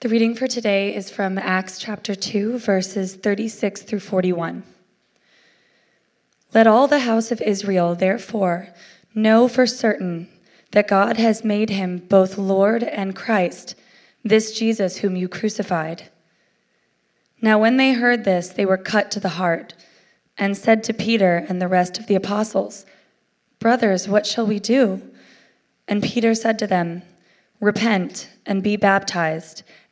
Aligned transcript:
The 0.00 0.08
reading 0.08 0.36
for 0.36 0.46
today 0.46 0.94
is 0.94 1.10
from 1.10 1.38
Acts 1.38 1.76
chapter 1.76 2.14
2, 2.14 2.60
verses 2.60 3.16
36 3.16 3.82
through 3.82 3.98
41. 3.98 4.62
Let 6.54 6.68
all 6.68 6.86
the 6.86 7.00
house 7.00 7.32
of 7.32 7.40
Israel, 7.40 7.96
therefore, 7.96 8.68
know 9.12 9.48
for 9.48 9.66
certain 9.66 10.28
that 10.70 10.86
God 10.86 11.16
has 11.16 11.42
made 11.42 11.70
him 11.70 11.98
both 11.98 12.38
Lord 12.38 12.84
and 12.84 13.16
Christ, 13.16 13.74
this 14.22 14.56
Jesus 14.56 14.98
whom 14.98 15.16
you 15.16 15.26
crucified. 15.28 16.08
Now, 17.42 17.58
when 17.58 17.76
they 17.76 17.94
heard 17.94 18.22
this, 18.22 18.50
they 18.50 18.64
were 18.64 18.78
cut 18.78 19.10
to 19.10 19.18
the 19.18 19.30
heart, 19.30 19.74
and 20.36 20.56
said 20.56 20.84
to 20.84 20.92
Peter 20.92 21.44
and 21.48 21.60
the 21.60 21.66
rest 21.66 21.98
of 21.98 22.06
the 22.06 22.14
apostles, 22.14 22.86
Brothers, 23.58 24.06
what 24.06 24.28
shall 24.28 24.46
we 24.46 24.60
do? 24.60 25.02
And 25.88 26.04
Peter 26.04 26.36
said 26.36 26.56
to 26.60 26.68
them, 26.68 27.02
Repent 27.60 28.30
and 28.46 28.62
be 28.62 28.76
baptized, 28.76 29.64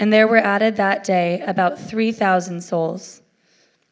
and 0.00 0.10
there 0.10 0.26
were 0.26 0.38
added 0.38 0.76
that 0.76 1.04
day 1.04 1.42
about 1.42 1.78
3,000 1.78 2.62
souls. 2.62 3.20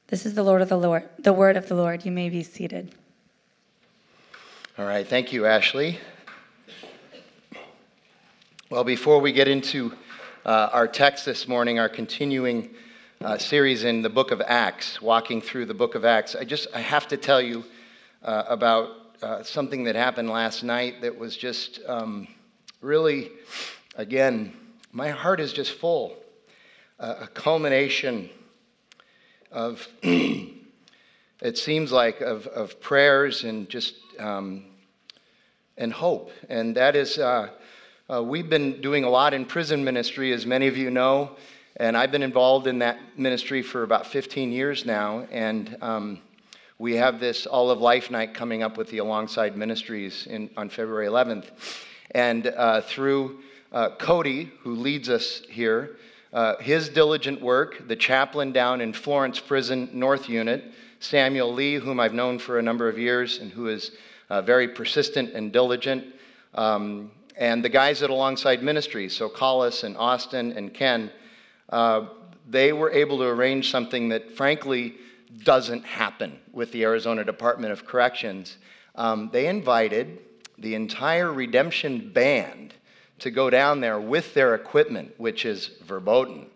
This 0.06 0.24
is 0.24 0.32
the 0.32 0.42
Lord 0.42 0.62
of 0.62 0.70
the 0.70 0.78
Lord, 0.78 1.06
the 1.18 1.34
word 1.34 1.54
of 1.58 1.68
the 1.68 1.74
Lord. 1.74 2.06
You 2.06 2.10
may 2.10 2.30
be 2.30 2.42
seated. 2.42 2.94
All 4.78 4.86
right, 4.86 5.06
thank 5.06 5.34
you, 5.34 5.44
Ashley. 5.44 5.98
Well, 8.70 8.84
before 8.84 9.20
we 9.20 9.32
get 9.32 9.48
into 9.48 9.92
uh, 10.46 10.70
our 10.72 10.88
text 10.88 11.26
this 11.26 11.46
morning, 11.46 11.78
our 11.78 11.90
continuing 11.90 12.70
uh, 13.20 13.36
series 13.36 13.84
in 13.84 14.00
the 14.00 14.08
book 14.08 14.30
of 14.30 14.40
Acts, 14.40 15.02
walking 15.02 15.42
through 15.42 15.66
the 15.66 15.74
book 15.74 15.94
of 15.94 16.06
Acts, 16.06 16.34
I 16.34 16.44
just 16.44 16.68
I 16.74 16.80
have 16.80 17.06
to 17.08 17.18
tell 17.18 17.42
you 17.42 17.64
uh, 18.22 18.44
about 18.48 18.90
uh, 19.20 19.42
something 19.42 19.84
that 19.84 19.94
happened 19.94 20.30
last 20.30 20.62
night 20.62 21.02
that 21.02 21.18
was 21.18 21.36
just 21.36 21.80
um, 21.86 22.28
really, 22.80 23.30
again, 23.96 24.54
my 24.98 25.10
heart 25.10 25.38
is 25.38 25.52
just 25.52 25.70
full. 25.74 26.16
Uh, 26.98 27.14
a 27.20 27.26
culmination 27.28 28.28
of, 29.52 29.86
it 30.02 31.56
seems 31.56 31.92
like, 31.92 32.20
of, 32.20 32.48
of 32.48 32.80
prayers 32.80 33.44
and 33.44 33.68
just, 33.68 33.94
um, 34.18 34.64
and 35.76 35.92
hope. 35.92 36.32
And 36.48 36.76
that 36.76 36.96
is, 36.96 37.16
uh, 37.16 37.50
uh, 38.12 38.24
we've 38.24 38.50
been 38.50 38.80
doing 38.80 39.04
a 39.04 39.08
lot 39.08 39.34
in 39.34 39.44
prison 39.44 39.84
ministry, 39.84 40.32
as 40.32 40.44
many 40.44 40.66
of 40.66 40.76
you 40.76 40.90
know, 40.90 41.36
and 41.76 41.96
I've 41.96 42.10
been 42.10 42.24
involved 42.24 42.66
in 42.66 42.80
that 42.80 42.98
ministry 43.16 43.62
for 43.62 43.84
about 43.84 44.04
15 44.04 44.50
years 44.50 44.84
now. 44.84 45.28
And 45.30 45.76
um, 45.80 46.18
we 46.76 46.96
have 46.96 47.20
this 47.20 47.46
All 47.46 47.70
of 47.70 47.80
Life 47.80 48.10
night 48.10 48.34
coming 48.34 48.64
up 48.64 48.76
with 48.76 48.90
the 48.90 48.98
Alongside 48.98 49.56
Ministries 49.56 50.26
in, 50.26 50.50
on 50.56 50.68
February 50.68 51.06
11th. 51.06 51.44
And 52.10 52.48
uh, 52.48 52.80
through 52.80 53.38
uh, 53.72 53.90
Cody, 53.96 54.50
who 54.62 54.74
leads 54.74 55.08
us 55.08 55.42
here, 55.48 55.96
uh, 56.32 56.56
his 56.56 56.88
diligent 56.88 57.40
work, 57.40 57.88
the 57.88 57.96
chaplain 57.96 58.52
down 58.52 58.80
in 58.80 58.92
Florence 58.92 59.40
Prison 59.40 59.88
North 59.92 60.28
Unit, 60.28 60.64
Samuel 61.00 61.52
Lee, 61.52 61.76
whom 61.76 62.00
I've 62.00 62.14
known 62.14 62.38
for 62.38 62.58
a 62.58 62.62
number 62.62 62.88
of 62.88 62.98
years 62.98 63.38
and 63.38 63.50
who 63.50 63.68
is 63.68 63.92
uh, 64.30 64.42
very 64.42 64.68
persistent 64.68 65.32
and 65.32 65.52
diligent, 65.52 66.04
um, 66.54 67.10
and 67.36 67.64
the 67.64 67.68
guys 67.68 68.02
at 68.02 68.10
Alongside 68.10 68.62
Ministries, 68.62 69.16
so 69.16 69.28
Collis 69.28 69.84
and 69.84 69.96
Austin 69.96 70.52
and 70.52 70.74
Ken, 70.74 71.10
uh, 71.70 72.06
they 72.48 72.72
were 72.72 72.90
able 72.90 73.18
to 73.18 73.24
arrange 73.24 73.70
something 73.70 74.08
that, 74.08 74.32
frankly, 74.32 74.96
doesn't 75.44 75.84
happen 75.84 76.38
with 76.52 76.72
the 76.72 76.82
Arizona 76.82 77.24
Department 77.24 77.72
of 77.72 77.86
Corrections. 77.86 78.56
Um, 78.96 79.30
they 79.32 79.46
invited 79.46 80.18
the 80.58 80.74
entire 80.74 81.32
Redemption 81.32 82.10
band 82.12 82.74
to 83.20 83.30
go 83.30 83.50
down 83.50 83.80
there 83.80 84.00
with 84.00 84.34
their 84.34 84.54
equipment, 84.54 85.12
which 85.18 85.44
is 85.44 85.70
verboten, 85.84 86.46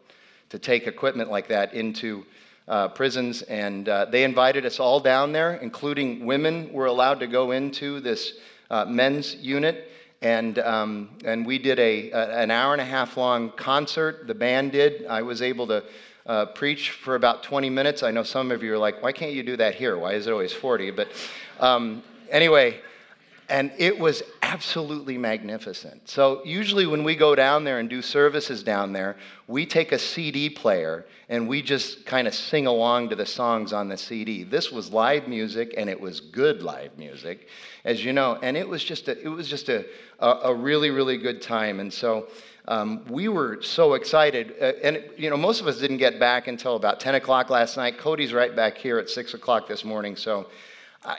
to 0.51 0.59
take 0.59 0.87
equipment 0.87 1.31
like 1.31 1.49
that 1.49 1.75
into 1.75 2.25
uh, 2.69 2.89
prisons. 2.89 3.43
And 3.43 3.89
uh, 3.89 4.07
they 4.07 4.25
invited 4.25 4.65
us 4.65 4.79
all 4.79 5.01
down 5.01 5.33
there, 5.33 5.55
including 5.55 6.25
women 6.25 6.73
were 6.73 6.87
allowed 6.87 7.21
to 7.21 7.27
go 7.27 7.51
into 7.51 8.01
this 8.01 8.35
uh, 8.71 8.85
men's 8.85 9.35
unit. 9.37 9.89
And, 10.21 10.59
um, 10.61 11.11
and 11.25 11.45
we 11.45 11.59
did 11.59 11.81
a, 11.81 12.11
a, 12.13 12.39
an 12.39 12.51
hour 12.51 12.73
and 12.73 12.81
a 12.81 12.85
half 12.85 13.17
long 13.17 13.51
concert. 13.51 14.27
The 14.29 14.35
band 14.35 14.73
did. 14.73 15.07
I 15.07 15.23
was 15.23 15.43
able 15.43 15.67
to 15.67 15.85
uh, 16.27 16.47
preach 16.47 16.91
for 16.91 17.17
about 17.17 17.43
20 17.43 17.69
minutes. 17.71 18.05
I 18.05 18.13
know 18.13 18.23
some 18.23 18.53
of 18.53 18.63
you 18.63 18.73
are 18.75 18.79
like, 18.79 19.03
why 19.03 19.11
can't 19.11 19.33
you 19.33 19.43
do 19.43 19.57
that 19.57 19.75
here? 19.75 19.99
Why 19.99 20.13
is 20.13 20.29
it 20.29 20.31
always 20.31 20.53
40? 20.53 20.93
But 20.93 21.09
um, 21.59 22.05
anyway, 22.31 22.81
and 23.49 23.73
it 23.77 23.99
was 23.99 24.23
absolutely 24.43 25.19
magnificent. 25.19 26.09
So, 26.09 26.43
usually, 26.45 26.87
when 26.87 27.05
we 27.05 27.17
go 27.17 27.35
down 27.35 27.65
there 27.65 27.79
and 27.79 27.89
do 27.89 28.03
services 28.03 28.63
down 28.63 28.93
there, 28.93 29.17
we 29.47 29.67
take 29.67 29.93
a 29.93 29.99
CD 29.99 30.49
player 30.49 31.05
and 31.29 31.49
we 31.49 31.63
just 31.63 32.05
kind 32.07 32.29
of 32.29 32.35
sing 32.35 32.67
along 32.67 33.09
to 33.09 33.17
the 33.17 33.27
songs 33.27 33.73
on 33.73 33.89
the 33.89 33.97
CD. 33.97 34.45
This 34.45 34.71
was 34.71 34.93
live 34.93 35.29
music, 35.29 35.75
and 35.77 35.89
it 35.89 36.01
was 36.01 36.21
good 36.21 36.63
live 36.63 36.97
music, 36.99 37.49
as 37.85 38.05
you 38.05 38.13
know. 38.13 38.39
And 38.43 38.57
it 38.57 38.69
was 38.69 38.85
just 38.85 39.09
a, 39.09 39.21
it 39.21 39.29
was 39.29 39.49
just 39.49 39.69
a, 39.69 39.87
a, 40.21 40.55
really, 40.55 40.91
really 40.91 41.17
good 41.17 41.43
time. 41.43 41.81
And 41.81 41.93
so, 41.93 42.29
um, 42.69 43.05
we 43.09 43.29
were 43.29 43.61
so 43.63 43.95
excited. 43.95 44.55
Uh, 44.61 44.73
and, 44.85 45.03
you 45.17 45.31
know, 45.31 45.37
most 45.37 45.61
of 45.61 45.67
us 45.67 45.79
didn't 45.79 45.97
get 45.97 46.21
back 46.21 46.47
until 46.47 46.77
about 46.77 47.01
10 47.01 47.17
o'clock 47.17 47.51
last 47.51 47.77
night. 47.77 47.99
Cody's 47.99 48.33
right 48.33 48.55
back 48.55 48.79
here 48.79 48.99
at 48.99 49.11
6 49.11 49.35
o'clock 49.35 49.67
this 49.67 49.85
morning. 49.85 50.15
So, 50.15 50.47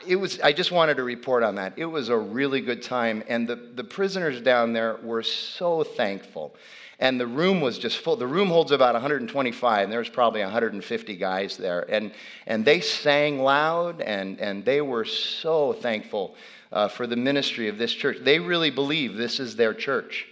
it 0.06 0.16
was, 0.16 0.40
I 0.40 0.52
just 0.52 0.72
wanted 0.72 0.96
to 0.96 1.04
report 1.04 1.42
on 1.42 1.56
that. 1.56 1.74
It 1.76 1.84
was 1.84 2.08
a 2.08 2.16
really 2.16 2.60
good 2.60 2.82
time, 2.82 3.22
and 3.28 3.46
the, 3.46 3.56
the 3.56 3.84
prisoners 3.84 4.40
down 4.40 4.72
there 4.72 4.98
were 5.02 5.22
so 5.22 5.84
thankful. 5.84 6.54
And 7.00 7.20
the 7.20 7.26
room 7.26 7.60
was 7.60 7.78
just 7.78 7.98
full. 7.98 8.16
The 8.16 8.26
room 8.26 8.48
holds 8.48 8.70
about 8.70 8.94
125, 8.94 9.82
and 9.82 9.92
there 9.92 9.98
was 9.98 10.08
probably 10.08 10.40
150 10.42 11.16
guys 11.16 11.56
there. 11.56 11.84
And, 11.90 12.12
and 12.46 12.64
they 12.64 12.80
sang 12.80 13.40
loud, 13.40 14.00
and, 14.00 14.40
and 14.40 14.64
they 14.64 14.80
were 14.80 15.04
so 15.04 15.72
thankful 15.72 16.36
uh, 16.72 16.88
for 16.88 17.06
the 17.06 17.16
ministry 17.16 17.68
of 17.68 17.78
this 17.78 17.92
church. 17.92 18.18
They 18.22 18.38
really 18.38 18.70
believe 18.70 19.16
this 19.16 19.40
is 19.40 19.56
their 19.56 19.74
church. 19.74 20.26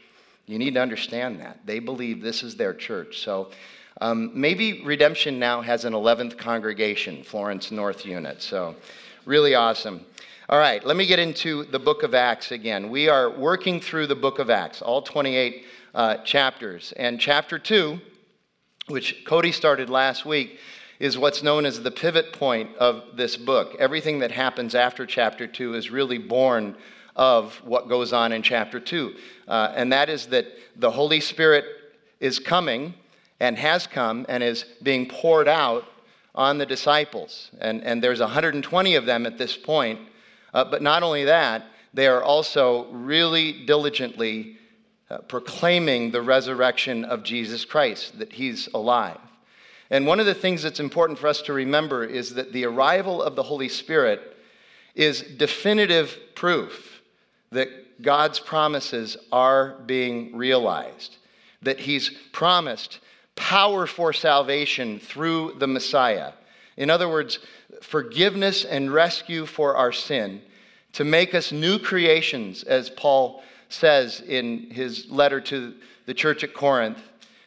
You 0.47 0.59
need 0.59 0.75
to 0.75 0.81
understand 0.81 1.41
that. 1.41 1.59
They 1.67 1.79
believe 1.79 2.23
this 2.23 2.43
is 2.43 2.57
their 2.57 2.75
church. 2.75 3.21
So 3.21 3.51
um, 4.01 4.31
maybe 4.35 4.83
Redemption 4.83 5.39
now 5.39 5.61
has 5.61 5.85
an 5.85 5.93
11th 5.93 6.39
congregation, 6.39 7.23
Florence 7.23 7.71
North 7.71 8.07
Unit. 8.07 8.41
So 8.41 8.75
Really 9.25 9.55
awesome. 9.55 10.05
All 10.49 10.59
right, 10.59 10.85
let 10.85 10.97
me 10.97 11.07
get 11.07 11.21
into 11.21 11.63
the 11.67 11.79
book 11.79 12.03
of 12.03 12.13
Acts 12.13 12.51
again. 12.51 12.91
We 12.91 13.09
are 13.09 13.31
working 13.31 13.81
through 13.81 14.09
the 14.09 14.17
book 14.17 14.41
of 14.41 14.51
Acts, 14.51 14.83
all 14.83 15.01
28 15.01 15.65
uh, 15.95 16.17
chapters. 16.25 16.93
And 16.97 17.21
chapter 17.21 17.57
2, 17.57 18.01
which 18.89 19.25
Cody 19.25 19.53
started 19.53 19.89
last 19.89 20.27
week, 20.27 20.59
is 20.99 21.17
what's 21.17 21.41
known 21.41 21.65
as 21.65 21.81
the 21.81 21.91
pivot 21.93 22.33
point 22.33 22.77
of 22.79 23.17
this 23.17 23.37
book. 23.37 23.77
Everything 23.79 24.19
that 24.19 24.33
happens 24.33 24.75
after 24.75 25.07
chapter 25.07 25.47
2 25.47 25.75
is 25.75 25.89
really 25.89 26.19
born 26.19 26.75
of 27.15 27.55
what 27.65 27.89
goes 27.89 28.13
on 28.13 28.33
in 28.33 28.43
chapter 28.43 28.81
2. 28.81 29.15
Uh, 29.47 29.73
and 29.77 29.93
that 29.93 30.09
is 30.09 30.27
that 30.27 30.47
the 30.75 30.91
Holy 30.91 31.21
Spirit 31.21 31.65
is 32.19 32.41
coming 32.41 32.93
and 33.39 33.57
has 33.57 33.87
come 33.87 34.27
and 34.29 34.43
is 34.43 34.65
being 34.83 35.07
poured 35.07 35.47
out 35.47 35.85
on 36.35 36.59
the 36.59 36.67
disciples. 36.67 37.51
And, 37.61 37.83
and 37.83 38.03
there's 38.03 38.21
120 38.21 38.95
of 38.95 39.07
them 39.07 39.27
at 39.27 39.39
this 39.39 39.57
point. 39.57 40.01
Uh, 40.55 40.65
but 40.65 40.83
not 40.83 41.03
only 41.03 41.25
that, 41.25 41.65
they 41.95 42.07
are 42.07 42.23
also 42.23 42.87
really 42.91 43.65
diligently 43.65 44.57
uh, 45.11 45.19
proclaiming 45.19 46.11
the 46.11 46.23
resurrection 46.23 47.05
of 47.05 47.23
Jesus 47.23 47.65
Christ, 47.65 48.19
that 48.19 48.33
he's 48.33 48.69
alive. 48.73 49.19
And 49.91 50.07
one 50.07 50.21
of 50.21 50.27
the 50.27 50.35
things 50.35 50.63
that's 50.63 50.81
important 50.81 51.19
for 51.19 51.27
us 51.27 51.43
to 51.43 51.53
remember 51.53 52.03
is 52.03 52.35
that 52.35 52.53
the 52.53 52.65
arrival 52.65 53.23
of 53.23 53.37
the 53.37 53.43
Holy 53.43 53.69
Spirit 53.69 54.37
is 54.95 55.21
definitive 55.21 56.17
proof 56.35 57.03
that 57.51 58.01
God's 58.01 58.41
promises 58.41 59.17
are 59.31 59.77
being 59.85 60.35
realized, 60.35 61.17
that 61.61 61.81
he's 61.81 62.11
promised 62.33 63.01
power 63.37 63.87
for 63.87 64.13
salvation 64.13 64.99
through 64.99 65.57
the 65.59 65.67
Messiah. 65.67 66.33
In 66.77 66.91
other 66.91 67.09
words, 67.09 67.39
forgiveness 67.81 68.65
and 68.65 68.93
rescue 68.93 69.47
for 69.47 69.77
our 69.77 69.93
sin 69.93 70.43
to 70.95 71.05
make 71.05 71.35
us 71.35 71.53
new 71.53 71.79
creations, 71.79 72.63
as 72.63 72.91
Paul 72.91 73.43
says 73.69 74.21
in 74.21 74.71
his 74.71 75.11
letter 75.11 75.41
to 75.41 75.75
the 76.07 76.15
church 76.15 76.45
at 76.45 76.55
Corinth, 76.55 76.99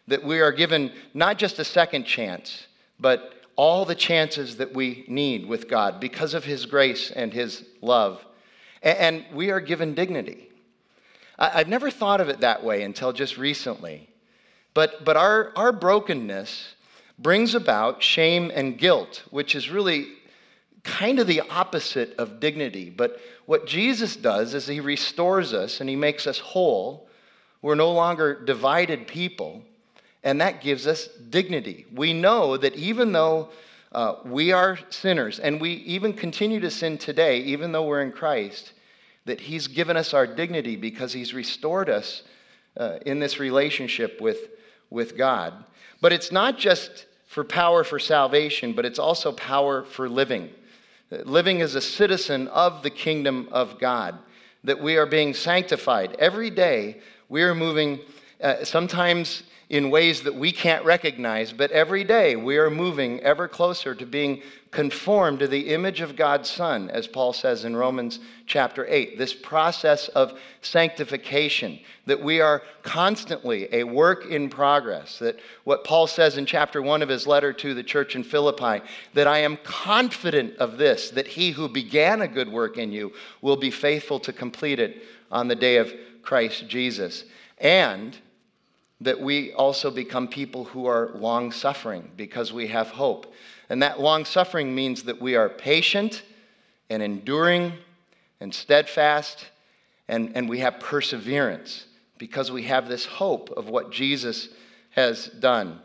that 0.07 0.23
we 0.23 0.39
are 0.39 0.51
given 0.51 0.91
not 1.13 1.37
just 1.37 1.59
a 1.59 1.65
second 1.65 2.05
chance, 2.05 2.67
but 2.99 3.33
all 3.55 3.85
the 3.85 3.95
chances 3.95 4.57
that 4.57 4.73
we 4.73 5.05
need 5.07 5.45
with 5.45 5.69
God 5.69 5.99
because 5.99 6.33
of 6.33 6.43
His 6.43 6.65
grace 6.65 7.11
and 7.11 7.33
His 7.33 7.63
love. 7.81 8.23
And 8.81 9.25
we 9.33 9.51
are 9.51 9.59
given 9.59 9.95
dignity. 9.95 10.49
I've 11.37 11.67
never 11.67 11.89
thought 11.89 12.21
of 12.21 12.29
it 12.29 12.41
that 12.41 12.63
way 12.63 12.83
until 12.83 13.11
just 13.11 13.37
recently. 13.37 14.09
But, 14.75 15.03
but 15.03 15.17
our, 15.17 15.51
our 15.55 15.71
brokenness 15.71 16.75
brings 17.17 17.55
about 17.55 18.03
shame 18.03 18.51
and 18.53 18.77
guilt, 18.77 19.23
which 19.31 19.55
is 19.55 19.71
really 19.71 20.09
kind 20.83 21.17
of 21.17 21.27
the 21.27 21.41
opposite 21.41 22.13
of 22.19 22.39
dignity. 22.39 22.91
But 22.91 23.19
what 23.47 23.65
Jesus 23.65 24.15
does 24.15 24.53
is 24.53 24.67
he 24.67 24.81
restores 24.81 25.53
us 25.53 25.79
and 25.79 25.89
he 25.89 25.95
makes 25.95 26.27
us 26.27 26.37
whole. 26.37 27.07
We're 27.61 27.75
no 27.75 27.91
longer 27.93 28.43
divided 28.43 29.07
people, 29.07 29.63
and 30.23 30.41
that 30.41 30.61
gives 30.61 30.85
us 30.85 31.07
dignity. 31.29 31.85
We 31.95 32.13
know 32.13 32.57
that 32.57 32.75
even 32.75 33.13
though 33.13 33.49
uh, 33.93 34.17
we 34.25 34.51
are 34.51 34.77
sinners, 34.89 35.39
and 35.39 35.61
we 35.61 35.71
even 35.71 36.11
continue 36.11 36.59
to 36.59 36.69
sin 36.69 36.97
today, 36.97 37.39
even 37.39 37.71
though 37.71 37.85
we're 37.85 38.01
in 38.01 38.11
Christ, 38.11 38.73
that 39.23 39.39
he's 39.39 39.67
given 39.67 39.95
us 39.95 40.13
our 40.13 40.27
dignity 40.27 40.75
because 40.75 41.13
he's 41.13 41.33
restored 41.33 41.89
us 41.89 42.23
uh, 42.77 42.97
in 43.05 43.19
this 43.19 43.39
relationship 43.39 44.19
with, 44.19 44.49
with 44.89 45.17
God. 45.17 45.53
But 46.01 46.13
it's 46.13 46.31
not 46.31 46.57
just 46.57 47.05
for 47.27 47.43
power 47.43 47.83
for 47.83 47.99
salvation, 47.99 48.73
but 48.73 48.85
it's 48.85 48.99
also 48.99 49.31
power 49.31 49.83
for 49.83 50.07
living. 50.07 50.49
Living 51.09 51.61
as 51.61 51.75
a 51.75 51.81
citizen 51.81 52.47
of 52.47 52.83
the 52.83 52.89
kingdom 52.89 53.47
of 53.51 53.79
God, 53.79 54.17
that 54.63 54.81
we 54.81 54.97
are 54.97 55.05
being 55.05 55.33
sanctified. 55.33 56.15
Every 56.17 56.49
day, 56.49 57.01
we 57.29 57.43
are 57.43 57.55
moving, 57.55 57.99
uh, 58.41 58.63
sometimes 58.63 59.43
in 59.69 59.89
ways 59.89 60.21
that 60.21 60.35
we 60.35 60.51
can't 60.51 60.85
recognize, 60.85 61.51
but 61.51 61.71
every 61.71 62.03
day 62.03 62.35
we 62.35 62.57
are 62.57 62.69
moving 62.69 63.19
ever 63.21 63.47
closer 63.47 63.95
to 63.95 64.05
being 64.05 64.41
conformed 64.69 65.39
to 65.39 65.47
the 65.47 65.73
image 65.73 66.01
of 66.01 66.15
God's 66.15 66.49
Son, 66.49 66.89
as 66.91 67.07
Paul 67.07 67.33
says 67.33 67.65
in 67.65 67.75
Romans 67.75 68.19
chapter 68.45 68.85
8. 68.87 69.17
This 69.17 69.33
process 69.33 70.07
of 70.09 70.37
sanctification, 70.61 71.79
that 72.05 72.21
we 72.21 72.41
are 72.41 72.61
constantly 72.83 73.67
a 73.73 73.85
work 73.85 74.25
in 74.25 74.49
progress, 74.49 75.17
that 75.19 75.39
what 75.63 75.83
Paul 75.83 76.05
says 76.05 76.37
in 76.37 76.45
chapter 76.45 76.81
1 76.81 77.01
of 77.01 77.09
his 77.09 77.25
letter 77.25 77.51
to 77.53 77.73
the 77.73 77.83
church 77.83 78.15
in 78.15 78.23
Philippi, 78.23 78.85
that 79.15 79.27
I 79.27 79.39
am 79.39 79.57
confident 79.63 80.57
of 80.57 80.77
this, 80.77 81.09
that 81.11 81.27
he 81.27 81.51
who 81.51 81.67
began 81.67 82.21
a 82.21 82.27
good 82.27 82.49
work 82.49 82.77
in 82.77 82.91
you 82.91 83.13
will 83.41 83.57
be 83.57 83.71
faithful 83.71 84.19
to 84.19 84.33
complete 84.33 84.79
it 84.79 85.03
on 85.31 85.47
the 85.47 85.55
day 85.55 85.77
of 85.77 85.91
Christ 86.21 86.67
Jesus. 86.67 87.23
And 87.57 88.15
that 89.01 89.19
we 89.19 89.51
also 89.53 89.91
become 89.91 90.27
people 90.27 90.65
who 90.65 90.85
are 90.85 91.11
long 91.15 91.51
suffering 91.51 92.09
because 92.15 92.53
we 92.53 92.67
have 92.67 92.87
hope. 92.87 93.33
And 93.69 93.83
that 93.83 93.99
long 93.99 94.25
suffering 94.25 94.73
means 94.73 95.03
that 95.03 95.21
we 95.21 95.35
are 95.35 95.49
patient 95.49 96.23
and 96.89 97.03
enduring 97.03 97.73
and 98.39 98.53
steadfast 98.53 99.47
and, 100.07 100.35
and 100.35 100.47
we 100.47 100.59
have 100.59 100.79
perseverance 100.79 101.85
because 102.17 102.51
we 102.51 102.63
have 102.63 102.87
this 102.87 103.05
hope 103.05 103.49
of 103.51 103.67
what 103.67 103.91
Jesus 103.91 104.49
has 104.91 105.27
done. 105.27 105.79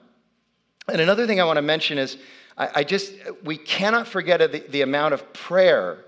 And 0.88 1.00
another 1.00 1.26
thing 1.26 1.40
I 1.40 1.44
want 1.44 1.56
to 1.56 1.62
mention 1.62 1.98
is 1.98 2.16
I, 2.56 2.70
I 2.76 2.84
just, 2.84 3.12
we 3.44 3.56
cannot 3.56 4.06
forget 4.06 4.38
the, 4.52 4.64
the 4.68 4.82
amount 4.82 5.14
of 5.14 5.32
prayer 5.32 6.04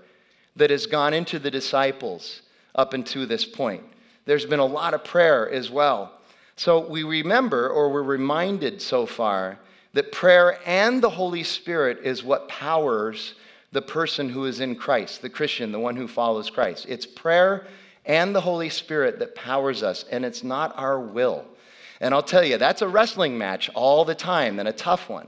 that 0.55 0.69
has 0.69 0.85
gone 0.85 1.13
into 1.13 1.39
the 1.39 1.51
disciples 1.51 2.43
up 2.75 2.93
until 2.93 3.27
this 3.27 3.45
point. 3.45 3.83
There's 4.25 4.45
been 4.45 4.59
a 4.59 4.65
lot 4.65 4.93
of 4.93 5.03
prayer 5.03 5.49
as 5.49 5.69
well. 5.69 6.19
So 6.55 6.87
we 6.87 7.03
remember, 7.03 7.69
or 7.69 7.91
we're 7.91 8.03
reminded 8.03 8.81
so 8.81 9.05
far, 9.05 9.59
that 9.93 10.11
prayer 10.11 10.59
and 10.65 11.01
the 11.01 11.09
Holy 11.09 11.43
Spirit 11.43 11.99
is 12.03 12.23
what 12.23 12.47
powers 12.47 13.35
the 13.71 13.81
person 13.81 14.29
who 14.29 14.45
is 14.45 14.59
in 14.59 14.75
Christ, 14.75 15.21
the 15.21 15.29
Christian, 15.29 15.71
the 15.71 15.79
one 15.79 15.95
who 15.95 16.07
follows 16.07 16.49
Christ. 16.49 16.85
It's 16.87 17.05
prayer 17.05 17.65
and 18.05 18.35
the 18.35 18.41
Holy 18.41 18.69
Spirit 18.69 19.19
that 19.19 19.35
powers 19.35 19.81
us, 19.81 20.05
and 20.11 20.25
it's 20.25 20.43
not 20.43 20.77
our 20.77 20.99
will. 20.99 21.45
And 21.99 22.13
I'll 22.13 22.21
tell 22.21 22.43
you, 22.43 22.57
that's 22.57 22.81
a 22.81 22.87
wrestling 22.87 23.37
match 23.37 23.69
all 23.73 24.03
the 24.05 24.15
time 24.15 24.59
and 24.59 24.67
a 24.67 24.73
tough 24.73 25.09
one. 25.09 25.27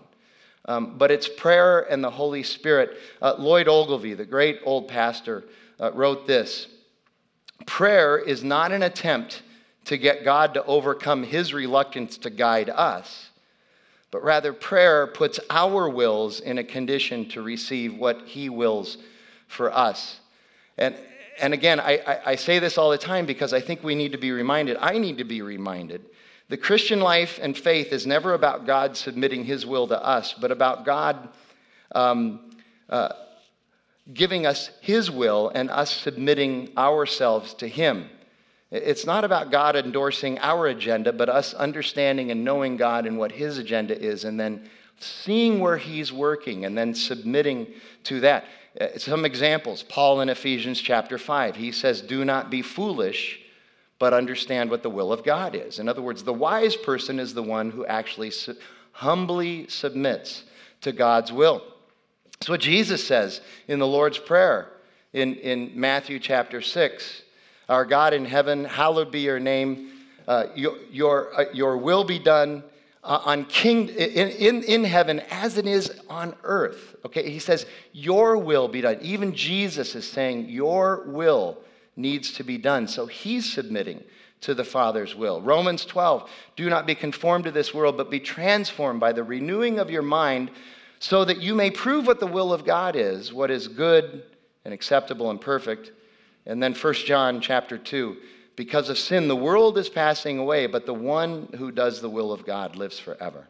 Um, 0.67 0.97
but 0.97 1.11
it's 1.11 1.27
prayer 1.27 1.81
and 1.91 2.03
the 2.03 2.09
Holy 2.09 2.43
Spirit. 2.43 2.97
Uh, 3.21 3.35
Lloyd 3.37 3.67
Ogilvie, 3.67 4.15
the 4.15 4.25
great 4.25 4.59
old 4.63 4.87
pastor, 4.87 5.45
uh, 5.79 5.91
wrote 5.93 6.27
this 6.27 6.67
Prayer 7.65 8.17
is 8.17 8.43
not 8.43 8.71
an 8.71 8.83
attempt 8.83 9.43
to 9.85 9.97
get 9.97 10.23
God 10.23 10.53
to 10.55 10.65
overcome 10.65 11.23
his 11.23 11.53
reluctance 11.53 12.17
to 12.19 12.29
guide 12.29 12.69
us, 12.69 13.29
but 14.11 14.23
rather 14.23 14.53
prayer 14.53 15.07
puts 15.07 15.39
our 15.49 15.89
wills 15.89 16.39
in 16.39 16.57
a 16.57 16.63
condition 16.63 17.27
to 17.29 17.41
receive 17.41 17.95
what 17.97 18.21
he 18.25 18.49
wills 18.49 18.97
for 19.47 19.71
us. 19.71 20.19
And, 20.77 20.95
and 21.39 21.53
again, 21.53 21.79
I, 21.79 21.99
I, 22.05 22.19
I 22.31 22.35
say 22.35 22.59
this 22.59 22.77
all 22.77 22.89
the 22.89 22.97
time 22.97 23.25
because 23.25 23.53
I 23.53 23.61
think 23.61 23.83
we 23.83 23.95
need 23.95 24.11
to 24.11 24.17
be 24.17 24.31
reminded. 24.31 24.77
I 24.79 24.97
need 24.97 25.17
to 25.19 25.23
be 25.23 25.41
reminded. 25.41 26.03
The 26.49 26.57
Christian 26.57 26.99
life 26.99 27.39
and 27.41 27.57
faith 27.57 27.91
is 27.91 28.05
never 28.05 28.33
about 28.33 28.65
God 28.65 28.95
submitting 28.95 29.45
his 29.45 29.65
will 29.65 29.87
to 29.87 30.03
us, 30.03 30.33
but 30.33 30.51
about 30.51 30.85
God 30.85 31.29
um, 31.93 32.51
uh, 32.89 33.09
giving 34.13 34.45
us 34.45 34.69
his 34.81 35.09
will 35.09 35.51
and 35.55 35.69
us 35.69 35.91
submitting 35.91 36.71
ourselves 36.77 37.53
to 37.55 37.67
him. 37.67 38.09
It's 38.71 39.05
not 39.05 39.23
about 39.23 39.51
God 39.51 39.75
endorsing 39.75 40.39
our 40.39 40.67
agenda, 40.67 41.13
but 41.13 41.29
us 41.29 41.53
understanding 41.53 42.31
and 42.31 42.43
knowing 42.43 42.77
God 42.77 43.05
and 43.05 43.17
what 43.17 43.31
His 43.31 43.57
agenda 43.57 43.99
is, 43.99 44.23
and 44.23 44.39
then 44.39 44.69
seeing 44.99 45.59
where 45.59 45.77
He's 45.77 46.11
working 46.11 46.65
and 46.65 46.77
then 46.77 46.93
submitting 46.93 47.67
to 48.05 48.19
that. 48.21 48.45
Uh, 48.79 48.87
some 48.97 49.23
examples 49.23 49.83
Paul 49.83 50.21
in 50.21 50.29
Ephesians 50.29 50.81
chapter 50.81 51.17
5, 51.17 51.55
he 51.55 51.71
says, 51.71 52.01
Do 52.01 52.25
not 52.25 52.49
be 52.49 52.61
foolish, 52.61 53.39
but 53.99 54.13
understand 54.13 54.69
what 54.69 54.83
the 54.83 54.89
will 54.89 55.13
of 55.13 55.23
God 55.23 55.55
is. 55.55 55.79
In 55.79 55.87
other 55.87 56.01
words, 56.01 56.23
the 56.23 56.33
wise 56.33 56.75
person 56.75 57.19
is 57.19 57.33
the 57.33 57.43
one 57.43 57.69
who 57.69 57.85
actually 57.85 58.31
su- 58.31 58.55
humbly 58.91 59.67
submits 59.69 60.43
to 60.81 60.91
God's 60.91 61.31
will. 61.31 61.63
That's 62.33 62.49
what 62.49 62.59
Jesus 62.59 63.05
says 63.05 63.39
in 63.67 63.79
the 63.79 63.87
Lord's 63.87 64.17
Prayer 64.17 64.71
in, 65.13 65.35
in 65.35 65.71
Matthew 65.73 66.19
chapter 66.19 66.61
6. 66.61 67.21
Our 67.67 67.85
God 67.85 68.13
in 68.13 68.25
heaven, 68.25 68.65
hallowed 68.65 69.11
be 69.11 69.21
your 69.21 69.39
name. 69.39 69.91
Uh, 70.27 70.47
your, 70.55 70.77
your, 70.91 71.39
uh, 71.39 71.45
your 71.53 71.77
will 71.77 72.03
be 72.03 72.19
done 72.19 72.63
uh, 73.03 73.21
on 73.25 73.45
king 73.45 73.89
in, 73.89 74.29
in, 74.29 74.63
in 74.63 74.83
heaven 74.83 75.21
as 75.29 75.57
it 75.57 75.67
is 75.67 76.01
on 76.09 76.35
earth. 76.43 76.95
Okay, 77.05 77.29
he 77.29 77.39
says, 77.39 77.65
Your 77.93 78.37
will 78.37 78.67
be 78.67 78.81
done. 78.81 78.97
Even 79.01 79.35
Jesus 79.35 79.95
is 79.95 80.09
saying, 80.09 80.49
Your 80.49 81.03
will 81.05 81.59
needs 81.95 82.33
to 82.33 82.43
be 82.43 82.57
done. 82.57 82.87
So 82.87 83.05
he's 83.05 83.51
submitting 83.51 84.03
to 84.41 84.53
the 84.53 84.63
Father's 84.63 85.15
will. 85.15 85.41
Romans 85.41 85.85
12, 85.85 86.29
do 86.55 86.69
not 86.69 86.85
be 86.85 86.93
conformed 86.93 87.45
to 87.45 87.51
this 87.51 87.73
world, 87.73 87.97
but 87.97 88.11
be 88.11 88.19
transformed 88.19 88.99
by 88.99 89.11
the 89.11 89.23
renewing 89.23 89.79
of 89.79 89.89
your 89.89 90.01
mind, 90.01 90.51
so 90.99 91.25
that 91.25 91.41
you 91.41 91.55
may 91.55 91.71
prove 91.71 92.05
what 92.07 92.19
the 92.19 92.27
will 92.27 92.53
of 92.53 92.65
God 92.65 92.95
is, 92.95 93.33
what 93.33 93.51
is 93.51 93.67
good 93.67 94.23
and 94.63 94.73
acceptable 94.73 95.29
and 95.29 95.39
perfect. 95.39 95.91
And 96.45 96.61
then 96.61 96.73
1 96.73 96.93
John 96.93 97.41
chapter 97.41 97.77
2 97.77 98.17
because 98.55 98.89
of 98.89 98.97
sin, 98.97 99.27
the 99.27 99.35
world 99.35 99.77
is 99.77 99.89
passing 99.89 100.39
away, 100.39 100.67
but 100.67 100.85
the 100.85 100.93
one 100.93 101.49
who 101.57 101.71
does 101.71 101.99
the 102.01 102.09
will 102.09 102.31
of 102.31 102.45
God 102.45 102.75
lives 102.75 102.97
forever. 102.97 103.47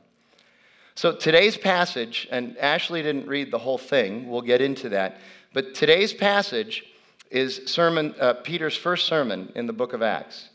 So 0.95 1.15
today's 1.15 1.57
passage, 1.57 2.27
and 2.31 2.57
Ashley 2.57 3.03
didn't 3.03 3.27
read 3.27 3.51
the 3.51 3.59
whole 3.59 3.77
thing, 3.77 4.29
we'll 4.29 4.41
get 4.41 4.61
into 4.61 4.89
that, 4.89 5.17
but 5.53 5.75
today's 5.75 6.13
passage 6.13 6.85
is 7.29 7.61
sermon, 7.65 8.15
uh, 8.19 8.35
Peter's 8.35 8.77
first 8.77 9.07
sermon 9.07 9.51
in 9.55 9.67
the 9.67 9.73
book 9.73 9.93
of 9.93 10.01
Acts. 10.01 10.49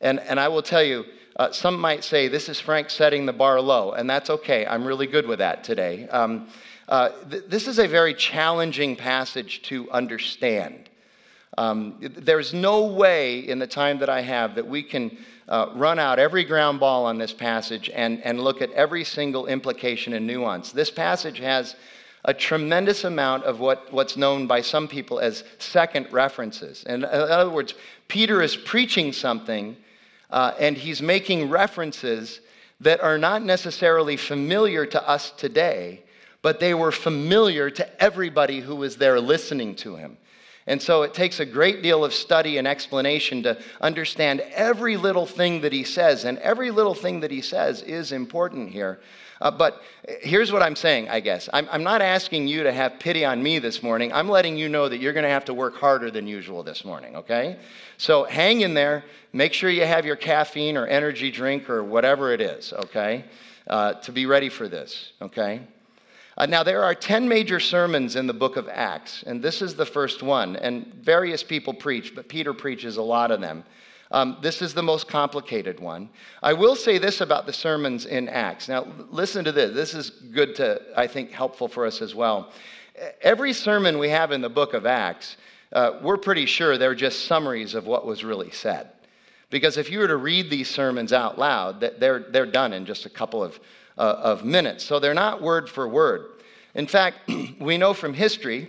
And, 0.00 0.18
and 0.20 0.40
I 0.40 0.48
will 0.48 0.62
tell 0.62 0.82
you, 0.82 1.04
uh, 1.36 1.52
some 1.52 1.78
might 1.78 2.04
say 2.04 2.28
this 2.28 2.48
is 2.48 2.60
Frank 2.60 2.90
setting 2.90 3.24
the 3.24 3.32
bar 3.32 3.60
low, 3.60 3.92
and 3.92 4.08
that's 4.08 4.30
okay. 4.30 4.66
I'm 4.66 4.84
really 4.84 5.06
good 5.06 5.26
with 5.26 5.38
that 5.38 5.62
today. 5.62 6.08
Um, 6.08 6.48
uh, 6.88 7.10
th- 7.30 7.44
this 7.48 7.68
is 7.68 7.78
a 7.78 7.86
very 7.86 8.14
challenging 8.14 8.96
passage 8.96 9.62
to 9.62 9.90
understand. 9.90 10.90
Um, 11.58 11.96
there's 12.00 12.54
no 12.54 12.86
way 12.86 13.40
in 13.40 13.58
the 13.58 13.66
time 13.66 13.98
that 13.98 14.08
I 14.08 14.22
have 14.22 14.54
that 14.54 14.66
we 14.66 14.82
can 14.82 15.16
uh, 15.48 15.70
run 15.74 15.98
out 15.98 16.18
every 16.18 16.44
ground 16.44 16.80
ball 16.80 17.04
on 17.04 17.18
this 17.18 17.32
passage 17.32 17.90
and, 17.90 18.22
and 18.22 18.40
look 18.40 18.62
at 18.62 18.70
every 18.72 19.04
single 19.04 19.46
implication 19.46 20.14
and 20.14 20.26
nuance. 20.26 20.72
This 20.72 20.90
passage 20.90 21.38
has 21.40 21.76
a 22.24 22.32
tremendous 22.32 23.04
amount 23.04 23.44
of 23.44 23.60
what, 23.60 23.92
what's 23.92 24.16
known 24.16 24.46
by 24.46 24.60
some 24.60 24.88
people 24.88 25.18
as 25.18 25.44
second 25.58 26.10
references. 26.12 26.84
In 26.84 27.04
other 27.04 27.50
words, 27.50 27.74
Peter 28.08 28.40
is 28.40 28.56
preaching 28.56 29.12
something 29.12 29.76
uh, 30.30 30.54
and 30.58 30.76
he's 30.76 31.02
making 31.02 31.50
references 31.50 32.40
that 32.80 33.00
are 33.00 33.18
not 33.18 33.42
necessarily 33.42 34.16
familiar 34.16 34.86
to 34.86 35.08
us 35.08 35.32
today, 35.32 36.02
but 36.40 36.60
they 36.60 36.74
were 36.74 36.92
familiar 36.92 37.70
to 37.70 38.02
everybody 38.02 38.60
who 38.60 38.76
was 38.76 38.96
there 38.96 39.20
listening 39.20 39.74
to 39.76 39.96
him. 39.96 40.16
And 40.66 40.80
so 40.80 41.02
it 41.02 41.12
takes 41.12 41.40
a 41.40 41.46
great 41.46 41.82
deal 41.82 42.04
of 42.04 42.14
study 42.14 42.58
and 42.58 42.68
explanation 42.68 43.42
to 43.42 43.58
understand 43.80 44.40
every 44.52 44.96
little 44.96 45.26
thing 45.26 45.62
that 45.62 45.72
he 45.72 45.82
says. 45.82 46.24
And 46.24 46.38
every 46.38 46.70
little 46.70 46.94
thing 46.94 47.20
that 47.20 47.30
he 47.30 47.40
says 47.40 47.82
is 47.82 48.12
important 48.12 48.70
here. 48.70 49.00
Uh, 49.40 49.50
but 49.50 49.82
here's 50.20 50.52
what 50.52 50.62
I'm 50.62 50.76
saying, 50.76 51.08
I 51.08 51.18
guess. 51.18 51.48
I'm, 51.52 51.68
I'm 51.72 51.82
not 51.82 52.00
asking 52.00 52.46
you 52.46 52.62
to 52.62 52.72
have 52.72 53.00
pity 53.00 53.24
on 53.24 53.42
me 53.42 53.58
this 53.58 53.82
morning. 53.82 54.12
I'm 54.12 54.28
letting 54.28 54.56
you 54.56 54.68
know 54.68 54.88
that 54.88 54.98
you're 54.98 55.12
going 55.12 55.24
to 55.24 55.30
have 55.30 55.46
to 55.46 55.54
work 55.54 55.74
harder 55.74 56.12
than 56.12 56.28
usual 56.28 56.62
this 56.62 56.84
morning, 56.84 57.16
okay? 57.16 57.56
So 57.96 58.22
hang 58.22 58.60
in 58.60 58.74
there. 58.74 59.04
Make 59.32 59.52
sure 59.52 59.68
you 59.68 59.84
have 59.84 60.06
your 60.06 60.14
caffeine 60.14 60.76
or 60.76 60.86
energy 60.86 61.32
drink 61.32 61.68
or 61.68 61.82
whatever 61.82 62.32
it 62.32 62.40
is, 62.40 62.72
okay? 62.72 63.24
Uh, 63.66 63.94
to 63.94 64.12
be 64.12 64.26
ready 64.26 64.48
for 64.48 64.68
this, 64.68 65.12
okay? 65.20 65.62
Uh, 66.42 66.46
now, 66.46 66.64
there 66.64 66.82
are 66.82 66.92
10 66.92 67.28
major 67.28 67.60
sermons 67.60 68.16
in 68.16 68.26
the 68.26 68.34
book 68.34 68.56
of 68.56 68.68
Acts, 68.68 69.22
and 69.28 69.40
this 69.40 69.62
is 69.62 69.76
the 69.76 69.86
first 69.86 70.24
one. 70.24 70.56
And 70.56 70.92
various 70.94 71.44
people 71.44 71.72
preach, 71.72 72.16
but 72.16 72.28
Peter 72.28 72.52
preaches 72.52 72.96
a 72.96 73.02
lot 73.02 73.30
of 73.30 73.40
them. 73.40 73.62
Um, 74.10 74.38
this 74.42 74.60
is 74.60 74.74
the 74.74 74.82
most 74.82 75.06
complicated 75.06 75.78
one. 75.78 76.10
I 76.42 76.52
will 76.52 76.74
say 76.74 76.98
this 76.98 77.20
about 77.20 77.46
the 77.46 77.52
sermons 77.52 78.06
in 78.06 78.28
Acts. 78.28 78.68
Now, 78.68 78.88
listen 79.12 79.44
to 79.44 79.52
this. 79.52 79.72
This 79.72 79.94
is 79.94 80.10
good 80.10 80.56
to, 80.56 80.82
I 80.96 81.06
think, 81.06 81.30
helpful 81.30 81.68
for 81.68 81.86
us 81.86 82.02
as 82.02 82.12
well. 82.12 82.50
Every 83.20 83.52
sermon 83.52 84.00
we 84.00 84.08
have 84.08 84.32
in 84.32 84.40
the 84.40 84.50
book 84.50 84.74
of 84.74 84.84
Acts, 84.84 85.36
uh, 85.72 86.00
we're 86.02 86.16
pretty 86.16 86.46
sure 86.46 86.76
they're 86.76 86.96
just 86.96 87.26
summaries 87.26 87.76
of 87.76 87.86
what 87.86 88.04
was 88.04 88.24
really 88.24 88.50
said. 88.50 88.90
Because 89.50 89.76
if 89.76 89.92
you 89.92 90.00
were 90.00 90.08
to 90.08 90.16
read 90.16 90.50
these 90.50 90.68
sermons 90.68 91.12
out 91.12 91.38
loud, 91.38 91.78
they're, 92.00 92.24
they're 92.30 92.46
done 92.46 92.72
in 92.72 92.84
just 92.84 93.06
a 93.06 93.10
couple 93.10 93.44
of 93.44 93.60
uh, 93.98 94.16
of 94.22 94.44
minutes. 94.44 94.84
So 94.84 94.98
they're 94.98 95.14
not 95.14 95.42
word 95.42 95.68
for 95.68 95.88
word. 95.88 96.26
In 96.74 96.86
fact, 96.86 97.30
we 97.60 97.76
know 97.78 97.94
from 97.94 98.14
history 98.14 98.68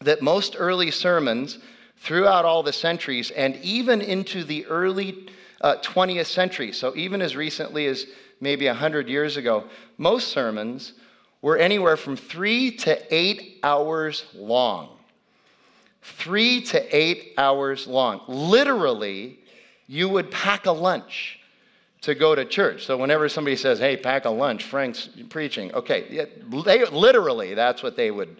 that 0.00 0.22
most 0.22 0.56
early 0.58 0.90
sermons 0.90 1.58
throughout 1.98 2.44
all 2.44 2.62
the 2.62 2.72
centuries 2.72 3.30
and 3.30 3.56
even 3.56 4.00
into 4.00 4.44
the 4.44 4.66
early 4.66 5.28
uh, 5.60 5.76
20th 5.76 6.26
century, 6.26 6.72
so 6.72 6.94
even 6.94 7.22
as 7.22 7.36
recently 7.36 7.86
as 7.86 8.06
maybe 8.40 8.66
100 8.66 9.08
years 9.08 9.36
ago, 9.36 9.64
most 9.96 10.28
sermons 10.28 10.92
were 11.40 11.56
anywhere 11.56 11.96
from 11.96 12.16
three 12.16 12.70
to 12.70 13.14
eight 13.14 13.60
hours 13.62 14.24
long. 14.34 14.90
Three 16.02 16.60
to 16.62 16.96
eight 16.96 17.32
hours 17.38 17.86
long. 17.86 18.20
Literally, 18.28 19.38
you 19.86 20.08
would 20.08 20.30
pack 20.30 20.66
a 20.66 20.72
lunch 20.72 21.38
to 22.04 22.14
go 22.14 22.34
to 22.34 22.44
church. 22.44 22.84
So 22.84 22.96
whenever 22.96 23.28
somebody 23.28 23.56
says, 23.56 23.78
"Hey, 23.78 23.96
pack 23.96 24.24
a 24.24 24.30
lunch," 24.30 24.64
Frank's 24.64 25.08
preaching. 25.28 25.72
Okay, 25.74 26.28
they, 26.64 26.84
literally, 26.86 27.54
that's 27.54 27.82
what 27.82 27.96
they 27.96 28.10
would 28.10 28.36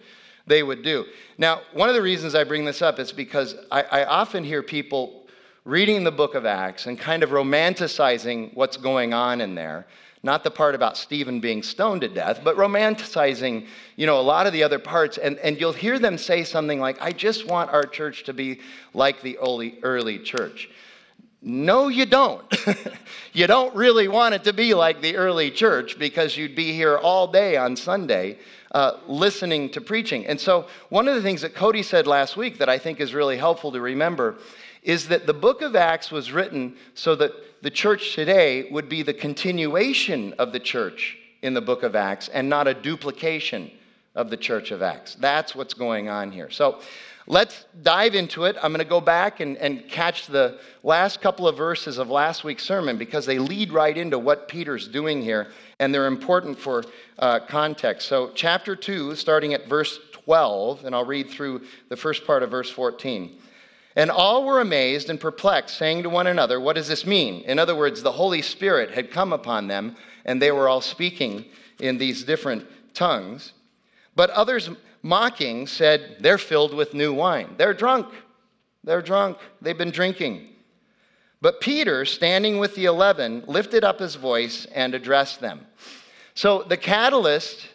they 0.47 0.63
would 0.63 0.83
do. 0.83 1.07
Now, 1.39 1.63
one 1.73 1.89
of 1.89 1.95
the 1.95 2.03
reasons 2.03 2.35
I 2.35 2.45
bring 2.45 2.65
this 2.65 2.83
up 2.83 2.99
is 2.99 3.13
because 3.13 3.57
I, 3.71 3.83
I 3.83 4.05
often 4.05 4.45
hear 4.45 4.63
people 4.63 5.27
reading 5.65 6.05
the 6.05 6.13
book 6.13 6.35
of 6.35 6.45
Acts 6.45 6.87
and 6.87 6.99
kind 6.99 7.23
of 7.23 7.31
romanticizing 7.31 8.55
what's 8.55 8.77
going 8.77 9.15
on 9.15 9.41
in 9.41 9.55
there. 9.55 9.87
Not 10.23 10.43
the 10.43 10.51
part 10.51 10.75
about 10.75 10.97
Stephen 10.97 11.41
being 11.41 11.63
stoned 11.63 12.01
to 12.01 12.09
death, 12.09 12.41
but 12.43 12.57
romanticizing, 12.57 13.67
you 13.97 14.07
know, 14.07 14.19
a 14.19 14.23
lot 14.23 14.47
of 14.47 14.55
the 14.55 14.63
other 14.63 14.79
parts. 14.79 15.19
And, 15.19 15.39
and 15.39 15.59
you'll 15.59 15.73
hear 15.73 15.99
them 15.99 16.17
say 16.17 16.45
something 16.45 16.81
like, 16.81 17.01
I 17.01 17.13
just 17.13 17.47
want 17.47 17.71
our 17.71 17.85
church 17.85 18.25
to 18.25 18.33
be 18.33 18.61
like 18.95 19.21
the 19.21 19.37
early, 19.39 19.79
early 19.83 20.19
church. 20.19 20.71
No, 21.47 21.89
you 21.89 22.07
don't. 22.07 22.43
you 23.35 23.47
don't 23.47 23.75
really 23.77 24.09
want 24.09 24.35
it 24.35 24.45
to 24.45 24.55
be 24.55 24.73
like 24.73 25.03
the 25.03 25.17
early 25.17 25.51
church 25.51 25.99
because 25.99 26.39
you'd 26.39 26.57
be 26.57 26.73
here 26.73 26.97
all 26.97 27.27
day 27.27 27.59
on 27.59 27.77
Sunday 27.77 28.39
uh, 28.73 28.99
listening 29.07 29.69
to 29.73 29.83
preaching. 29.83 30.27
And 30.27 30.41
so, 30.41 30.67
one 30.89 31.07
of 31.07 31.15
the 31.15 31.21
things 31.21 31.43
that 31.43 31.55
Cody 31.55 31.83
said 31.83 32.07
last 32.07 32.39
week 32.39 32.59
that 32.59 32.71
I 32.71 32.79
think 32.79 32.99
is 32.99 33.13
really 33.13 33.37
helpful 33.37 33.71
to 33.73 33.81
remember 33.81 34.37
is 34.83 35.09
that 35.09 35.27
the 35.27 35.35
book 35.35 35.61
of 35.61 35.77
Acts 35.77 36.11
was 36.11 36.33
written 36.33 36.77
so 36.95 37.15
that 37.17 37.33
the 37.63 37.71
church 37.71 38.15
today 38.15 38.67
would 38.71 38.89
be 38.89 39.03
the 39.03 39.15
continuation 39.15 40.33
of 40.39 40.53
the 40.53 40.61
church 40.61 41.19
in 41.43 41.53
the 41.53 41.61
book 41.61 41.83
of 41.83 41.95
Acts 41.95 42.29
and 42.29 42.49
not 42.49 42.67
a 42.67 42.75
duplication 42.75 43.71
of 44.15 44.31
the 44.31 44.37
church 44.39 44.71
of 44.71 44.81
Acts. 44.81 45.15
That's 45.15 45.55
what's 45.55 45.75
going 45.75 46.09
on 46.09 46.33
here. 46.33 46.49
So, 46.49 46.81
Let's 47.27 47.65
dive 47.83 48.15
into 48.15 48.45
it. 48.45 48.57
I'm 48.63 48.71
going 48.71 48.85
to 48.85 48.89
go 48.89 49.01
back 49.01 49.41
and, 49.41 49.57
and 49.57 49.89
catch 49.89 50.27
the 50.27 50.59
last 50.83 51.23
couple 51.23 51.49
of 51.49 51.57
verses 51.57 51.97
of 51.97 52.11
last 52.11 52.45
week's 52.45 52.65
sermon 52.65 52.99
because 52.99 53.25
they 53.25 53.39
lead 53.39 53.73
right 53.73 53.97
into 53.97 54.19
what 54.19 54.47
Peter's 54.47 54.87
doing 54.87 55.23
here 55.23 55.49
and 55.79 55.93
they're 55.93 56.07
important 56.07 56.59
for 56.59 56.85
uh, 57.19 57.41
context. 57.41 58.09
So, 58.09 58.31
chapter 58.35 58.77
2, 58.77 59.17
starting 59.17 59.55
at 59.55 59.67
verse 59.69 59.99
12, 60.13 60.85
and 60.85 60.95
I'll 60.95 61.07
read 61.07 61.31
through 61.31 61.63
the 61.89 61.97
first 61.97 62.27
part 62.27 62.43
of 62.43 62.51
verse 62.51 62.71
14. 62.71 63.39
And 63.97 64.11
all 64.11 64.45
were 64.45 64.61
amazed 64.61 65.09
and 65.09 65.19
perplexed, 65.21 65.79
saying 65.79 66.03
to 66.03 66.11
one 66.11 66.27
another, 66.27 66.61
What 66.61 66.77
does 66.77 66.89
this 66.89 67.07
mean? 67.07 67.43
In 67.45 67.59
other 67.59 67.77
words, 67.77 68.03
the 68.03 68.13
Holy 68.13 68.43
Spirit 68.43 68.91
had 68.91 69.11
come 69.11 69.33
upon 69.33 69.69
them, 69.69 69.97
and 70.25 70.43
they 70.43 70.51
were 70.51 70.69
all 70.69 70.81
speaking 70.81 71.45
in 71.81 71.97
these 71.97 72.25
different 72.25 72.67
tongues. 72.93 73.53
But 74.17 74.31
others 74.31 74.71
mocking, 75.05 75.69
said, 75.69 76.17
They're 76.19 76.39
filled 76.39 76.75
with 76.75 76.95
new 76.95 77.13
wine. 77.13 77.55
They're 77.57 77.75
drunk. 77.75 78.09
They're 78.83 79.03
drunk. 79.03 79.39
They've 79.63 79.79
been 79.79 79.93
drinking. 79.93 80.49
But 81.41 81.61
Peter, 81.61 82.05
standing 82.05 82.59
with 82.59 82.75
the 82.75 82.87
eleven, 82.87 83.45
lifted 83.47 83.85
up 83.85 84.01
his 84.01 84.17
voice 84.17 84.67
and 84.75 84.95
addressed 84.95 85.41
them. 85.41 85.67
So 86.35 86.63
the 86.63 86.77
catalyst, 86.77 87.69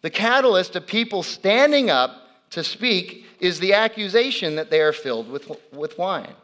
the 0.00 0.10
catalyst 0.10 0.74
of 0.74 0.86
people 0.86 1.22
standing 1.22 1.90
up 1.90 2.10
to 2.50 2.64
speak 2.64 3.26
is 3.38 3.60
the 3.60 3.74
accusation 3.74 4.56
that 4.56 4.70
they 4.70 4.80
are 4.80 4.92
filled 4.92 5.30
with, 5.30 5.50
with 5.72 5.98
wine. 5.98 6.34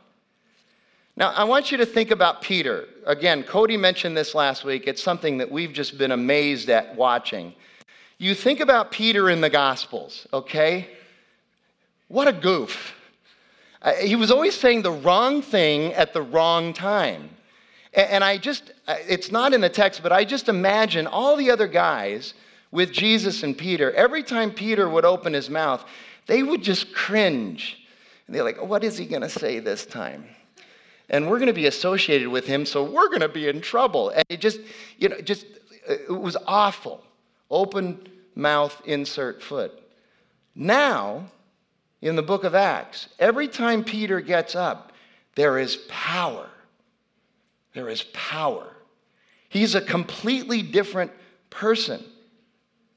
Now, 1.16 1.32
I 1.32 1.44
want 1.44 1.72
you 1.72 1.78
to 1.78 1.86
think 1.86 2.10
about 2.10 2.42
Peter. 2.42 2.86
Again, 3.06 3.42
Cody 3.42 3.76
mentioned 3.76 4.16
this 4.16 4.34
last 4.34 4.64
week. 4.64 4.86
It's 4.86 5.02
something 5.02 5.38
that 5.38 5.50
we've 5.50 5.72
just 5.72 5.98
been 5.98 6.12
amazed 6.12 6.68
at 6.68 6.94
watching. 6.94 7.54
You 8.18 8.34
think 8.34 8.58
about 8.58 8.90
Peter 8.90 9.30
in 9.30 9.40
the 9.40 9.50
Gospels, 9.50 10.26
okay? 10.32 10.88
What 12.08 12.26
a 12.26 12.32
goof. 12.32 12.94
Uh, 13.80 13.92
he 13.94 14.16
was 14.16 14.32
always 14.32 14.56
saying 14.56 14.82
the 14.82 14.90
wrong 14.90 15.40
thing 15.40 15.92
at 15.94 16.12
the 16.12 16.22
wrong 16.22 16.72
time. 16.72 17.30
And, 17.94 18.10
and 18.10 18.24
I 18.24 18.36
just, 18.36 18.72
uh, 18.88 18.96
it's 19.08 19.30
not 19.30 19.54
in 19.54 19.60
the 19.60 19.68
text, 19.68 20.02
but 20.02 20.10
I 20.10 20.24
just 20.24 20.48
imagine 20.48 21.06
all 21.06 21.36
the 21.36 21.50
other 21.50 21.68
guys 21.68 22.34
with 22.72 22.92
Jesus 22.92 23.44
and 23.44 23.56
Peter, 23.56 23.92
every 23.92 24.24
time 24.24 24.50
Peter 24.50 24.88
would 24.88 25.04
open 25.04 25.32
his 25.32 25.48
mouth, 25.48 25.84
they 26.26 26.42
would 26.42 26.62
just 26.62 26.92
cringe. 26.92 27.78
And 28.26 28.34
they're 28.34 28.42
like, 28.42 28.60
what 28.60 28.82
is 28.82 28.98
he 28.98 29.06
going 29.06 29.22
to 29.22 29.28
say 29.28 29.60
this 29.60 29.86
time? 29.86 30.26
And 31.08 31.30
we're 31.30 31.38
going 31.38 31.46
to 31.46 31.54
be 31.54 31.66
associated 31.66 32.28
with 32.28 32.46
him, 32.46 32.66
so 32.66 32.82
we're 32.84 33.08
going 33.08 33.20
to 33.20 33.28
be 33.28 33.48
in 33.48 33.60
trouble. 33.60 34.10
And 34.10 34.24
it 34.28 34.40
just, 34.40 34.60
you 34.98 35.08
know, 35.08 35.20
just, 35.20 35.46
uh, 35.88 35.94
it 35.94 36.20
was 36.20 36.36
awful. 36.46 37.02
Open 37.50 38.08
mouth, 38.34 38.80
insert 38.84 39.42
foot. 39.42 39.72
Now, 40.54 41.30
in 42.00 42.16
the 42.16 42.22
book 42.22 42.44
of 42.44 42.54
Acts, 42.54 43.08
every 43.18 43.48
time 43.48 43.84
Peter 43.84 44.20
gets 44.20 44.54
up, 44.54 44.92
there 45.34 45.58
is 45.58 45.76
power. 45.88 46.48
There 47.74 47.88
is 47.88 48.02
power. 48.12 48.66
He's 49.48 49.74
a 49.74 49.80
completely 49.80 50.62
different 50.62 51.12
person. 51.50 52.04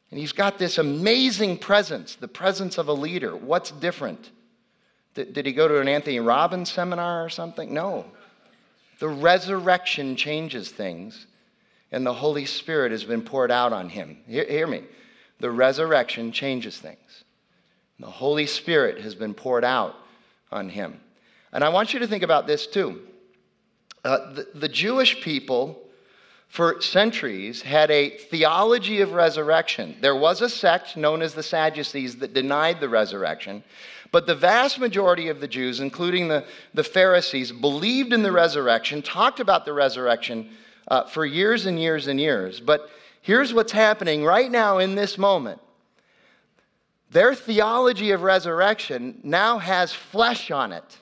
And 0.09 0.19
he's 0.19 0.33
got 0.33 0.57
this 0.57 0.77
amazing 0.77 1.57
presence, 1.57 2.15
the 2.15 2.27
presence 2.27 2.77
of 2.77 2.89
a 2.89 2.93
leader. 2.93 3.35
What's 3.35 3.71
different? 3.71 4.31
Did, 5.13 5.33
did 5.33 5.45
he 5.45 5.53
go 5.53 5.67
to 5.67 5.79
an 5.79 5.87
Anthony 5.87 6.19
Robbins 6.19 6.71
seminar 6.71 7.23
or 7.23 7.29
something? 7.29 7.73
No. 7.73 8.05
The 8.99 9.09
resurrection 9.09 10.15
changes 10.15 10.69
things 10.69 11.27
and 11.91 12.05
the 12.05 12.13
Holy 12.13 12.45
Spirit 12.45 12.91
has 12.91 13.03
been 13.03 13.21
poured 13.21 13.51
out 13.51 13.73
on 13.73 13.89
him. 13.89 14.17
Hear, 14.27 14.45
hear 14.45 14.67
me. 14.67 14.83
The 15.39 15.51
resurrection 15.51 16.31
changes 16.31 16.77
things. 16.77 17.23
The 17.99 18.07
Holy 18.07 18.45
Spirit 18.45 19.01
has 19.01 19.13
been 19.15 19.33
poured 19.33 19.63
out 19.63 19.95
on 20.51 20.69
him. 20.69 20.99
And 21.51 21.63
I 21.63 21.69
want 21.69 21.93
you 21.93 21.99
to 21.99 22.07
think 22.07 22.23
about 22.23 22.47
this 22.47 22.65
too. 22.65 23.01
Uh, 24.03 24.33
the, 24.33 24.47
the 24.55 24.69
Jewish 24.69 25.21
people, 25.21 25.79
for 26.47 26.81
centuries, 26.81 27.61
had 27.61 27.91
a 27.91 28.09
theology 28.09 29.01
of 29.01 29.11
resurrection. 29.13 29.95
There 30.01 30.15
was 30.15 30.41
a 30.41 30.49
sect 30.49 30.97
known 30.97 31.21
as 31.21 31.33
the 31.33 31.43
Sadducees 31.43 32.17
that 32.17 32.33
denied 32.33 32.79
the 32.79 32.89
resurrection. 32.89 33.63
But 34.11 34.27
the 34.27 34.35
vast 34.35 34.79
majority 34.79 35.29
of 35.29 35.39
the 35.39 35.47
Jews, 35.47 35.79
including 35.79 36.27
the, 36.27 36.45
the 36.73 36.83
Pharisees, 36.83 37.51
believed 37.51 38.11
in 38.11 38.23
the 38.23 38.31
resurrection, 38.31 39.01
talked 39.01 39.39
about 39.39 39.65
the 39.65 39.73
resurrection 39.73 40.49
uh, 40.91 41.05
for 41.05 41.25
years 41.25 41.67
and 41.67 41.79
years 41.79 42.07
and 42.07 42.19
years. 42.19 42.59
But 42.59 42.89
here's 43.21 43.53
what's 43.53 43.71
happening 43.71 44.25
right 44.25 44.51
now 44.51 44.79
in 44.79 44.93
this 44.93 45.17
moment 45.17 45.61
their 47.09 47.33
theology 47.33 48.11
of 48.11 48.21
resurrection 48.21 49.19
now 49.23 49.57
has 49.57 49.93
flesh 49.93 50.51
on 50.51 50.73
it, 50.73 50.97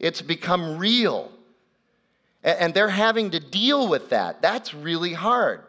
it's 0.00 0.22
become 0.22 0.78
real. 0.78 1.30
And 2.42 2.72
they're 2.72 2.88
having 2.88 3.32
to 3.32 3.40
deal 3.40 3.88
with 3.88 4.10
that. 4.10 4.40
That's 4.40 4.72
really 4.72 5.12
hard. 5.12 5.60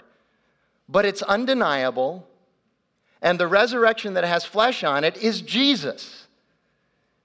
But 0.88 1.04
it's 1.04 1.24
undeniable. 1.24 2.28
And 3.24 3.40
the 3.40 3.48
resurrection 3.48 4.14
that 4.14 4.24
has 4.24 4.46
flesh 4.46 4.84
on 4.84 5.04
it 5.04 5.18
is 5.18 5.42
Jesus. 5.42 6.28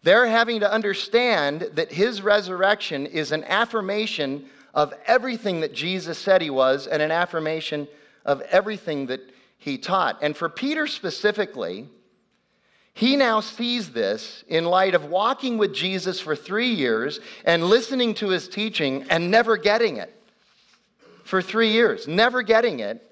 They're 0.02 0.26
having 0.26 0.60
to 0.60 0.72
understand 0.72 1.68
that 1.74 1.92
his 1.92 2.22
resurrection 2.22 3.06
is 3.06 3.32
an 3.32 3.44
affirmation 3.44 4.46
of 4.75 4.93
everything 5.07 5.61
that 5.61 5.73
Jesus 5.73 6.19
said 6.19 6.43
he 6.43 6.50
was 6.50 6.87
and 6.87 7.00
an 7.00 7.11
affirmation 7.11 7.88
of 8.25 8.40
everything 8.43 9.07
that 9.07 9.21
he 9.57 9.78
taught. 9.78 10.19
And 10.21 10.37
for 10.37 10.49
Peter 10.49 10.87
specifically, 10.87 11.88
he 12.93 13.16
now 13.16 13.40
sees 13.40 13.90
this 13.90 14.45
in 14.47 14.64
light 14.64 14.95
of 14.95 15.07
walking 15.07 15.59
with 15.59 15.75
Jesus 15.75 16.21
for 16.21 16.37
three 16.37 16.71
years 16.71 17.21
and 17.45 17.64
listening 17.64 18.14
to 18.14 18.28
his 18.28 18.49
teaching 18.49 19.04
and 19.11 19.31
never 19.31 19.57
getting 19.57 19.97
it. 19.97 20.12
For 21.25 21.40
three 21.40 21.73
years, 21.73 22.07
never 22.07 22.43
getting 22.43 22.81
it. 22.81 23.02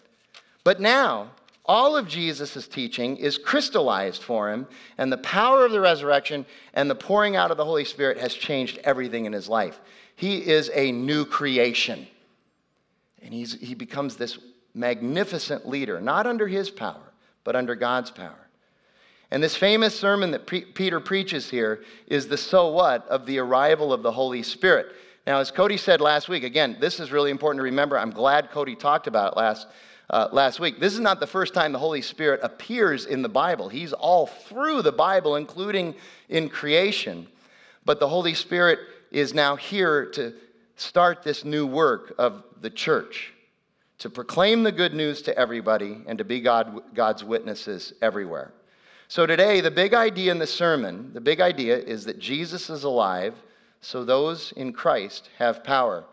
But 0.64 0.80
now, 0.80 1.30
all 1.64 1.96
of 1.96 2.06
Jesus' 2.06 2.68
teaching 2.68 3.16
is 3.16 3.38
crystallized 3.38 4.22
for 4.22 4.52
him, 4.52 4.66
and 4.98 5.10
the 5.10 5.18
power 5.18 5.64
of 5.64 5.72
the 5.72 5.80
resurrection 5.80 6.44
and 6.74 6.90
the 6.90 6.94
pouring 6.94 7.36
out 7.36 7.50
of 7.50 7.56
the 7.56 7.64
Holy 7.64 7.84
Spirit 7.84 8.18
has 8.18 8.34
changed 8.34 8.78
everything 8.84 9.24
in 9.24 9.32
his 9.32 9.48
life. 9.48 9.80
He 10.16 10.38
is 10.38 10.70
a 10.74 10.92
new 10.92 11.24
creation. 11.24 12.06
And 13.22 13.32
he's, 13.32 13.54
he 13.60 13.74
becomes 13.74 14.16
this 14.16 14.38
magnificent 14.74 15.68
leader, 15.68 16.00
not 16.00 16.26
under 16.26 16.46
his 16.46 16.70
power, 16.70 17.12
but 17.44 17.56
under 17.56 17.74
God's 17.74 18.10
power. 18.10 18.38
And 19.30 19.42
this 19.42 19.56
famous 19.56 19.98
sermon 19.98 20.32
that 20.32 20.46
Peter 20.46 21.00
preaches 21.00 21.48
here 21.48 21.82
is 22.06 22.28
the 22.28 22.36
so 22.36 22.68
what 22.68 23.06
of 23.08 23.24
the 23.24 23.38
arrival 23.38 23.92
of 23.92 24.02
the 24.02 24.12
Holy 24.12 24.42
Spirit. 24.42 24.86
Now, 25.26 25.38
as 25.38 25.50
Cody 25.50 25.76
said 25.76 26.00
last 26.00 26.28
week, 26.28 26.44
again, 26.44 26.76
this 26.80 27.00
is 27.00 27.12
really 27.12 27.30
important 27.30 27.60
to 27.60 27.64
remember. 27.64 27.98
I'm 27.98 28.10
glad 28.10 28.50
Cody 28.50 28.74
talked 28.74 29.06
about 29.06 29.32
it 29.32 29.36
last 29.38 29.68
uh, 30.10 30.28
last 30.32 30.60
week. 30.60 30.78
This 30.78 30.92
is 30.92 31.00
not 31.00 31.20
the 31.20 31.26
first 31.26 31.54
time 31.54 31.72
the 31.72 31.78
Holy 31.78 32.02
Spirit 32.02 32.40
appears 32.42 33.06
in 33.06 33.22
the 33.22 33.28
Bible. 33.28 33.68
He's 33.68 33.92
all 33.92 34.26
through 34.26 34.82
the 34.82 34.92
Bible, 34.92 35.36
including 35.36 35.94
in 36.28 36.48
creation. 36.48 37.26
But 37.84 37.98
the 37.98 38.08
Holy 38.08 38.34
Spirit 38.34 38.80
is 39.12 39.34
now 39.34 39.56
here 39.56 40.06
to 40.06 40.34
start 40.76 41.22
this 41.22 41.44
new 41.44 41.66
work 41.66 42.14
of 42.18 42.42
the 42.60 42.70
church, 42.70 43.32
to 43.98 44.10
proclaim 44.10 44.62
the 44.62 44.72
good 44.72 44.94
news 44.94 45.22
to 45.22 45.38
everybody 45.38 46.02
and 46.06 46.18
to 46.18 46.24
be 46.24 46.40
God, 46.40 46.82
God's 46.94 47.22
witnesses 47.22 47.92
everywhere. 48.02 48.52
So 49.08 49.26
today, 49.26 49.60
the 49.60 49.70
big 49.70 49.92
idea 49.92 50.32
in 50.32 50.38
the 50.38 50.46
sermon, 50.46 51.12
the 51.12 51.20
big 51.20 51.40
idea 51.40 51.78
is 51.78 52.04
that 52.06 52.18
Jesus 52.18 52.70
is 52.70 52.84
alive, 52.84 53.34
so 53.82 54.04
those 54.04 54.52
in 54.52 54.72
Christ 54.72 55.28
have 55.38 55.62
power. 55.62 56.04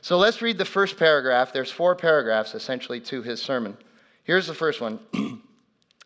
So 0.00 0.16
let's 0.16 0.40
read 0.40 0.56
the 0.56 0.64
first 0.64 0.96
paragraph. 0.96 1.52
There's 1.52 1.70
four 1.70 1.94
paragraphs 1.94 2.54
essentially 2.54 3.00
to 3.02 3.22
his 3.22 3.42
sermon. 3.42 3.76
Here's 4.24 4.46
the 4.46 4.54
first 4.54 4.80
one. 4.80 5.00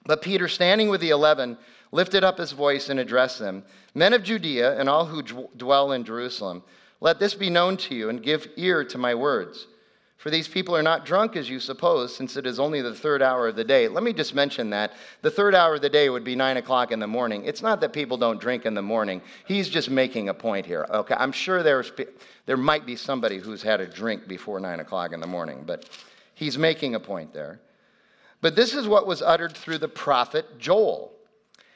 but 0.06 0.22
Peter, 0.22 0.48
standing 0.48 0.88
with 0.88 1.00
the 1.00 1.10
eleven, 1.10 1.56
lifted 1.92 2.24
up 2.24 2.38
his 2.38 2.52
voice 2.52 2.88
and 2.88 2.98
addressed 2.98 3.38
them 3.38 3.62
Men 3.94 4.14
of 4.14 4.22
Judea 4.22 4.78
and 4.78 4.88
all 4.88 5.06
who 5.06 5.22
dwell 5.22 5.92
in 5.92 6.04
Jerusalem, 6.04 6.62
let 7.00 7.18
this 7.18 7.34
be 7.34 7.50
known 7.50 7.76
to 7.78 7.94
you 7.94 8.08
and 8.08 8.22
give 8.22 8.48
ear 8.56 8.84
to 8.84 8.98
my 8.98 9.14
words. 9.14 9.66
For 10.16 10.30
these 10.30 10.46
people 10.46 10.76
are 10.76 10.84
not 10.84 11.04
drunk 11.04 11.34
as 11.34 11.50
you 11.50 11.58
suppose, 11.58 12.14
since 12.14 12.36
it 12.36 12.46
is 12.46 12.60
only 12.60 12.80
the 12.80 12.94
third 12.94 13.22
hour 13.22 13.48
of 13.48 13.56
the 13.56 13.64
day. 13.64 13.88
Let 13.88 14.04
me 14.04 14.12
just 14.12 14.36
mention 14.36 14.70
that. 14.70 14.92
The 15.20 15.32
third 15.32 15.52
hour 15.52 15.74
of 15.74 15.82
the 15.82 15.90
day 15.90 16.08
would 16.08 16.22
be 16.22 16.36
nine 16.36 16.58
o'clock 16.58 16.92
in 16.92 17.00
the 17.00 17.08
morning. 17.08 17.44
It's 17.44 17.60
not 17.60 17.80
that 17.80 17.92
people 17.92 18.16
don't 18.16 18.40
drink 18.40 18.64
in 18.64 18.74
the 18.74 18.82
morning. 18.82 19.20
He's 19.46 19.68
just 19.68 19.90
making 19.90 20.28
a 20.28 20.34
point 20.34 20.64
here. 20.64 20.86
Okay, 20.88 21.16
I'm 21.18 21.32
sure 21.32 21.64
there's, 21.64 21.90
there 22.46 22.56
might 22.56 22.86
be 22.86 22.94
somebody 22.94 23.38
who's 23.38 23.62
had 23.62 23.80
a 23.80 23.86
drink 23.86 24.28
before 24.28 24.60
nine 24.60 24.78
o'clock 24.78 25.12
in 25.12 25.18
the 25.18 25.26
morning, 25.26 25.64
but 25.66 25.90
he's 26.34 26.56
making 26.56 26.94
a 26.94 27.00
point 27.00 27.34
there. 27.34 27.60
But 28.40 28.54
this 28.54 28.74
is 28.74 28.86
what 28.86 29.08
was 29.08 29.22
uttered 29.22 29.56
through 29.56 29.78
the 29.78 29.88
prophet 29.88 30.60
Joel. 30.60 31.12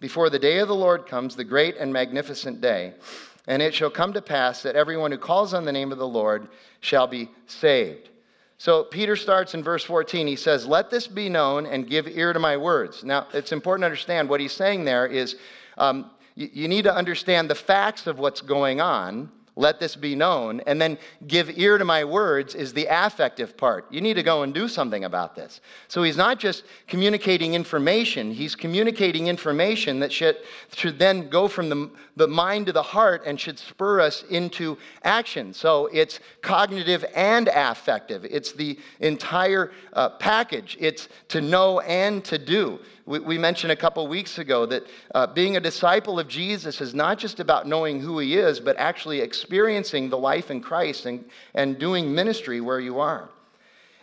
before 0.00 0.30
the 0.30 0.38
day 0.38 0.58
of 0.58 0.68
the 0.68 0.74
Lord 0.74 1.06
comes, 1.06 1.36
the 1.36 1.44
great 1.44 1.76
and 1.76 1.92
magnificent 1.92 2.60
day. 2.60 2.94
And 3.46 3.62
it 3.62 3.74
shall 3.74 3.90
come 3.90 4.12
to 4.12 4.22
pass 4.22 4.62
that 4.62 4.76
everyone 4.76 5.12
who 5.12 5.18
calls 5.18 5.54
on 5.54 5.64
the 5.64 5.72
name 5.72 5.92
of 5.92 5.98
the 5.98 6.06
Lord 6.06 6.48
shall 6.80 7.06
be 7.06 7.30
saved. 7.46 8.10
So 8.58 8.84
Peter 8.84 9.16
starts 9.16 9.54
in 9.54 9.62
verse 9.62 9.84
14. 9.84 10.26
He 10.26 10.36
says, 10.36 10.66
Let 10.66 10.90
this 10.90 11.06
be 11.06 11.28
known 11.28 11.66
and 11.66 11.88
give 11.88 12.08
ear 12.08 12.32
to 12.32 12.38
my 12.38 12.56
words. 12.56 13.04
Now, 13.04 13.26
it's 13.32 13.52
important 13.52 13.82
to 13.82 13.86
understand 13.86 14.28
what 14.28 14.40
he's 14.40 14.52
saying 14.52 14.84
there 14.84 15.06
is 15.06 15.36
um, 15.76 16.10
you, 16.34 16.48
you 16.52 16.68
need 16.68 16.84
to 16.84 16.94
understand 16.94 17.50
the 17.50 17.54
facts 17.54 18.06
of 18.06 18.18
what's 18.18 18.40
going 18.40 18.80
on 18.80 19.30
let 19.56 19.80
this 19.80 19.96
be 19.96 20.14
known. 20.14 20.60
And 20.66 20.80
then 20.80 20.98
give 21.26 21.58
ear 21.58 21.78
to 21.78 21.84
my 21.84 22.04
words 22.04 22.54
is 22.54 22.72
the 22.72 22.86
affective 22.88 23.56
part. 23.56 23.90
You 23.90 24.00
need 24.00 24.14
to 24.14 24.22
go 24.22 24.42
and 24.42 24.52
do 24.52 24.68
something 24.68 25.04
about 25.04 25.34
this. 25.34 25.60
So 25.88 26.02
he's 26.02 26.16
not 26.16 26.38
just 26.38 26.64
communicating 26.86 27.54
information, 27.54 28.30
he's 28.30 28.54
communicating 28.54 29.26
information 29.26 29.98
that 30.00 30.12
should, 30.12 30.36
should 30.74 30.98
then 30.98 31.28
go 31.28 31.48
from 31.48 31.68
the, 31.68 31.90
the 32.16 32.28
mind 32.28 32.66
to 32.66 32.72
the 32.72 32.82
heart 32.82 33.22
and 33.26 33.40
should 33.40 33.58
spur 33.58 34.00
us 34.00 34.24
into 34.30 34.76
action. 35.02 35.52
So 35.54 35.86
it's 35.92 36.20
cognitive 36.42 37.04
and 37.14 37.48
affective, 37.48 38.26
it's 38.26 38.52
the 38.52 38.78
entire 39.00 39.72
uh, 39.94 40.10
package. 40.10 40.76
It's 40.78 41.08
to 41.28 41.40
know 41.40 41.80
and 41.80 42.24
to 42.24 42.38
do. 42.38 42.78
We, 43.06 43.20
we 43.20 43.38
mentioned 43.38 43.72
a 43.72 43.76
couple 43.76 44.06
weeks 44.08 44.38
ago 44.38 44.66
that 44.66 44.86
uh, 45.14 45.28
being 45.28 45.56
a 45.56 45.60
disciple 45.60 46.18
of 46.18 46.28
Jesus 46.28 46.80
is 46.80 46.94
not 46.94 47.18
just 47.18 47.40
about 47.40 47.66
knowing 47.66 48.00
who 48.00 48.18
he 48.18 48.36
is, 48.36 48.60
but 48.60 48.76
actually 48.76 49.20
experiencing 49.20 50.10
the 50.10 50.18
life 50.18 50.50
in 50.50 50.60
Christ 50.60 51.06
and, 51.06 51.24
and 51.54 51.78
doing 51.78 52.12
ministry 52.14 52.60
where 52.60 52.80
you 52.80 52.98
are. 52.98 53.30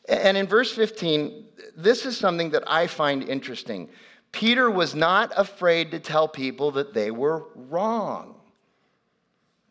And 0.08 0.36
in 0.38 0.48
verse 0.48 0.74
15, 0.74 1.46
this 1.76 2.06
is 2.06 2.18
something 2.18 2.50
that 2.52 2.64
I 2.66 2.88
find 2.88 3.24
interesting. 3.24 3.90
Peter 4.32 4.72
was 4.72 4.96
not 4.96 5.32
afraid 5.38 5.92
to 5.92 6.00
tell 6.00 6.28
people 6.28 6.72
that 6.72 6.94
they 6.94 7.12
were 7.12 7.46
wrong. 7.56 8.36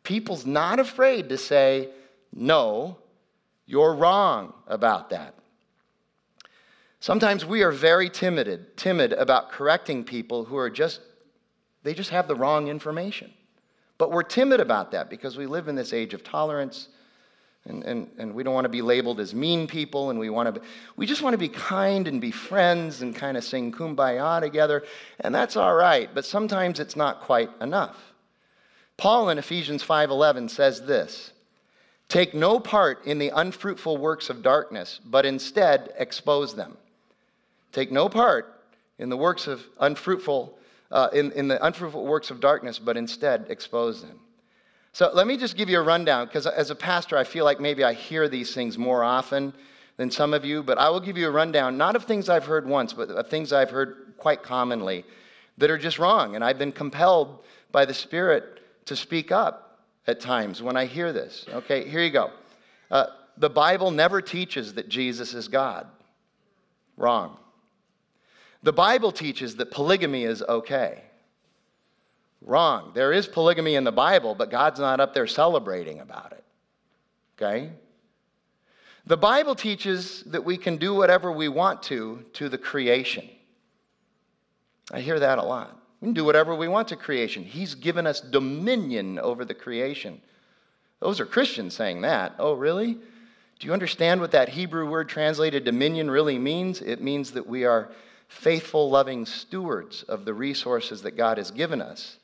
People's 0.05 0.47
not 0.47 0.79
afraid 0.79 1.29
to 1.31 1.39
say, 1.39 1.91
no, 2.35 2.99
you're 3.67 3.95
wrong 3.95 4.53
about 4.67 5.11
that. 5.11 5.35
Sometimes 7.03 7.45
we 7.45 7.63
are 7.63 7.73
very 7.73 8.09
timid, 8.09 8.77
timid 8.77 9.13
about 9.13 9.51
correcting 9.51 10.05
people 10.05 10.45
who 10.45 10.57
are 10.57 10.71
just, 10.71 11.01
they 11.83 11.95
just 11.95 12.11
have 12.11 12.29
the 12.29 12.37
wrong 12.37 12.69
information. 12.69 13.33
But 13.99 14.13
we're 14.13 14.23
timid 14.23 14.61
about 14.61 14.93
that 14.93 15.11
because 15.11 15.37
we 15.37 15.47
live 15.47 15.67
in 15.67 15.75
this 15.75 15.93
age 15.93 16.15
of 16.15 16.23
tolerance 16.23 16.87
and, 17.65 17.83
and, 17.83 18.09
and 18.19 18.33
we 18.33 18.45
don't 18.45 18.55
want 18.55 18.67
to 18.67 18.69
be 18.69 18.83
labeled 18.83 19.19
as 19.19 19.35
mean 19.35 19.67
people 19.67 20.11
and 20.11 20.19
we 20.21 20.31
want 20.31 20.55
to 20.55 20.61
be, 20.61 20.67
we 20.95 21.05
just 21.05 21.23
want 21.23 21.35
to 21.35 21.39
be 21.39 21.49
kind 21.49 22.07
and 22.07 22.21
be 22.21 22.31
friends 22.31 23.03
and 23.03 23.17
kind 23.17 23.37
of 23.37 23.43
sing 23.43 23.73
kumbaya 23.73 24.41
together 24.41 24.85
and 25.21 25.35
that's 25.35 25.57
all 25.57 25.75
right 25.75 26.11
but 26.15 26.25
sometimes 26.25 26.79
it's 26.79 26.97
not 26.97 27.21
quite 27.21 27.51
enough 27.61 27.97
paul 28.97 29.29
in 29.31 29.39
ephesians 29.39 29.85
5.11 29.85 30.51
says 30.51 30.83
this 30.83 31.33
take 32.09 32.35
no 32.35 32.59
part 32.59 33.05
in 33.07 33.19
the 33.19 33.31
unfruitful 33.31 33.97
works 33.97 34.29
of 34.29 34.43
darkness 34.43 35.01
but 35.05 35.25
instead 35.25 35.93
expose 35.99 36.55
them 36.57 36.77
Take 37.73 37.91
no 37.91 38.09
part 38.09 38.61
in 38.99 39.09
the 39.09 39.17
works 39.17 39.47
of 39.47 39.63
unfruitful, 39.81 40.59
uh, 40.91 41.09
in, 41.13 41.33
in 41.33 41.49
the 41.49 41.65
unfruitful 41.65 42.07
works 42.07 42.31
of 42.31 42.41
darkness, 42.41 42.79
but 42.79 42.97
instead 42.97 43.47
expose 43.49 44.03
them. 44.03 44.21
So 44.93 45.11
let 45.15 45.27
me 45.27 45.39
just 45.39 45.57
give 45.57 45.71
you 45.71 45.81
a 45.81 45.83
rundown, 45.83 46.27
because 46.27 46.47
as 46.47 46.71
a 46.71 46.75
pastor, 46.75 47.17
I 47.17 47.25
feel 47.25 47.47
like 47.47 47.61
maybe 47.61 47.83
I 47.83 47.95
hear 47.95 48.29
these 48.29 48.55
things 48.55 48.77
more 48.77 49.03
often 49.03 49.55
than 49.97 50.11
some 50.11 50.35
of 50.35 50.45
you, 50.45 50.63
but 50.63 50.77
I 50.79 50.91
will 50.91 51.01
give 51.01 51.17
you 51.17 51.29
a 51.29 51.31
rundown, 51.31 51.79
not 51.79 51.97
of 51.97 52.05
things 52.05 52.29
I've 52.29 52.45
heard 52.45 52.67
once, 52.67 52.93
but 52.93 53.09
of 53.09 53.29
things 53.29 53.53
I've 53.53 53.71
heard 53.71 54.15
quite 54.19 54.43
commonly 54.43 55.05
that 55.59 55.71
are 55.71 55.79
just 55.79 55.99
wrong. 55.99 56.35
And 56.35 56.45
I've 56.45 56.59
been 56.59 56.73
compelled 56.73 57.39
by 57.71 57.87
the 57.87 57.95
Spirit 57.95 58.61
to 58.87 58.97
speak 58.97 59.33
up 59.33 59.81
at 60.07 60.21
times 60.21 60.63
when 60.63 60.77
I 60.77 60.85
hear 60.85 61.13
this. 61.13 61.47
Okay, 61.49 61.89
here 61.89 62.03
you 62.03 62.11
go. 62.11 62.31
Uh, 62.91 63.07
the 63.39 63.51
Bible 63.51 63.91
never 63.91 64.21
teaches 64.21 64.75
that 64.75 64.89
Jesus 64.89 65.33
is 65.33 65.49
God. 65.49 65.87
Wrong. 66.97 67.39
The 68.63 68.73
Bible 68.73 69.13
teaches 69.13 69.57
that 69.57 69.71
polygamy 69.71 70.25
is 70.25 70.43
okay. 70.43 71.03
Wrong. 72.41 72.93
There 72.95 73.13
is 73.13 73.27
polygamy 73.27 73.75
in 73.75 73.85
the 73.85 73.93
Bible, 73.93 74.35
but 74.35 74.51
God's 74.51 74.81
not 74.81 75.01
up 75.01 75.15
there 75.15 75.27
celebrating 75.27 76.01
about 76.01 76.33
it. 76.33 76.45
Okay? 77.37 77.71
The 79.07 79.17
Bible 79.17 79.55
teaches 79.55 80.23
that 80.25 80.45
we 80.45 80.57
can 80.57 80.77
do 80.77 80.95
whatever 80.95 81.33
we 81.33 81.49
want 81.49 81.83
to 81.85 82.25
to 82.35 82.49
the 82.49 82.59
creation. 82.59 83.29
I 84.93 85.01
hear 85.01 85.19
that 85.19 85.39
a 85.39 85.43
lot. 85.43 85.77
We 86.01 86.07
can 86.07 86.15
do 86.15 86.25
whatever 86.25 86.55
we 86.55 86.69
want 86.69 86.89
to 86.89 86.97
creation. 86.97 87.43
He's 87.43 87.75
given 87.75 88.07
us 88.07 88.21
dominion 88.21 89.19
over 89.19 89.45
the 89.45 89.55
creation. 89.55 90.21
Those 91.01 91.19
are 91.19 91.27
Christians 91.27 91.75
saying 91.75 92.03
that. 92.03 92.35
Oh, 92.39 92.55
really? 92.55 92.95
Do 92.95 93.67
you 93.67 93.73
understand 93.73 94.21
what 94.21 94.33
that 94.33 94.49
Hebrew 94.49 94.89
word 94.89 95.09
translated 95.09 95.65
dominion 95.65 96.11
really 96.11 96.39
means? 96.39 96.81
It 96.81 97.01
means 97.01 97.33
that 97.33 97.47
we 97.47 97.65
are 97.65 97.91
faithful, 98.33 98.91
loving 98.91 99.27
stewards 99.27 100.03
of 100.05 100.25
the 100.25 100.35
resources 100.35 101.03
that 101.03 101.17
God 101.17 101.39
has 101.39 101.51
given 101.51 101.81
us. 101.81 102.17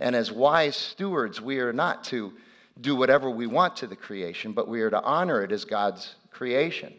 And 0.00 0.16
as 0.16 0.32
wise 0.32 0.76
stewards, 0.76 1.40
we 1.40 1.60
are 1.60 1.72
not 1.72 2.04
to 2.04 2.32
do 2.80 2.96
whatever 2.96 3.30
we 3.30 3.46
want 3.46 3.76
to 3.76 3.86
the 3.86 3.96
creation, 3.96 4.52
but 4.52 4.68
we 4.68 4.80
are 4.82 4.90
to 4.90 5.02
honor 5.02 5.42
it 5.42 5.52
as 5.52 5.64
God's 5.64 6.16
creation. 6.30 6.92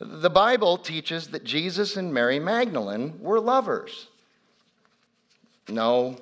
The 0.00 0.30
Bible 0.30 0.78
teaches 0.78 1.28
that 1.28 1.44
Jesus 1.44 1.96
and 1.96 2.12
Mary 2.12 2.38
Magdalene 2.38 3.18
were 3.20 3.40
lovers. 3.40 4.08
No. 5.68 6.16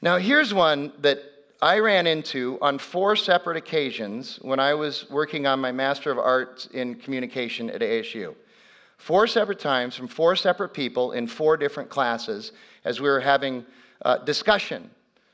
Now, 0.00 0.18
here's 0.18 0.54
one 0.54 0.92
that 1.00 1.18
I 1.60 1.78
ran 1.78 2.06
into 2.06 2.58
on 2.60 2.78
four 2.78 3.16
separate 3.16 3.56
occasions 3.56 4.38
when 4.42 4.60
I 4.60 4.74
was 4.74 5.08
working 5.10 5.46
on 5.46 5.60
my 5.60 5.72
Master 5.72 6.10
of 6.10 6.18
Arts 6.18 6.66
in 6.72 6.94
Communication 6.96 7.70
at 7.70 7.80
ASU. 7.80 8.34
Four 8.98 9.26
separate 9.26 9.60
times 9.60 9.94
from 9.94 10.08
four 10.08 10.36
separate 10.36 10.70
people 10.70 11.12
in 11.12 11.26
four 11.26 11.56
different 11.56 11.90
classes 11.90 12.52
as 12.84 13.00
we 13.00 13.08
were 13.08 13.20
having 13.20 13.64
uh, 14.02 14.18
discussion 14.18 14.90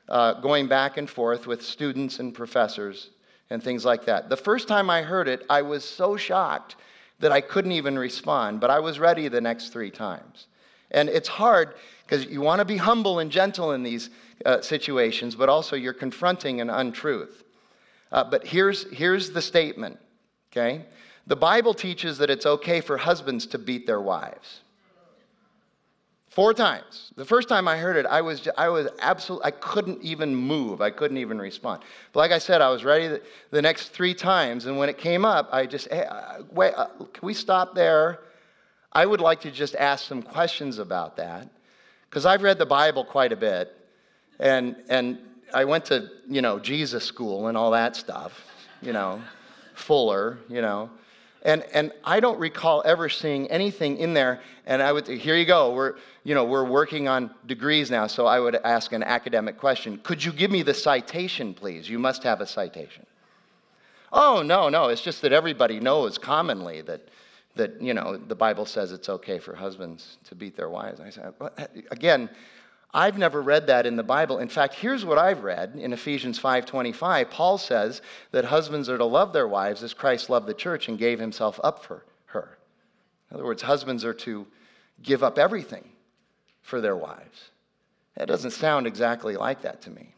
uh, 0.08 0.34
going 0.40 0.68
back 0.68 0.96
and 0.96 1.08
forth 1.08 1.46
with 1.46 1.62
students 1.62 2.18
and 2.18 2.34
professors 2.34 3.10
and 3.50 3.62
things 3.62 3.84
like 3.84 4.04
that. 4.06 4.28
The 4.28 4.36
first 4.36 4.68
time 4.68 4.90
I 4.90 5.02
heard 5.02 5.28
it, 5.28 5.44
I 5.48 5.62
was 5.62 5.84
so 5.84 6.16
shocked 6.16 6.76
that 7.20 7.32
I 7.32 7.40
couldn't 7.40 7.72
even 7.72 7.98
respond, 7.98 8.60
but 8.60 8.70
I 8.70 8.80
was 8.80 8.98
ready 8.98 9.28
the 9.28 9.40
next 9.40 9.68
three 9.68 9.90
times. 9.90 10.48
And 10.90 11.08
it's 11.08 11.28
hard 11.28 11.74
because 12.04 12.26
you 12.26 12.40
want 12.40 12.58
to 12.58 12.64
be 12.64 12.76
humble 12.76 13.20
and 13.20 13.30
gentle 13.30 13.72
in 13.72 13.82
these 13.82 14.10
uh, 14.44 14.60
situations, 14.60 15.34
but 15.34 15.48
also 15.48 15.76
you're 15.76 15.92
confronting 15.92 16.60
an 16.60 16.68
untruth. 16.68 17.44
Uh, 18.10 18.24
but 18.24 18.46
here's, 18.46 18.90
here's 18.92 19.30
the 19.30 19.40
statement, 19.40 19.98
okay? 20.50 20.84
The 21.26 21.36
Bible 21.36 21.74
teaches 21.74 22.18
that 22.18 22.30
it's 22.30 22.46
okay 22.46 22.80
for 22.80 22.96
husbands 22.96 23.46
to 23.46 23.58
beat 23.58 23.86
their 23.86 24.00
wives. 24.00 24.60
Four 26.32 26.54
times. 26.54 27.12
The 27.16 27.26
first 27.26 27.46
time 27.46 27.68
I 27.68 27.76
heard 27.76 27.94
it, 27.94 28.06
I 28.06 28.22
was, 28.22 28.48
I 28.56 28.70
was 28.70 28.88
absolutely, 29.00 29.44
I 29.44 29.50
couldn't 29.50 30.02
even 30.02 30.34
move. 30.34 30.80
I 30.80 30.88
couldn't 30.88 31.18
even 31.18 31.38
respond. 31.38 31.82
But 32.14 32.20
like 32.20 32.32
I 32.32 32.38
said, 32.38 32.62
I 32.62 32.70
was 32.70 32.84
ready 32.84 33.20
the, 33.50 33.60
next 33.60 33.90
three 33.90 34.14
times. 34.14 34.64
And 34.64 34.78
when 34.78 34.88
it 34.88 34.96
came 34.96 35.26
up, 35.26 35.50
I 35.52 35.66
just, 35.66 35.88
hey, 35.92 36.04
uh, 36.04 36.38
wait, 36.50 36.72
uh, 36.74 36.86
can 37.12 37.26
we 37.26 37.34
stop 37.34 37.74
there? 37.74 38.20
I 38.92 39.04
would 39.04 39.20
like 39.20 39.42
to 39.42 39.50
just 39.50 39.74
ask 39.74 40.06
some 40.06 40.22
questions 40.22 40.78
about 40.78 41.18
that. 41.18 41.50
Because 42.08 42.24
I've 42.24 42.42
read 42.42 42.56
the 42.56 42.64
Bible 42.66 43.04
quite 43.04 43.32
a 43.32 43.36
bit. 43.36 43.76
And, 44.38 44.76
and 44.88 45.18
I 45.52 45.66
went 45.66 45.84
to, 45.86 46.08
you 46.30 46.40
know, 46.40 46.58
Jesus 46.58 47.04
school 47.04 47.48
and 47.48 47.58
all 47.58 47.72
that 47.72 47.94
stuff, 47.94 48.46
you 48.80 48.94
know, 48.94 49.20
Fuller, 49.74 50.38
you 50.48 50.62
know. 50.62 50.88
And, 51.44 51.64
and 51.72 51.92
I 52.04 52.20
don't 52.20 52.38
recall 52.38 52.82
ever 52.84 53.08
seeing 53.08 53.50
anything 53.50 53.98
in 53.98 54.14
there. 54.14 54.40
And 54.64 54.80
I 54.80 54.92
would, 54.92 55.08
here 55.08 55.36
you 55.36 55.44
go. 55.44 55.74
We're, 55.74 55.94
you 56.22 56.36
know, 56.36 56.44
we're 56.44 56.64
working 56.64 57.08
on 57.08 57.32
degrees 57.46 57.90
now. 57.90 58.06
So 58.06 58.26
I 58.26 58.38
would 58.38 58.54
ask 58.54 58.92
an 58.92 59.02
academic 59.02 59.58
question. 59.58 59.98
Could 60.04 60.24
you 60.24 60.32
give 60.32 60.52
me 60.52 60.62
the 60.62 60.74
citation, 60.74 61.52
please? 61.52 61.88
You 61.88 61.98
must 61.98 62.22
have 62.22 62.40
a 62.40 62.46
citation. 62.46 63.06
Oh, 64.12 64.42
no, 64.42 64.68
no. 64.68 64.88
It's 64.88 65.02
just 65.02 65.22
that 65.22 65.32
everybody 65.32 65.80
knows 65.80 66.16
commonly 66.16 66.80
that, 66.82 67.08
that, 67.56 67.82
you 67.82 67.92
know, 67.92 68.16
the 68.16 68.36
Bible 68.36 68.64
says 68.64 68.92
it's 68.92 69.08
okay 69.08 69.40
for 69.40 69.56
husbands 69.56 70.18
to 70.28 70.36
beat 70.36 70.56
their 70.56 70.68
wives. 70.68 71.00
I 71.00 71.10
said, 71.10 71.34
again, 71.90 72.30
I've 72.94 73.16
never 73.16 73.40
read 73.40 73.68
that 73.68 73.86
in 73.86 73.96
the 73.96 74.02
Bible. 74.02 74.38
In 74.38 74.48
fact, 74.48 74.74
here's 74.74 75.04
what 75.04 75.16
I've 75.16 75.44
read 75.44 75.76
in 75.76 75.92
Ephesians 75.92 76.38
5:25. 76.38 77.30
Paul 77.30 77.56
says 77.56 78.02
that 78.32 78.44
husbands 78.44 78.90
are 78.90 78.98
to 78.98 79.04
love 79.04 79.32
their 79.32 79.48
wives 79.48 79.82
as 79.82 79.94
Christ 79.94 80.28
loved 80.28 80.46
the 80.46 80.54
church 80.54 80.88
and 80.88 80.98
gave 80.98 81.18
himself 81.18 81.58
up 81.64 81.82
for 81.84 82.04
her. 82.26 82.58
In 83.30 83.36
other 83.36 83.44
words, 83.44 83.62
husbands 83.62 84.04
are 84.04 84.14
to 84.14 84.46
give 85.02 85.22
up 85.22 85.38
everything 85.38 85.88
for 86.60 86.82
their 86.82 86.96
wives. 86.96 87.50
That 88.16 88.28
doesn't 88.28 88.50
sound 88.50 88.86
exactly 88.86 89.36
like 89.36 89.62
that 89.62 89.80
to 89.82 89.90
me. 89.90 90.14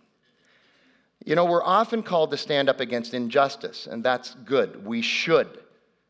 You 1.25 1.37
know, 1.37 1.45
we're 1.45 1.63
often 1.63 2.03
called 2.03 2.33
to 2.33 2.37
stand 2.37 2.69
up 2.69 2.81
against 2.81 3.15
injustice, 3.15 3.87
and 3.87 4.05
that's 4.05 4.35
good. 4.45 4.85
We 4.85 5.01
should. 5.01 5.61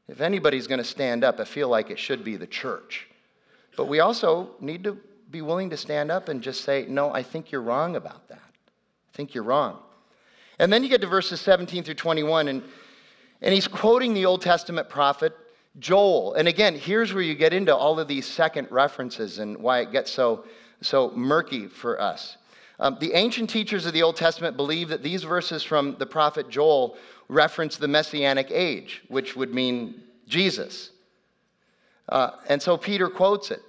If 0.09 0.20
anybody's 0.20 0.66
going 0.66 0.79
to 0.79 0.85
stand 0.85 1.24
up, 1.24 1.38
I 1.38 1.44
feel 1.44 1.68
like 1.68 1.90
it 1.90 1.98
should 1.98 2.24
be 2.24 2.37
the 2.37 2.46
church. 2.46 3.07
But 3.77 3.87
we 3.87 4.00
also 4.00 4.50
need 4.61 4.85
to 4.85 4.98
be 5.34 5.42
willing 5.42 5.68
to 5.70 5.76
stand 5.76 6.10
up 6.10 6.28
and 6.28 6.40
just 6.40 6.64
say, 6.64 6.86
No, 6.88 7.12
I 7.12 7.22
think 7.22 7.50
you're 7.50 7.60
wrong 7.60 7.96
about 7.96 8.28
that. 8.28 8.38
I 8.38 9.16
think 9.16 9.34
you're 9.34 9.44
wrong. 9.44 9.78
And 10.58 10.72
then 10.72 10.82
you 10.84 10.88
get 10.88 11.00
to 11.00 11.08
verses 11.08 11.40
17 11.40 11.82
through 11.82 11.94
21, 11.94 12.48
and, 12.48 12.62
and 13.42 13.52
he's 13.52 13.66
quoting 13.66 14.14
the 14.14 14.24
Old 14.24 14.40
Testament 14.40 14.88
prophet 14.88 15.36
Joel. 15.80 16.34
And 16.34 16.46
again, 16.46 16.76
here's 16.76 17.12
where 17.12 17.22
you 17.22 17.34
get 17.34 17.52
into 17.52 17.74
all 17.74 17.98
of 17.98 18.06
these 18.06 18.26
second 18.26 18.68
references 18.70 19.40
and 19.40 19.58
why 19.58 19.80
it 19.80 19.90
gets 19.90 20.12
so, 20.12 20.44
so 20.80 21.10
murky 21.10 21.66
for 21.66 22.00
us. 22.00 22.36
Um, 22.78 22.96
the 23.00 23.12
ancient 23.14 23.50
teachers 23.50 23.86
of 23.86 23.92
the 23.92 24.02
Old 24.02 24.16
Testament 24.16 24.56
believe 24.56 24.88
that 24.88 25.02
these 25.02 25.24
verses 25.24 25.64
from 25.64 25.96
the 25.98 26.06
prophet 26.06 26.48
Joel 26.48 26.96
reference 27.28 27.76
the 27.76 27.88
messianic 27.88 28.52
age, 28.52 29.02
which 29.08 29.34
would 29.34 29.52
mean 29.52 30.00
Jesus. 30.28 30.90
Uh, 32.08 32.30
and 32.48 32.62
so 32.62 32.76
Peter 32.76 33.08
quotes 33.08 33.50
it. 33.50 33.62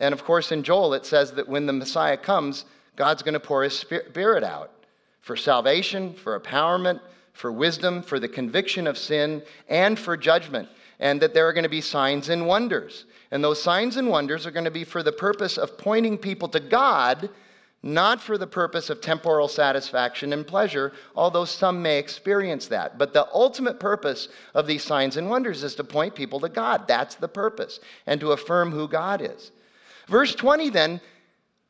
And 0.00 0.12
of 0.12 0.24
course, 0.24 0.50
in 0.50 0.62
Joel, 0.62 0.94
it 0.94 1.06
says 1.06 1.32
that 1.32 1.48
when 1.48 1.66
the 1.66 1.72
Messiah 1.72 2.16
comes, 2.16 2.64
God's 2.96 3.22
going 3.22 3.34
to 3.34 3.40
pour 3.40 3.62
his 3.62 3.78
spirit 3.78 4.42
out 4.42 4.72
for 5.20 5.36
salvation, 5.36 6.14
for 6.14 6.38
empowerment, 6.38 7.00
for 7.32 7.52
wisdom, 7.52 8.02
for 8.02 8.18
the 8.18 8.28
conviction 8.28 8.86
of 8.86 8.98
sin, 8.98 9.42
and 9.68 9.98
for 9.98 10.16
judgment. 10.16 10.68
And 10.98 11.20
that 11.22 11.32
there 11.32 11.46
are 11.48 11.52
going 11.52 11.64
to 11.64 11.70
be 11.70 11.80
signs 11.80 12.28
and 12.28 12.46
wonders. 12.46 13.06
And 13.30 13.44
those 13.44 13.62
signs 13.62 13.96
and 13.96 14.08
wonders 14.08 14.46
are 14.46 14.50
going 14.50 14.64
to 14.64 14.70
be 14.70 14.84
for 14.84 15.02
the 15.02 15.12
purpose 15.12 15.56
of 15.56 15.78
pointing 15.78 16.18
people 16.18 16.48
to 16.48 16.60
God, 16.60 17.30
not 17.82 18.20
for 18.20 18.36
the 18.36 18.46
purpose 18.46 18.90
of 18.90 19.00
temporal 19.00 19.48
satisfaction 19.48 20.34
and 20.34 20.46
pleasure, 20.46 20.92
although 21.16 21.46
some 21.46 21.80
may 21.80 21.98
experience 21.98 22.66
that. 22.66 22.98
But 22.98 23.14
the 23.14 23.26
ultimate 23.32 23.80
purpose 23.80 24.28
of 24.54 24.66
these 24.66 24.84
signs 24.84 25.16
and 25.16 25.30
wonders 25.30 25.62
is 25.62 25.74
to 25.76 25.84
point 25.84 26.14
people 26.14 26.40
to 26.40 26.50
God. 26.50 26.86
That's 26.86 27.14
the 27.14 27.28
purpose, 27.28 27.80
and 28.06 28.20
to 28.20 28.32
affirm 28.32 28.70
who 28.70 28.86
God 28.86 29.22
is. 29.22 29.52
Verse 30.10 30.34
20 30.34 30.70
then, 30.70 31.00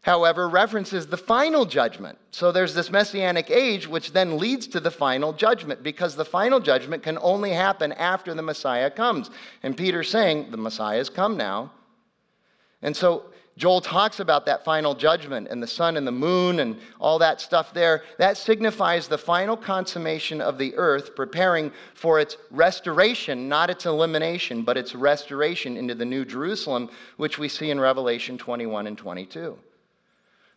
however, 0.01 0.49
references 0.49 1.07
the 1.07 1.17
final 1.19 1.67
judgment. 1.67 2.19
So 2.31 2.51
there's 2.51 2.75
this 2.75 2.91
messianic 2.91 3.51
age, 3.51 3.87
which 3.87 4.13
then 4.13 4.39
leads 4.39 4.67
to 4.69 4.81
the 4.81 4.91
final 4.91 5.35
judgment, 5.35 5.83
because 5.83 6.17
the 6.17 6.25
final 6.25 6.59
judgment 6.59 7.03
can 7.03 7.19
only 7.21 7.51
happen 7.51 7.93
after 7.93 8.33
the 8.33 8.43
Messiah 8.43 8.91
comes. 8.91 9.31
And 9.63 9.77
Peter's 9.77 10.09
saying, 10.09 10.51
the 10.51 10.57
Messiah 10.57 10.97
has 10.97 11.11
come 11.11 11.37
now. 11.37 11.71
And 12.81 12.97
so 12.97 13.25
Joel 13.61 13.83
talks 13.83 14.21
about 14.21 14.47
that 14.47 14.65
final 14.65 14.95
judgment 14.95 15.49
and 15.51 15.63
the 15.63 15.67
sun 15.67 15.99
and 15.99 16.07
the 16.07 16.13
moon 16.13 16.61
and 16.61 16.79
all 16.99 17.19
that 17.19 17.43
stuff 17.43 17.75
there. 17.75 18.05
That 18.17 18.39
signifies 18.39 19.07
the 19.07 19.19
final 19.19 19.55
consummation 19.55 20.41
of 20.41 20.57
the 20.57 20.75
earth, 20.77 21.15
preparing 21.15 21.71
for 21.93 22.19
its 22.19 22.39
restoration, 22.51 23.51
not 23.51 23.69
its 23.69 23.85
elimination, 23.85 24.63
but 24.63 24.79
its 24.79 24.95
restoration 24.95 25.77
into 25.77 25.95
the 25.95 26.07
New 26.07 26.25
Jerusalem, 26.25 26.89
which 27.19 27.39
we 27.39 27.51
see 27.51 27.71
in 27.71 27.79
Revelation 27.79 28.39
21 28.39 28.87
and 28.87 28.97
22. 28.97 29.59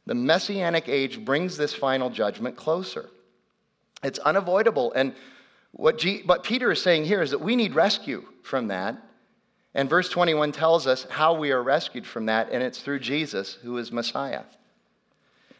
The 0.06 0.16
Messianic 0.16 0.88
age 0.88 1.26
brings 1.26 1.58
this 1.58 1.74
final 1.74 2.10
judgment 2.10 2.56
closer. 2.56 3.10
It's 4.02 4.20
unavoidable. 4.20 4.94
And 4.94 5.14
what, 5.74 5.98
G- 5.98 6.22
what 6.26 6.44
Peter 6.44 6.72
is 6.72 6.82
saying 6.82 7.04
here 7.04 7.22
is 7.22 7.32
that 7.32 7.42
we 7.42 7.58
need 7.58 7.76
rescue 7.76 8.24
from 8.44 8.70
that. 8.70 8.96
And 9.76 9.90
verse 9.90 10.10
21 10.10 10.52
tells 10.52 10.86
us 10.86 11.08
how 11.10 11.34
we 11.34 11.52
are 11.52 11.64
rescued 11.64 12.06
from 12.06 12.28
that, 12.28 12.50
and 12.52 12.62
it's 12.62 12.80
through 12.80 13.00
Jesus, 13.00 13.58
who 13.64 13.78
is 13.78 13.92
Messiah. 13.92 14.44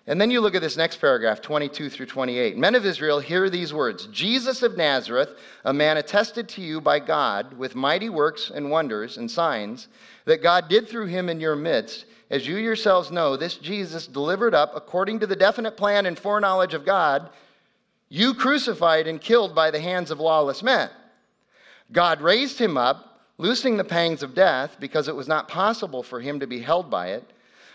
And 0.06 0.20
then 0.20 0.30
you 0.30 0.42
look 0.42 0.54
at 0.54 0.62
this 0.62 0.76
next 0.76 0.98
paragraph, 0.98 1.42
22 1.42 1.90
through 1.90 2.08
28. 2.08 2.58
Men 2.58 2.76
of 2.76 2.86
Israel, 2.86 3.20
hear 3.20 3.50
these 3.50 3.74
words 3.74 4.08
Jesus 4.08 4.62
of 4.62 4.76
Nazareth, 4.76 5.34
a 5.64 5.74
man 5.74 5.96
attested 5.96 6.50
to 6.50 6.62
you 6.62 6.82
by 6.82 7.00
God 7.00 7.58
with 7.58 7.74
mighty 7.74 8.10
works 8.10 8.52
and 8.54 8.70
wonders 8.70 9.18
and 9.18 9.32
signs 9.32 9.88
that 10.26 10.44
God 10.44 10.68
did 10.68 10.90
through 10.90 11.06
him 11.06 11.30
in 11.30 11.40
your 11.40 11.56
midst. 11.56 12.06
As 12.30 12.46
you 12.46 12.58
yourselves 12.58 13.12
know, 13.12 13.38
this 13.38 13.56
Jesus 13.56 14.06
delivered 14.06 14.54
up 14.54 14.74
according 14.76 15.20
to 15.22 15.28
the 15.28 15.38
definite 15.38 15.78
plan 15.78 16.06
and 16.06 16.20
foreknowledge 16.20 16.74
of 16.74 16.86
God, 16.86 17.30
you 18.10 18.34
crucified 18.34 19.08
and 19.08 19.22
killed 19.22 19.56
by 19.56 19.72
the 19.72 19.80
hands 19.80 20.12
of 20.12 20.20
lawless 20.20 20.62
men. 20.62 20.90
God 21.94 22.22
raised 22.22 22.60
him 22.60 22.78
up 22.78 23.13
loosing 23.44 23.76
the 23.76 23.84
pangs 23.84 24.24
of 24.24 24.34
death 24.34 24.78
because 24.80 25.10
it 25.10 25.16
was 25.16 25.28
not 25.28 25.50
possible 25.50 26.02
for 26.02 26.22
him 26.22 26.40
to 26.40 26.48
be 26.48 26.62
held 26.62 26.90
by 26.90 27.08
it. 27.10 27.30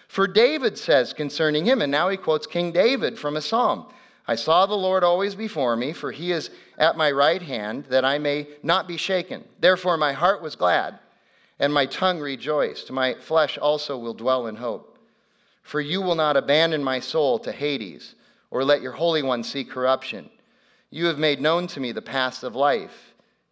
For 0.08 0.26
David 0.26 0.78
says 0.78 1.12
concerning 1.12 1.66
him, 1.66 1.82
and 1.82 1.92
now 1.92 2.08
he 2.08 2.16
quotes 2.16 2.46
King 2.46 2.72
David 2.72 3.18
from 3.18 3.36
a 3.36 3.42
psalm 3.42 3.84
I 4.26 4.34
saw 4.34 4.64
the 4.64 4.74
Lord 4.74 5.04
always 5.04 5.34
before 5.34 5.76
me, 5.76 5.92
for 5.92 6.10
he 6.10 6.32
is 6.32 6.50
at 6.78 6.96
my 6.96 7.10
right 7.10 7.40
hand, 7.40 7.84
that 7.90 8.04
I 8.04 8.18
may 8.18 8.46
not 8.62 8.88
be 8.88 8.96
shaken. 8.96 9.44
Therefore 9.60 9.98
my 9.98 10.12
heart 10.12 10.40
was 10.40 10.56
glad, 10.56 10.98
and 11.58 11.72
my 11.72 11.84
tongue 11.84 12.18
rejoiced. 12.18 12.90
My 12.90 13.14
flesh 13.14 13.58
also 13.58 13.98
will 13.98 14.14
dwell 14.14 14.46
in 14.46 14.56
hope. 14.56 14.98
For 15.62 15.82
you 15.82 16.00
will 16.00 16.14
not 16.14 16.38
abandon 16.38 16.82
my 16.82 17.00
soul 17.00 17.38
to 17.40 17.52
Hades, 17.52 18.14
or 18.50 18.64
let 18.64 18.80
your 18.80 18.92
Holy 18.92 19.22
One 19.22 19.44
see 19.44 19.64
corruption. 19.64 20.30
You 20.90 21.06
have 21.06 21.18
made 21.18 21.42
known 21.42 21.66
to 21.68 21.80
me 21.80 21.92
the 21.92 22.00
paths 22.00 22.42
of 22.42 22.56
life. 22.56 23.07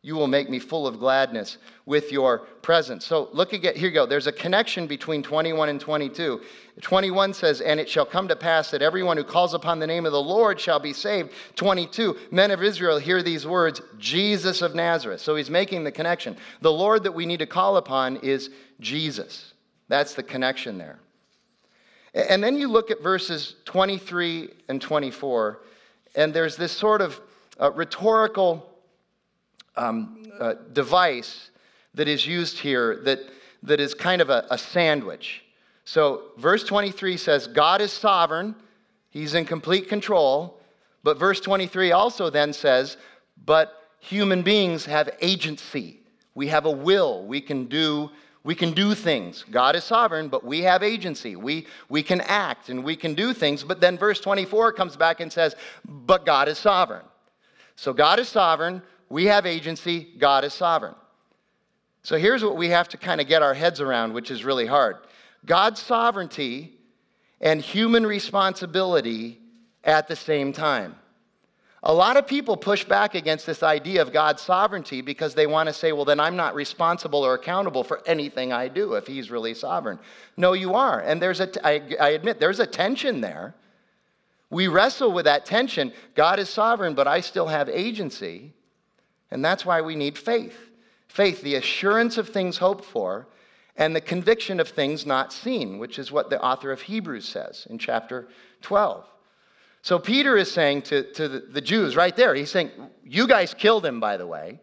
You 0.07 0.14
will 0.14 0.29
make 0.29 0.49
me 0.49 0.61
full 0.61 0.87
of 0.87 1.01
gladness 1.01 1.59
with 1.85 2.12
your 2.12 2.38
presence. 2.62 3.05
So 3.05 3.29
look 3.33 3.53
again, 3.53 3.75
here 3.75 3.88
you 3.88 3.95
go. 3.95 4.07
There's 4.07 4.29
a 4.29 4.33
connection 4.33 4.87
between 4.87 5.21
21 5.21 5.69
and 5.69 5.81
22. 5.81 6.42
21 6.81 7.35
says, 7.35 7.61
And 7.61 7.81
it 7.81 7.88
shall 7.88 8.07
come 8.07 8.29
to 8.29 8.37
pass 8.37 8.71
that 8.71 8.83
everyone 8.83 9.16
who 9.16 9.25
calls 9.25 9.53
upon 9.53 9.81
the 9.81 9.87
name 9.88 10.07
of 10.07 10.12
the 10.12 10.23
Lord 10.23 10.61
shall 10.61 10.79
be 10.79 10.92
saved. 10.92 11.33
22, 11.57 12.16
men 12.31 12.53
of 12.53 12.62
Israel, 12.62 12.99
hear 12.99 13.21
these 13.21 13.49
words, 13.49 13.83
Jesus 13.99 14.62
of 14.62 14.77
Nazareth. 14.77 15.23
So 15.23 15.35
he's 15.35 15.51
making 15.51 15.83
the 15.83 15.90
connection. 15.90 16.37
The 16.61 16.71
Lord 16.71 17.03
that 17.03 17.11
we 17.11 17.27
need 17.27 17.40
to 17.40 17.47
call 17.47 17.77
upon 17.77 18.19
is 18.19 18.51
Jesus. 18.79 19.55
That's 19.88 20.14
the 20.14 20.23
connection 20.23 20.79
there. 20.79 21.01
And 22.14 22.45
then 22.45 22.57
you 22.57 22.69
look 22.69 22.92
at 22.92 23.03
verses 23.03 23.57
23 23.64 24.51
and 24.69 24.81
24, 24.81 25.62
and 26.14 26.33
there's 26.33 26.55
this 26.55 26.71
sort 26.71 27.01
of 27.01 27.21
uh, 27.61 27.73
rhetorical 27.73 28.71
um, 29.76 30.22
uh, 30.38 30.54
device 30.72 31.50
that 31.94 32.08
is 32.08 32.26
used 32.26 32.58
here 32.58 32.96
that, 33.04 33.20
that 33.62 33.80
is 33.80 33.94
kind 33.94 34.20
of 34.20 34.30
a, 34.30 34.46
a 34.50 34.58
sandwich. 34.58 35.42
So, 35.84 36.32
verse 36.36 36.64
23 36.64 37.16
says, 37.16 37.46
God 37.46 37.80
is 37.80 37.92
sovereign, 37.92 38.54
He's 39.10 39.34
in 39.34 39.44
complete 39.46 39.88
control. 39.88 40.60
But 41.02 41.18
verse 41.18 41.40
23 41.40 41.92
also 41.92 42.30
then 42.30 42.52
says, 42.52 42.96
but 43.44 43.90
human 44.00 44.42
beings 44.42 44.84
have 44.86 45.08
agency. 45.20 46.00
We 46.34 46.48
have 46.48 46.66
a 46.66 46.70
will. 46.70 47.24
We 47.24 47.40
can 47.40 47.66
do 47.66 48.10
we 48.42 48.54
can 48.54 48.72
do 48.72 48.94
things. 48.94 49.44
God 49.50 49.74
is 49.74 49.82
sovereign, 49.82 50.28
but 50.28 50.44
we 50.44 50.62
have 50.62 50.84
agency. 50.84 51.34
We, 51.34 51.66
we 51.88 52.04
can 52.04 52.20
act 52.20 52.68
and 52.68 52.84
we 52.84 52.94
can 52.94 53.14
do 53.14 53.34
things. 53.34 53.64
But 53.64 53.80
then 53.80 53.98
verse 53.98 54.20
24 54.20 54.72
comes 54.74 54.96
back 54.96 55.18
and 55.18 55.32
says, 55.32 55.56
But 55.84 56.24
God 56.24 56.46
is 56.46 56.56
sovereign. 56.56 57.04
So 57.74 57.92
God 57.92 58.20
is 58.20 58.28
sovereign. 58.28 58.82
We 59.09 59.27
have 59.27 59.47
agency. 59.47 60.09
God 60.19 60.45
is 60.45 60.53
sovereign. 60.53 60.95
So 62.03 62.19
here's 62.19 62.45
what 62.45 62.57
we 62.57 62.69
have 62.69 62.88
to 62.90 62.97
kind 62.97 63.21
of 63.21 63.27
get 63.27 63.42
our 63.42 63.55
heads 63.55 63.81
around, 63.81 64.12
which 64.12 64.31
is 64.31 64.45
really 64.45 64.66
hard 64.66 64.97
God's 65.45 65.81
sovereignty 65.81 66.73
and 67.40 67.61
human 67.61 68.07
responsibility 68.07 69.40
at 69.85 70.09
the 70.09 70.16
same 70.16 70.53
time. 70.53 70.97
A 71.83 71.92
lot 71.92 72.16
of 72.16 72.27
people 72.27 72.57
push 72.57 72.85
back 72.85 73.14
against 73.14 73.47
this 73.47 73.62
idea 73.62 74.03
of 74.03 74.12
God's 74.12 74.42
sovereignty 74.42 75.03
because 75.03 75.35
they 75.35 75.47
want 75.47 75.69
to 75.69 75.73
say, 75.73 75.92
well, 75.92 76.05
then 76.05 76.19
I'm 76.19 76.35
not 76.35 76.57
responsible 76.57 77.25
or 77.25 77.35
accountable 77.35 77.85
for 77.85 78.03
anything 78.07 78.53
I 78.53 78.66
do 78.66 78.95
if 78.95 79.07
He's 79.07 79.31
really 79.31 79.55
sovereign. 79.55 80.01
No, 80.37 80.53
you 80.53 80.75
are. 80.75 81.01
And 81.01 81.23
there's 81.23 81.40
a, 81.40 81.66
I, 81.66 81.83
I 82.01 82.09
admit, 82.11 82.40
there's 82.40 82.61
a 82.61 82.66
tension 82.66 83.21
there. 83.21 83.55
We 84.51 84.69
wrestle 84.69 85.12
with 85.12 85.27
that 85.27 85.45
tension. 85.45 85.92
God 86.14 86.38
is 86.38 86.49
sovereign, 86.49 86.95
but 86.95 87.07
I 87.07 87.21
still 87.21 87.47
have 87.47 87.69
agency. 87.69 88.53
And 89.30 89.44
that's 89.44 89.66
why 89.66 89.80
we 89.80 89.96
need 89.96 90.16
faith. 90.16 90.56
Faith, 91.08 91.42
the 91.42 91.54
assurance 91.54 92.18
of 92.18 92.28
things 92.28 92.58
hoped 92.58 92.84
for, 92.84 93.26
and 93.76 93.94
the 93.94 94.00
conviction 94.00 94.60
of 94.60 94.68
things 94.68 95.06
not 95.06 95.32
seen, 95.32 95.78
which 95.78 95.98
is 95.98 96.10
what 96.10 96.30
the 96.30 96.40
author 96.42 96.72
of 96.72 96.80
Hebrews 96.82 97.26
says 97.26 97.66
in 97.68 97.78
chapter 97.78 98.28
12. 98.62 99.04
So 99.82 99.98
Peter 99.98 100.36
is 100.36 100.50
saying 100.50 100.82
to, 100.82 101.12
to 101.12 101.28
the, 101.28 101.40
the 101.40 101.60
Jews 101.60 101.94
right 101.94 102.14
there, 102.16 102.34
he's 102.34 102.50
saying, 102.50 102.70
You 103.04 103.28
guys 103.28 103.54
killed 103.54 103.86
him, 103.86 104.00
by 104.00 104.16
the 104.16 104.26
way. 104.26 104.60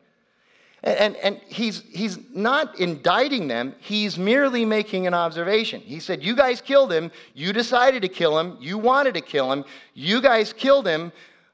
And, 0.83 0.97
and, 0.97 1.15
and 1.17 1.41
he's, 1.47 1.81
he's 1.81 2.19
not 2.33 2.77
indicting 2.77 3.47
them, 3.47 3.73
he's 3.79 4.17
merely 4.17 4.65
making 4.65 5.07
an 5.07 5.13
observation. 5.13 5.79
He 5.79 5.99
said, 5.99 6.23
You 6.23 6.35
guys 6.35 6.59
killed 6.59 6.91
him. 6.91 7.09
You 7.33 7.53
decided 7.53 8.01
to 8.01 8.09
kill 8.09 8.37
him. 8.37 8.57
You 8.59 8.77
wanted 8.77 9.13
to 9.13 9.21
kill 9.21 9.51
him. 9.51 9.63
You 9.93 10.21
guys 10.21 10.51
killed 10.51 10.85
him, 10.85 11.11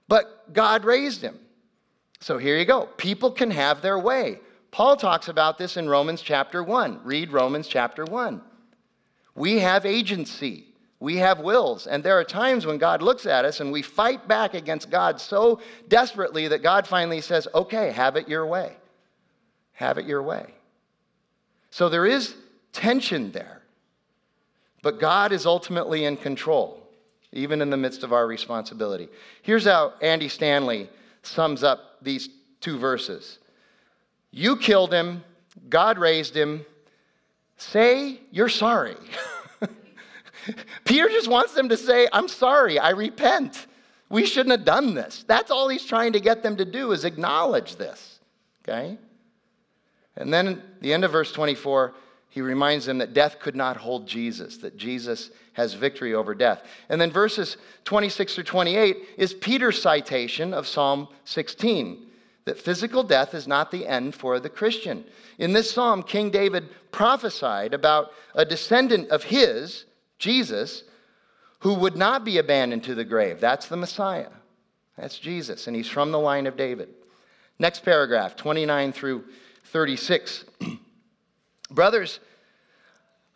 but 0.08 0.52
God 0.52 0.84
raised 0.84 1.22
him. 1.22 1.38
So 2.20 2.38
here 2.38 2.58
you 2.58 2.66
go. 2.66 2.88
People 2.98 3.32
can 3.32 3.52
have 3.52 3.82
their 3.82 3.98
way. 3.98 4.40
Paul 4.72 4.98
talks 4.98 5.30
about 5.30 5.58
this 5.58 5.78
in 5.78 5.90
Romans 5.90 6.22
chapter 6.22 6.64
1. 6.64 7.02
Read 7.04 7.32
Romans 7.32 7.68
chapter 7.68 8.06
1. 8.06 8.42
We 9.36 9.60
have 9.60 9.86
agency. 9.86 10.66
We 11.00 11.16
have 11.18 11.40
wills, 11.40 11.88
and 11.88 12.04
there 12.04 12.20
are 12.20 12.26
times 12.26 12.66
when 12.66 12.78
God 12.78 13.02
looks 13.02 13.26
at 13.26 13.46
us 13.46 13.62
and 13.62 13.72
we 13.72 13.82
fight 13.82 14.28
back 14.28 14.54
against 14.54 14.92
God 14.92 15.22
so 15.22 15.62
desperately 15.88 16.50
that 16.50 16.62
God 16.62 16.86
finally 16.86 17.22
says, 17.22 17.48
Okay, 17.56 17.92
have 17.92 18.18
it 18.18 18.28
your 18.28 18.46
way. 18.46 18.76
Have 19.74 19.98
it 19.98 20.06
your 20.06 20.22
way. 20.22 20.54
So 21.72 21.88
there 21.88 22.06
is 22.06 22.36
tension 22.74 23.32
there, 23.32 23.62
but 24.82 25.00
God 25.00 25.32
is 25.32 25.46
ultimately 25.46 26.04
in 26.04 26.18
control, 26.18 26.86
even 27.32 27.62
in 27.62 27.70
the 27.70 27.78
midst 27.78 28.04
of 28.04 28.12
our 28.12 28.28
responsibility. 28.28 29.08
Here's 29.42 29.64
how 29.64 29.94
Andy 30.02 30.28
Stanley 30.28 30.90
sums 31.24 31.64
up 31.64 31.98
these 32.02 32.30
two 32.62 32.78
verses 32.78 33.40
You 34.32 34.58
killed 34.58 34.94
him, 34.94 35.24
God 35.70 35.98
raised 35.98 36.36
him. 36.36 36.66
Say 37.58 38.22
you're 38.32 38.50
sorry. 38.50 38.96
Peter 40.86 41.10
just 41.10 41.28
wants 41.28 41.54
them 41.54 41.70
to 41.70 41.78
say, 41.78 42.08
I'm 42.14 42.28
sorry, 42.28 42.80
I 42.80 42.92
repent. 42.92 43.68
We 44.10 44.26
shouldn't 44.26 44.52
have 44.52 44.66
done 44.66 44.94
this. 44.94 45.24
That's 45.28 45.52
all 45.52 45.68
he's 45.68 45.86
trying 45.86 46.14
to 46.14 46.20
get 46.20 46.42
them 46.42 46.58
to 46.58 46.66
do 46.66 46.92
is 46.94 47.06
acknowledge 47.06 47.76
this. 47.76 48.20
Okay? 48.64 48.98
And 50.16 50.34
then 50.34 50.62
the 50.82 50.94
end 50.94 51.06
of 51.06 51.12
verse 51.12 51.32
24, 51.32 51.94
he 52.30 52.42
reminds 52.42 52.86
them 52.86 53.00
that 53.00 53.14
death 53.14 53.40
could 53.40 53.56
not 53.56 53.78
hold 53.78 54.08
Jesus, 54.08 54.58
that 54.58 54.78
Jesus 54.78 55.32
has 55.54 55.74
victory 55.74 56.14
over 56.14 56.36
death. 56.36 56.64
And 56.90 57.02
then 57.02 57.12
verses 57.12 57.58
26 57.86 58.36
through 58.36 58.44
28 58.44 58.98
is 59.18 59.34
Peter's 59.34 59.82
citation 59.82 60.54
of 60.54 60.68
Psalm 60.68 61.08
16 61.26 62.06
that 62.46 62.58
physical 62.58 63.04
death 63.04 63.36
is 63.36 63.48
not 63.48 63.70
the 63.70 63.86
end 63.86 64.16
for 64.16 64.40
the 64.40 64.50
Christian. 64.50 65.06
In 65.38 65.54
this 65.54 65.70
psalm, 65.70 66.02
King 66.02 66.32
David 66.32 66.70
prophesied 66.92 67.76
about 67.76 68.12
a 68.34 68.44
descendant 68.44 69.10
of 69.10 69.24
his 69.24 69.86
Jesus, 70.18 70.84
who 71.60 71.76
would 71.76 71.96
not 71.96 72.26
be 72.26 72.40
abandoned 72.40 72.84
to 72.86 72.96
the 72.96 73.04
grave. 73.04 73.40
That's 73.40 73.68
the 73.68 73.78
Messiah. 73.78 74.30
That's 74.98 75.20
Jesus, 75.20 75.68
and 75.68 75.76
he's 75.76 75.88
from 75.88 76.12
the 76.12 76.20
line 76.20 76.48
of 76.48 76.58
David. 76.58 76.90
Next 77.60 77.86
paragraph, 77.86 78.36
29 78.36 78.94
through 78.94 79.26
36. 79.66 80.46
Brothers, 81.72 82.20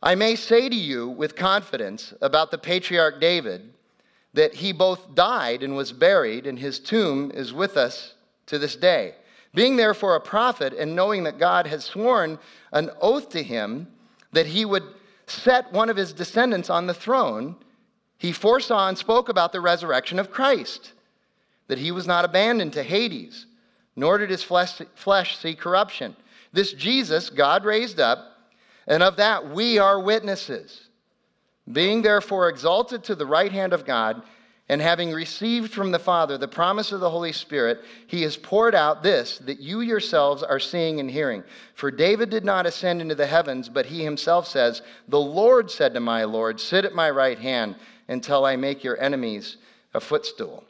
I 0.01 0.15
may 0.15 0.35
say 0.35 0.67
to 0.67 0.75
you 0.75 1.09
with 1.09 1.35
confidence 1.35 2.13
about 2.21 2.51
the 2.51 2.57
patriarch 2.57 3.21
David 3.21 3.73
that 4.33 4.55
he 4.55 4.71
both 4.71 5.13
died 5.13 5.61
and 5.63 5.75
was 5.75 5.91
buried, 5.91 6.47
and 6.47 6.57
his 6.57 6.79
tomb 6.79 7.31
is 7.33 7.53
with 7.53 7.77
us 7.77 8.15
to 8.47 8.57
this 8.57 8.75
day. 8.75 9.15
Being 9.53 9.75
therefore 9.75 10.15
a 10.15 10.21
prophet, 10.21 10.73
and 10.73 10.95
knowing 10.95 11.23
that 11.23 11.37
God 11.37 11.67
had 11.67 11.83
sworn 11.83 12.39
an 12.71 12.89
oath 12.99 13.29
to 13.29 13.43
him 13.43 13.87
that 14.31 14.47
he 14.47 14.65
would 14.65 14.83
set 15.27 15.71
one 15.71 15.89
of 15.89 15.95
his 15.97 16.11
descendants 16.11 16.71
on 16.71 16.87
the 16.87 16.93
throne, 16.93 17.55
he 18.17 18.31
foresaw 18.31 18.87
and 18.87 18.97
spoke 18.97 19.29
about 19.29 19.51
the 19.51 19.61
resurrection 19.61 20.17
of 20.17 20.31
Christ, 20.31 20.93
that 21.67 21.77
he 21.77 21.91
was 21.91 22.07
not 22.07 22.25
abandoned 22.25 22.73
to 22.73 22.83
Hades, 22.83 23.45
nor 23.95 24.17
did 24.17 24.31
his 24.31 24.43
flesh, 24.43 25.37
see 25.37 25.53
corruption. 25.53 26.15
This 26.53 26.71
Jesus 26.71 27.29
God 27.29 27.65
raised 27.65 27.99
up, 27.99 28.37
and 28.87 29.03
of 29.03 29.17
that 29.17 29.49
we 29.49 29.79
are 29.79 29.99
witnesses. 29.99 30.87
Being 31.69 32.01
therefore 32.01 32.49
exalted 32.49 33.03
to 33.05 33.15
the 33.15 33.25
right 33.25 33.51
hand 33.51 33.73
of 33.73 33.85
God, 33.85 34.21
and 34.69 34.81
having 34.81 35.11
received 35.11 35.73
from 35.73 35.91
the 35.91 35.99
Father 35.99 36.37
the 36.37 36.47
promise 36.47 36.91
of 36.91 37.01
the 37.01 37.09
Holy 37.09 37.33
Spirit, 37.33 37.81
he 38.07 38.21
has 38.21 38.37
poured 38.37 38.73
out 38.73 39.03
this 39.03 39.39
that 39.39 39.59
you 39.59 39.81
yourselves 39.81 40.41
are 40.41 40.59
seeing 40.59 40.99
and 40.99 41.11
hearing. 41.11 41.43
For 41.75 41.91
David 41.91 42.29
did 42.29 42.45
not 42.45 42.65
ascend 42.65 43.01
into 43.01 43.15
the 43.15 43.27
heavens, 43.27 43.67
but 43.67 43.87
he 43.87 44.03
himself 44.03 44.47
says, 44.47 44.81
The 45.07 45.19
Lord 45.19 45.69
said 45.69 45.93
to 45.93 45.99
my 45.99 46.23
Lord, 46.23 46.59
Sit 46.61 46.85
at 46.85 46.95
my 46.95 47.09
right 47.09 47.37
hand 47.37 47.75
until 48.07 48.45
I 48.45 48.55
make 48.55 48.83
your 48.83 48.99
enemies 49.01 49.57
a 49.93 49.99
footstool. 49.99 50.63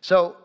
So, 0.00 0.36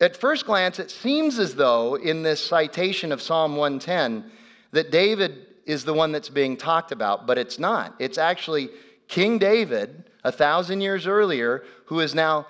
at 0.00 0.16
first 0.16 0.46
glance, 0.46 0.78
it 0.78 0.90
seems 0.90 1.38
as 1.38 1.54
though 1.54 1.94
in 1.96 2.22
this 2.22 2.44
citation 2.44 3.12
of 3.12 3.20
Psalm 3.20 3.56
110 3.56 4.30
that 4.72 4.90
David 4.90 5.46
is 5.66 5.84
the 5.84 5.92
one 5.92 6.10
that's 6.10 6.30
being 6.30 6.56
talked 6.56 6.90
about, 6.90 7.26
but 7.26 7.38
it's 7.38 7.58
not. 7.58 7.94
It's 7.98 8.18
actually 8.18 8.70
King 9.08 9.38
David 9.38 10.04
a 10.24 10.32
thousand 10.32 10.80
years 10.80 11.06
earlier 11.06 11.64
who 11.86 12.00
is 12.00 12.14
now 12.14 12.46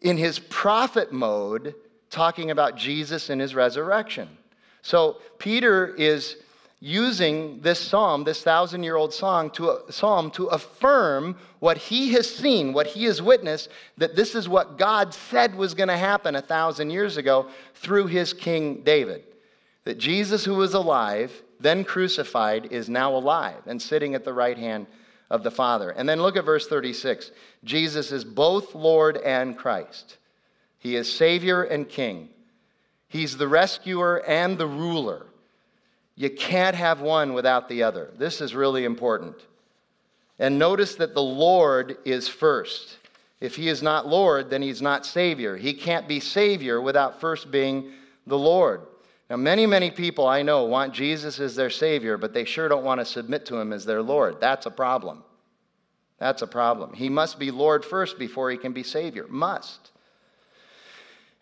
in 0.00 0.16
his 0.16 0.38
prophet 0.38 1.12
mode 1.12 1.74
talking 2.10 2.50
about 2.50 2.76
Jesus 2.76 3.30
and 3.30 3.40
his 3.40 3.54
resurrection. 3.54 4.28
So 4.82 5.18
Peter 5.38 5.94
is 5.94 6.36
using 6.84 7.58
this 7.62 7.80
psalm, 7.80 8.24
this 8.24 8.42
thousand 8.42 8.82
year 8.82 8.96
old 8.96 9.10
song, 9.10 9.48
to, 9.48 9.78
psalm 9.88 10.30
to 10.30 10.44
affirm 10.48 11.34
what 11.60 11.78
he 11.78 12.12
has 12.12 12.28
seen, 12.28 12.74
what 12.74 12.86
he 12.86 13.04
has 13.04 13.22
witnessed, 13.22 13.70
that 13.96 14.14
this 14.14 14.34
is 14.34 14.50
what 14.50 14.76
God 14.76 15.14
said 15.14 15.54
was 15.54 15.72
going 15.72 15.88
to 15.88 15.96
happen 15.96 16.36
a 16.36 16.42
thousand 16.42 16.90
years 16.90 17.16
ago 17.16 17.48
through 17.72 18.08
his 18.08 18.34
king 18.34 18.82
David. 18.82 19.24
That 19.84 19.96
Jesus, 19.96 20.44
who 20.44 20.56
was 20.56 20.74
alive, 20.74 21.32
then 21.58 21.84
crucified, 21.84 22.66
is 22.70 22.90
now 22.90 23.16
alive 23.16 23.62
and 23.64 23.80
sitting 23.80 24.14
at 24.14 24.26
the 24.26 24.34
right 24.34 24.58
hand 24.58 24.86
of 25.30 25.42
the 25.42 25.50
Father. 25.50 25.88
And 25.88 26.06
then 26.06 26.20
look 26.20 26.36
at 26.36 26.44
verse 26.44 26.66
36. 26.66 27.30
Jesus 27.64 28.12
is 28.12 28.26
both 28.26 28.74
Lord 28.74 29.16
and 29.16 29.56
Christ. 29.56 30.18
He 30.80 30.96
is 30.96 31.10
Savior 31.10 31.62
and 31.62 31.88
King. 31.88 32.28
He's 33.08 33.38
the 33.38 33.48
rescuer 33.48 34.22
and 34.26 34.58
the 34.58 34.66
ruler. 34.66 35.24
You 36.16 36.30
can't 36.30 36.76
have 36.76 37.00
one 37.00 37.34
without 37.34 37.68
the 37.68 37.82
other. 37.82 38.10
This 38.16 38.40
is 38.40 38.54
really 38.54 38.84
important. 38.84 39.36
And 40.38 40.58
notice 40.58 40.94
that 40.96 41.14
the 41.14 41.22
Lord 41.22 41.98
is 42.04 42.28
first. 42.28 42.98
If 43.40 43.56
he 43.56 43.68
is 43.68 43.82
not 43.82 44.06
Lord, 44.06 44.48
then 44.50 44.62
he's 44.62 44.82
not 44.82 45.04
Savior. 45.04 45.56
He 45.56 45.74
can't 45.74 46.08
be 46.08 46.20
Savior 46.20 46.80
without 46.80 47.20
first 47.20 47.50
being 47.50 47.92
the 48.26 48.38
Lord. 48.38 48.82
Now, 49.28 49.36
many, 49.36 49.66
many 49.66 49.90
people 49.90 50.26
I 50.26 50.42
know 50.42 50.64
want 50.64 50.92
Jesus 50.92 51.40
as 51.40 51.56
their 51.56 51.70
Savior, 51.70 52.16
but 52.16 52.32
they 52.32 52.44
sure 52.44 52.68
don't 52.68 52.84
want 52.84 53.00
to 53.00 53.04
submit 53.04 53.46
to 53.46 53.56
Him 53.56 53.72
as 53.72 53.84
their 53.84 54.02
Lord. 54.02 54.40
That's 54.40 54.66
a 54.66 54.70
problem. 54.70 55.24
That's 56.18 56.42
a 56.42 56.46
problem. 56.46 56.92
He 56.92 57.08
must 57.08 57.38
be 57.38 57.50
Lord 57.50 57.84
first 57.84 58.18
before 58.18 58.50
He 58.50 58.56
can 58.56 58.72
be 58.72 58.82
Savior. 58.82 59.26
Must. 59.28 59.90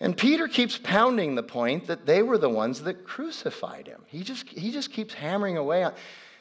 And 0.02 0.16
Peter 0.16 0.48
keeps 0.48 0.76
pounding 0.78 1.36
the 1.36 1.44
point 1.44 1.86
that 1.86 2.06
they 2.06 2.24
were 2.24 2.36
the 2.36 2.48
ones 2.48 2.82
that 2.82 3.04
crucified 3.04 3.86
him. 3.86 4.02
He 4.08 4.24
just, 4.24 4.48
he 4.48 4.72
just 4.72 4.92
keeps 4.92 5.14
hammering 5.14 5.56
away 5.56 5.84
on. 5.84 5.94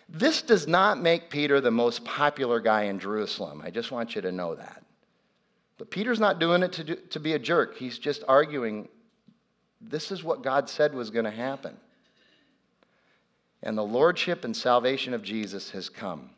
This 0.10 0.42
does 0.42 0.68
not 0.68 1.00
make 1.00 1.30
Peter 1.30 1.62
the 1.62 1.70
most 1.70 2.04
popular 2.04 2.60
guy 2.60 2.86
in 2.86 2.98
Jerusalem. 2.98 3.62
I 3.64 3.70
just 3.70 3.92
want 3.92 4.16
you 4.16 4.22
to 4.24 4.32
know 4.32 4.56
that. 4.56 4.84
But 5.78 5.92
Peter's 5.92 6.20
not 6.20 6.40
doing 6.40 6.64
it 6.64 6.74
to, 6.74 6.84
do, 6.84 6.96
to 6.96 7.20
be 7.20 7.34
a 7.34 7.40
jerk. 7.40 7.78
He's 7.78 8.00
just 8.00 8.24
arguing 8.28 8.90
this 9.80 10.12
is 10.12 10.24
what 10.24 10.42
God 10.42 10.68
said 10.68 10.96
was 10.96 11.12
going 11.12 11.26
to 11.26 11.32
happen. 11.32 11.78
And 13.62 13.78
the 13.78 13.84
lordship 13.84 14.44
and 14.44 14.58
salvation 14.58 15.14
of 15.14 15.22
Jesus 15.22 15.70
has 15.70 15.88
come. 15.88 16.32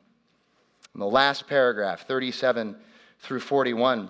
In 0.93 0.99
the 0.99 1.07
last 1.07 1.47
paragraph, 1.47 2.05
37 2.05 2.75
through 3.19 3.39
41. 3.39 4.09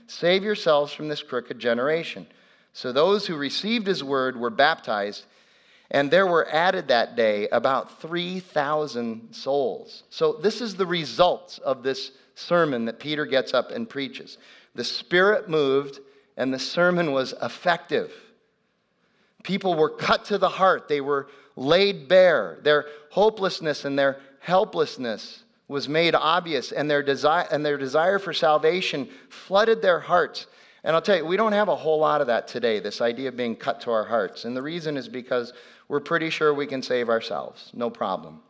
Save 0.11 0.43
yourselves 0.43 0.91
from 0.91 1.07
this 1.07 1.23
crooked 1.23 1.57
generation. 1.57 2.27
So 2.73 2.91
those 2.91 3.25
who 3.25 3.37
received 3.37 3.87
his 3.87 4.03
word 4.03 4.35
were 4.35 4.49
baptized, 4.49 5.25
and 5.89 6.11
there 6.11 6.27
were 6.27 6.49
added 6.49 6.89
that 6.89 7.15
day 7.15 7.47
about 7.49 8.01
3,000 8.01 9.33
souls. 9.33 10.03
So 10.09 10.33
this 10.33 10.59
is 10.59 10.75
the 10.75 10.85
results 10.85 11.59
of 11.59 11.81
this 11.81 12.11
sermon 12.35 12.83
that 12.85 12.99
Peter 12.99 13.25
gets 13.25 13.53
up 13.53 13.71
and 13.71 13.89
preaches. 13.89 14.37
The 14.75 14.83
Spirit 14.83 15.49
moved 15.49 15.99
and 16.35 16.53
the 16.53 16.59
sermon 16.59 17.13
was 17.13 17.33
effective. 17.41 18.11
People 19.43 19.75
were 19.75 19.89
cut 19.89 20.25
to 20.25 20.37
the 20.37 20.49
heart, 20.49 20.89
they 20.89 21.01
were 21.01 21.29
laid 21.55 22.09
bare. 22.09 22.59
Their 22.63 22.85
hopelessness 23.11 23.85
and 23.85 23.97
their 23.97 24.19
helplessness 24.39 25.43
was 25.71 25.87
made 25.87 26.13
obvious, 26.13 26.73
and 26.73 26.91
their, 26.91 27.01
desire, 27.01 27.47
and 27.49 27.65
their 27.65 27.77
desire 27.77 28.19
for 28.19 28.33
salvation 28.33 29.09
flooded 29.29 29.81
their 29.81 30.01
hearts. 30.01 30.47
And 30.83 30.95
I'll 30.95 31.01
tell 31.01 31.15
you, 31.15 31.25
we 31.25 31.37
don't 31.37 31.53
have 31.53 31.69
a 31.69 31.75
whole 31.75 31.99
lot 31.99 32.19
of 32.19 32.27
that 32.27 32.47
today, 32.47 32.79
this 32.79 32.99
idea 32.99 33.29
of 33.29 33.37
being 33.37 33.55
cut 33.55 33.79
to 33.81 33.91
our 33.91 34.03
hearts. 34.03 34.43
And 34.43 34.55
the 34.55 34.61
reason 34.61 34.97
is 34.97 35.07
because 35.07 35.53
we're 35.87 36.01
pretty 36.01 36.29
sure 36.29 36.53
we 36.53 36.67
can 36.67 36.81
save 36.81 37.07
ourselves, 37.07 37.71
no 37.73 37.89
problem. 37.89 38.41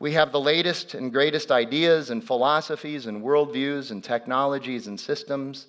We 0.00 0.12
have 0.12 0.32
the 0.32 0.40
latest 0.40 0.94
and 0.94 1.12
greatest 1.12 1.52
ideas 1.52 2.10
and 2.10 2.24
philosophies 2.24 3.06
and 3.06 3.22
worldviews 3.22 3.92
and 3.92 4.02
technologies 4.02 4.88
and 4.88 4.98
systems. 4.98 5.68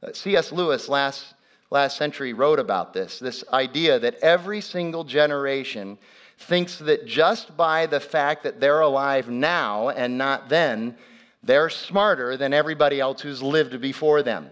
Uh, 0.00 0.12
C.S. 0.12 0.52
Lewis 0.52 0.88
last, 0.88 1.34
last 1.70 1.96
century 1.96 2.32
wrote 2.32 2.60
about 2.60 2.92
this 2.92 3.18
this 3.18 3.42
idea 3.52 3.98
that 3.98 4.14
every 4.22 4.60
single 4.60 5.02
generation 5.02 5.98
thinks 6.38 6.78
that 6.78 7.06
just 7.06 7.56
by 7.56 7.86
the 7.86 8.00
fact 8.00 8.42
that 8.42 8.60
they're 8.60 8.80
alive 8.80 9.28
now 9.28 9.88
and 9.88 10.18
not 10.18 10.48
then, 10.48 10.96
they're 11.42 11.70
smarter 11.70 12.36
than 12.36 12.52
everybody 12.52 13.00
else 13.00 13.20
who's 13.20 13.42
lived 13.42 13.80
before 13.80 14.22
them. 14.22 14.50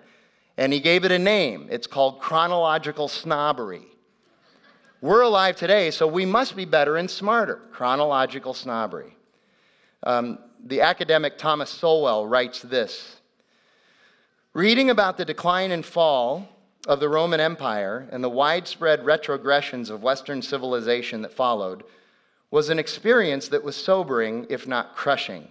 And 0.57 0.73
he 0.73 0.81
gave 0.81 1.05
it 1.05 1.13
a 1.13 1.19
name. 1.19 1.69
It's 1.71 1.87
called 1.87 2.21
chronological 2.21 3.09
snobbery. 3.09 3.83
We're 5.01 5.23
alive 5.23 5.57
today, 5.57 5.91
so 5.91 6.07
we 6.07 6.25
must 6.25 6.57
be 6.57 6.65
better 6.65 6.97
and 6.97 7.11
smarter. 7.11 7.61
Chronological 7.73 8.55
snobbery. 8.55 9.15
Um, 10.03 10.39
the 10.65 10.81
academic 10.81 11.37
Thomas 11.37 11.69
Sowell 11.69 12.27
writes 12.27 12.63
this 12.63 13.17
Reading 14.55 14.89
about 14.91 15.17
the 15.17 15.25
decline 15.25 15.73
and 15.73 15.85
fall 15.85 16.49
of 16.87 17.01
the 17.01 17.09
Roman 17.09 17.41
Empire 17.41 18.07
and 18.11 18.23
the 18.23 18.29
widespread 18.29 19.05
retrogressions 19.05 19.91
of 19.91 20.03
Western 20.03 20.43
civilization 20.43 21.23
that 21.23 21.33
followed 21.33 21.83
was 22.51 22.69
an 22.69 22.79
experience 22.79 23.49
that 23.49 23.65
was 23.65 23.77
sobering, 23.77 24.47
if 24.49 24.67
not 24.67 24.95
crushing. 24.95 25.49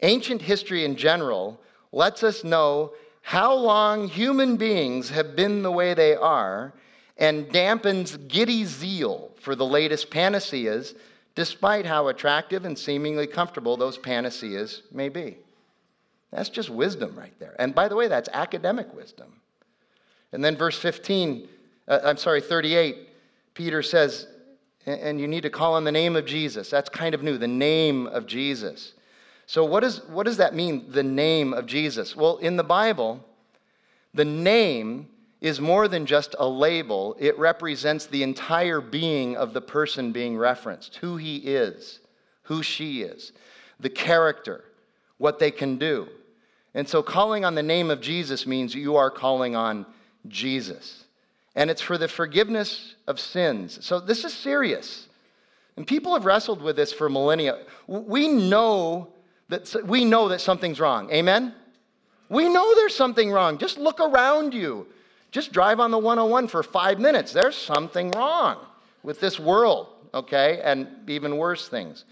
Ancient 0.00 0.42
history 0.42 0.84
in 0.84 0.96
general 0.96 1.60
lets 1.92 2.22
us 2.22 2.42
know 2.44 2.92
how 3.22 3.54
long 3.54 4.08
human 4.08 4.56
beings 4.56 5.10
have 5.10 5.36
been 5.36 5.62
the 5.62 5.70
way 5.70 5.94
they 5.94 6.14
are 6.14 6.72
and 7.16 7.46
dampens 7.48 8.16
giddy 8.28 8.64
zeal 8.64 9.30
for 9.38 9.54
the 9.54 9.64
latest 9.64 10.10
panaceas, 10.10 10.94
despite 11.34 11.86
how 11.86 12.08
attractive 12.08 12.64
and 12.64 12.76
seemingly 12.76 13.26
comfortable 13.26 13.76
those 13.76 13.96
panaceas 13.96 14.82
may 14.90 15.08
be. 15.08 15.36
That's 16.32 16.48
just 16.48 16.68
wisdom 16.68 17.14
right 17.16 17.38
there. 17.38 17.54
And 17.58 17.74
by 17.74 17.88
the 17.88 17.96
way, 17.96 18.08
that's 18.08 18.28
academic 18.32 18.92
wisdom. 18.94 19.40
And 20.32 20.42
then 20.42 20.56
verse 20.56 20.78
15, 20.78 21.48
uh, 21.88 22.00
I'm 22.04 22.16
sorry, 22.16 22.40
38, 22.40 23.08
Peter 23.54 23.82
says, 23.82 24.26
and 24.84 25.20
you 25.20 25.28
need 25.28 25.42
to 25.42 25.50
call 25.50 25.74
on 25.74 25.84
the 25.84 25.92
name 25.92 26.16
of 26.16 26.26
Jesus. 26.26 26.68
That's 26.68 26.88
kind 26.88 27.14
of 27.14 27.22
new, 27.22 27.38
the 27.38 27.46
name 27.46 28.06
of 28.08 28.26
Jesus. 28.26 28.94
So, 29.46 29.64
what, 29.64 29.84
is, 29.84 30.02
what 30.08 30.26
does 30.26 30.38
that 30.38 30.54
mean, 30.54 30.86
the 30.88 31.02
name 31.02 31.52
of 31.52 31.66
Jesus? 31.66 32.16
Well, 32.16 32.38
in 32.38 32.56
the 32.56 32.64
Bible, 32.64 33.24
the 34.14 34.24
name 34.24 35.08
is 35.40 35.60
more 35.60 35.88
than 35.88 36.06
just 36.06 36.34
a 36.38 36.48
label, 36.48 37.16
it 37.18 37.36
represents 37.38 38.06
the 38.06 38.22
entire 38.22 38.80
being 38.80 39.36
of 39.36 39.52
the 39.52 39.60
person 39.60 40.12
being 40.12 40.36
referenced 40.36 40.96
who 40.96 41.16
he 41.16 41.36
is, 41.38 41.98
who 42.44 42.62
she 42.62 43.02
is, 43.02 43.32
the 43.80 43.90
character, 43.90 44.64
what 45.18 45.40
they 45.40 45.50
can 45.50 45.78
do. 45.78 46.08
And 46.74 46.88
so 46.88 47.02
calling 47.02 47.44
on 47.44 47.56
the 47.56 47.62
name 47.62 47.90
of 47.90 48.00
Jesus 48.00 48.46
means 48.46 48.74
you 48.74 48.96
are 48.96 49.10
calling 49.10 49.56
on 49.56 49.84
Jesus. 50.28 51.04
And 51.54 51.70
it's 51.70 51.82
for 51.82 51.98
the 51.98 52.08
forgiveness 52.08 52.94
of 53.06 53.20
sins. 53.20 53.84
So 53.84 54.00
this 54.00 54.24
is 54.24 54.32
serious. 54.32 55.08
And 55.76 55.86
people 55.86 56.14
have 56.14 56.24
wrestled 56.24 56.62
with 56.62 56.76
this 56.76 56.92
for 56.92 57.08
millennia. 57.08 57.58
We 57.86 58.28
know 58.28 59.08
that 59.48 59.74
we 59.84 60.04
know 60.04 60.28
that 60.28 60.40
something's 60.40 60.80
wrong. 60.80 61.10
Amen. 61.10 61.54
We 62.28 62.48
know 62.48 62.74
there's 62.74 62.94
something 62.94 63.30
wrong. 63.30 63.58
Just 63.58 63.78
look 63.78 64.00
around 64.00 64.54
you. 64.54 64.86
Just 65.30 65.52
drive 65.52 65.80
on 65.80 65.90
the 65.90 65.98
101 65.98 66.48
for 66.48 66.62
5 66.62 66.98
minutes. 66.98 67.32
There's 67.32 67.56
something 67.56 68.10
wrong 68.12 68.58
with 69.02 69.20
this 69.20 69.38
world, 69.38 69.88
okay? 70.14 70.60
And 70.62 70.88
even 71.08 71.36
worse 71.36 71.68
things. 71.68 72.04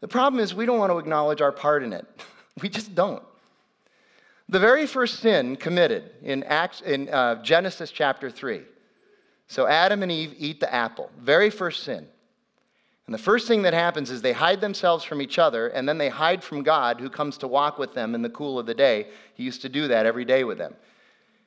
The 0.00 0.08
problem 0.08 0.40
is 0.40 0.54
we 0.54 0.66
don't 0.66 0.78
want 0.78 0.92
to 0.92 0.98
acknowledge 0.98 1.40
our 1.40 1.52
part 1.52 1.82
in 1.82 1.92
it. 1.92 2.04
we 2.62 2.68
just 2.68 2.94
don't. 2.94 3.22
The 4.48 4.60
very 4.60 4.86
first 4.86 5.20
sin 5.20 5.56
committed 5.56 6.10
in, 6.22 6.44
Acts, 6.44 6.80
in 6.80 7.08
uh, 7.08 7.42
Genesis 7.42 7.90
chapter 7.90 8.30
3. 8.30 8.62
So 9.48 9.66
Adam 9.66 10.02
and 10.02 10.12
Eve 10.12 10.34
eat 10.38 10.60
the 10.60 10.72
apple, 10.72 11.10
very 11.18 11.50
first 11.50 11.82
sin. 11.82 12.06
And 13.06 13.14
the 13.14 13.18
first 13.18 13.46
thing 13.46 13.62
that 13.62 13.74
happens 13.74 14.10
is 14.10 14.20
they 14.20 14.32
hide 14.32 14.60
themselves 14.60 15.04
from 15.04 15.22
each 15.22 15.38
other, 15.38 15.68
and 15.68 15.88
then 15.88 15.98
they 15.98 16.08
hide 16.08 16.42
from 16.42 16.62
God, 16.62 17.00
who 17.00 17.08
comes 17.08 17.38
to 17.38 17.48
walk 17.48 17.78
with 17.78 17.94
them 17.94 18.14
in 18.16 18.22
the 18.22 18.30
cool 18.30 18.58
of 18.58 18.66
the 18.66 18.74
day. 18.74 19.08
He 19.34 19.44
used 19.44 19.62
to 19.62 19.68
do 19.68 19.88
that 19.88 20.06
every 20.06 20.24
day 20.24 20.42
with 20.42 20.58
them. 20.58 20.74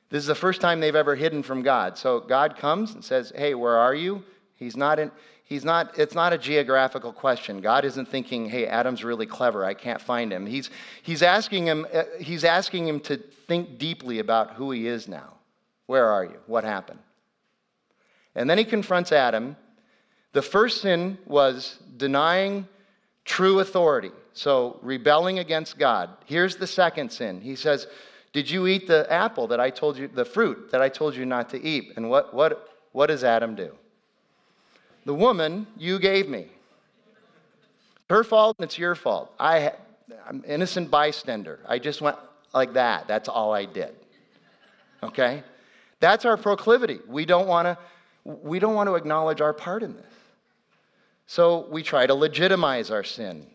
This 0.08 0.20
is 0.20 0.26
the 0.26 0.34
first 0.34 0.60
time 0.60 0.80
they've 0.80 0.94
ever 0.94 1.14
hidden 1.14 1.42
from 1.42 1.62
God. 1.62 1.98
So 1.98 2.20
God 2.20 2.56
comes 2.56 2.94
and 2.94 3.04
says, 3.04 3.32
Hey, 3.36 3.54
where 3.54 3.76
are 3.76 3.94
you? 3.94 4.24
He's 4.56 4.76
not 4.76 4.98
in, 4.98 5.10
he's 5.50 5.64
not, 5.64 5.98
it's 5.98 6.14
not 6.14 6.32
a 6.32 6.38
geographical 6.38 7.12
question. 7.12 7.60
God 7.60 7.84
isn't 7.84 8.08
thinking, 8.08 8.48
hey, 8.48 8.66
Adam's 8.66 9.04
really 9.04 9.26
clever. 9.26 9.66
I 9.66 9.74
can't 9.74 10.00
find 10.00 10.32
him. 10.32 10.46
He's, 10.46 10.70
he's, 11.02 11.22
asking 11.22 11.66
him 11.66 11.86
uh, 11.92 12.04
he's 12.18 12.44
asking 12.44 12.88
him 12.88 13.00
to 13.00 13.18
think 13.18 13.76
deeply 13.76 14.20
about 14.20 14.54
who 14.54 14.70
he 14.70 14.86
is 14.86 15.06
now. 15.08 15.34
Where 15.86 16.06
are 16.06 16.24
you? 16.24 16.38
What 16.46 16.64
happened? 16.64 17.00
And 18.34 18.48
then 18.48 18.56
he 18.56 18.64
confronts 18.64 19.12
Adam. 19.12 19.56
The 20.32 20.40
first 20.40 20.80
sin 20.80 21.18
was 21.26 21.80
denying 21.96 22.66
true 23.24 23.58
authority. 23.58 24.12
So, 24.32 24.78
rebelling 24.80 25.40
against 25.40 25.76
God. 25.76 26.10
Here's 26.24 26.54
the 26.54 26.66
second 26.68 27.10
sin. 27.10 27.40
He 27.40 27.56
says, 27.56 27.88
Did 28.32 28.48
you 28.48 28.68
eat 28.68 28.86
the 28.86 29.12
apple 29.12 29.48
that 29.48 29.58
I 29.58 29.70
told 29.70 29.98
you, 29.98 30.06
the 30.06 30.24
fruit 30.24 30.70
that 30.70 30.80
I 30.80 30.88
told 30.88 31.16
you 31.16 31.26
not 31.26 31.50
to 31.50 31.60
eat? 31.60 31.94
And 31.96 32.08
what, 32.08 32.32
what, 32.32 32.68
what 32.92 33.06
does 33.06 33.24
Adam 33.24 33.56
do? 33.56 33.74
The 35.04 35.14
woman 35.14 35.66
you 35.76 35.98
gave 35.98 36.28
me. 36.28 36.46
Her 38.08 38.24
fault, 38.24 38.56
and 38.58 38.64
it's 38.64 38.78
your 38.78 38.94
fault. 38.94 39.32
I, 39.38 39.72
I'm 40.26 40.42
innocent 40.46 40.90
bystander. 40.90 41.60
I 41.66 41.78
just 41.78 42.00
went 42.00 42.16
like 42.52 42.72
that. 42.74 43.06
That's 43.06 43.28
all 43.28 43.52
I 43.52 43.64
did. 43.64 43.94
Okay? 45.02 45.42
That's 46.00 46.24
our 46.24 46.36
proclivity. 46.36 46.98
We 47.06 47.24
don't 47.24 47.46
want 47.46 47.66
to 47.66 47.78
we 48.24 48.58
don't 48.58 48.74
want 48.74 48.86
to 48.88 48.96
acknowledge 48.96 49.40
our 49.40 49.52
part 49.52 49.82
in 49.82 49.94
this. 49.94 50.12
So 51.26 51.66
we 51.70 51.82
try 51.82 52.06
to 52.06 52.14
legitimize 52.14 52.90
our 52.90 53.04
sin. 53.04 53.46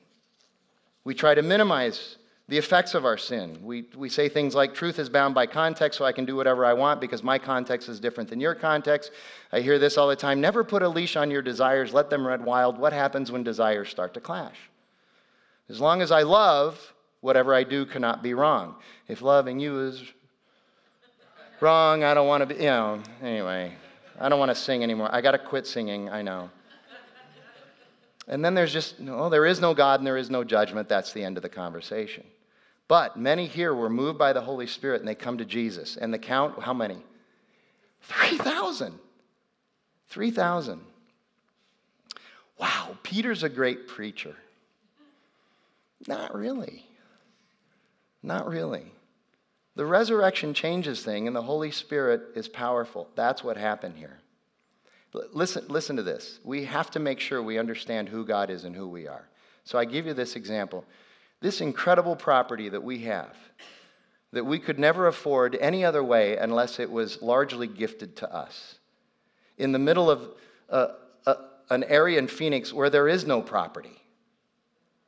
We 1.03 1.13
try 1.13 1.35
to 1.35 1.43
minimize 1.43 2.17
the 2.47 2.57
effects 2.57 2.93
of 2.93 3.05
our 3.05 3.17
sin. 3.17 3.57
We, 3.63 3.85
we 3.95 4.07
say 4.07 4.29
things 4.29 4.53
like, 4.53 4.75
truth 4.75 4.99
is 4.99 5.09
bound 5.09 5.33
by 5.33 5.47
context, 5.47 5.97
so 5.97 6.05
I 6.05 6.11
can 6.11 6.25
do 6.25 6.35
whatever 6.35 6.63
I 6.63 6.73
want 6.73 7.01
because 7.01 7.23
my 7.23 7.39
context 7.39 7.89
is 7.89 7.99
different 7.99 8.29
than 8.29 8.39
your 8.39 8.53
context. 8.53 9.11
I 9.51 9.61
hear 9.61 9.79
this 9.79 9.97
all 9.97 10.07
the 10.07 10.15
time. 10.15 10.39
Never 10.39 10.63
put 10.63 10.83
a 10.83 10.89
leash 10.89 11.15
on 11.15 11.31
your 11.31 11.41
desires, 11.41 11.91
let 11.91 12.11
them 12.11 12.25
run 12.25 12.45
wild. 12.45 12.77
What 12.77 12.93
happens 12.93 13.31
when 13.31 13.43
desires 13.43 13.89
start 13.89 14.13
to 14.13 14.19
clash? 14.19 14.57
As 15.69 15.79
long 15.81 16.03
as 16.03 16.11
I 16.11 16.21
love, 16.21 16.93
whatever 17.21 17.55
I 17.55 17.63
do 17.63 17.83
cannot 17.87 18.21
be 18.21 18.35
wrong. 18.35 18.75
If 19.07 19.23
loving 19.23 19.59
you 19.59 19.79
is 19.79 20.03
wrong, 21.59 22.03
I 22.03 22.13
don't 22.13 22.27
want 22.27 22.47
to 22.47 22.53
be, 22.53 22.61
you 22.61 22.69
know, 22.69 23.01
anyway, 23.23 23.73
I 24.19 24.29
don't 24.29 24.37
want 24.37 24.49
to 24.49 24.55
sing 24.55 24.83
anymore. 24.83 25.09
I 25.11 25.21
got 25.21 25.31
to 25.31 25.39
quit 25.39 25.65
singing, 25.65 26.11
I 26.11 26.21
know. 26.21 26.51
And 28.27 28.45
then 28.45 28.53
there's 28.53 28.73
just, 28.73 28.99
no, 28.99 29.29
there 29.29 29.45
is 29.47 29.59
no 29.59 29.73
God 29.73 29.99
and 29.99 30.05
there 30.05 30.17
is 30.17 30.29
no 30.29 30.43
judgment. 30.43 30.87
That's 30.87 31.13
the 31.13 31.23
end 31.23 31.37
of 31.37 31.43
the 31.43 31.49
conversation. 31.49 32.23
But 32.87 33.17
many 33.17 33.47
here 33.47 33.73
were 33.73 33.89
moved 33.89 34.19
by 34.19 34.33
the 34.33 34.41
Holy 34.41 34.67
Spirit 34.67 35.01
and 35.01 35.07
they 35.07 35.15
come 35.15 35.37
to 35.39 35.45
Jesus. 35.45 35.97
And 35.97 36.13
the 36.13 36.19
count, 36.19 36.61
how 36.61 36.73
many? 36.73 36.97
3,000. 38.03 38.99
3,000. 40.09 40.81
Wow, 42.59 42.97
Peter's 43.03 43.43
a 43.43 43.49
great 43.49 43.87
preacher. 43.87 44.35
Not 46.07 46.35
really. 46.35 46.85
Not 48.21 48.47
really. 48.47 48.91
The 49.75 49.85
resurrection 49.85 50.53
changes 50.53 51.03
things 51.03 51.27
and 51.27 51.35
the 51.35 51.41
Holy 51.41 51.71
Spirit 51.71 52.21
is 52.35 52.47
powerful. 52.47 53.09
That's 53.15 53.43
what 53.43 53.57
happened 53.57 53.97
here. 53.97 54.19
Listen, 55.33 55.65
listen 55.69 55.95
to 55.95 56.03
this. 56.03 56.39
We 56.43 56.65
have 56.65 56.91
to 56.91 56.99
make 56.99 57.19
sure 57.19 57.41
we 57.41 57.57
understand 57.57 58.09
who 58.09 58.25
God 58.25 58.49
is 58.49 58.63
and 58.63 58.75
who 58.75 58.87
we 58.87 59.07
are. 59.07 59.27
So 59.63 59.79
I 59.79 59.85
give 59.85 60.05
you 60.05 60.13
this 60.13 60.35
example. 60.35 60.85
This 61.41 61.61
incredible 61.61 62.15
property 62.15 62.69
that 62.69 62.83
we 62.83 62.99
have, 62.99 63.35
that 64.31 64.45
we 64.45 64.59
could 64.59 64.79
never 64.79 65.07
afford 65.07 65.57
any 65.59 65.85
other 65.85 66.03
way 66.03 66.37
unless 66.37 66.79
it 66.79 66.89
was 66.89 67.21
largely 67.21 67.67
gifted 67.67 68.15
to 68.17 68.33
us. 68.33 68.79
In 69.57 69.71
the 69.71 69.79
middle 69.79 70.09
of 70.09 70.29
uh, 70.69 70.87
uh, 71.25 71.35
an 71.69 71.83
area 71.85 72.19
in 72.19 72.27
Phoenix 72.27 72.73
where 72.73 72.89
there 72.89 73.07
is 73.07 73.25
no 73.25 73.41
property, 73.41 74.01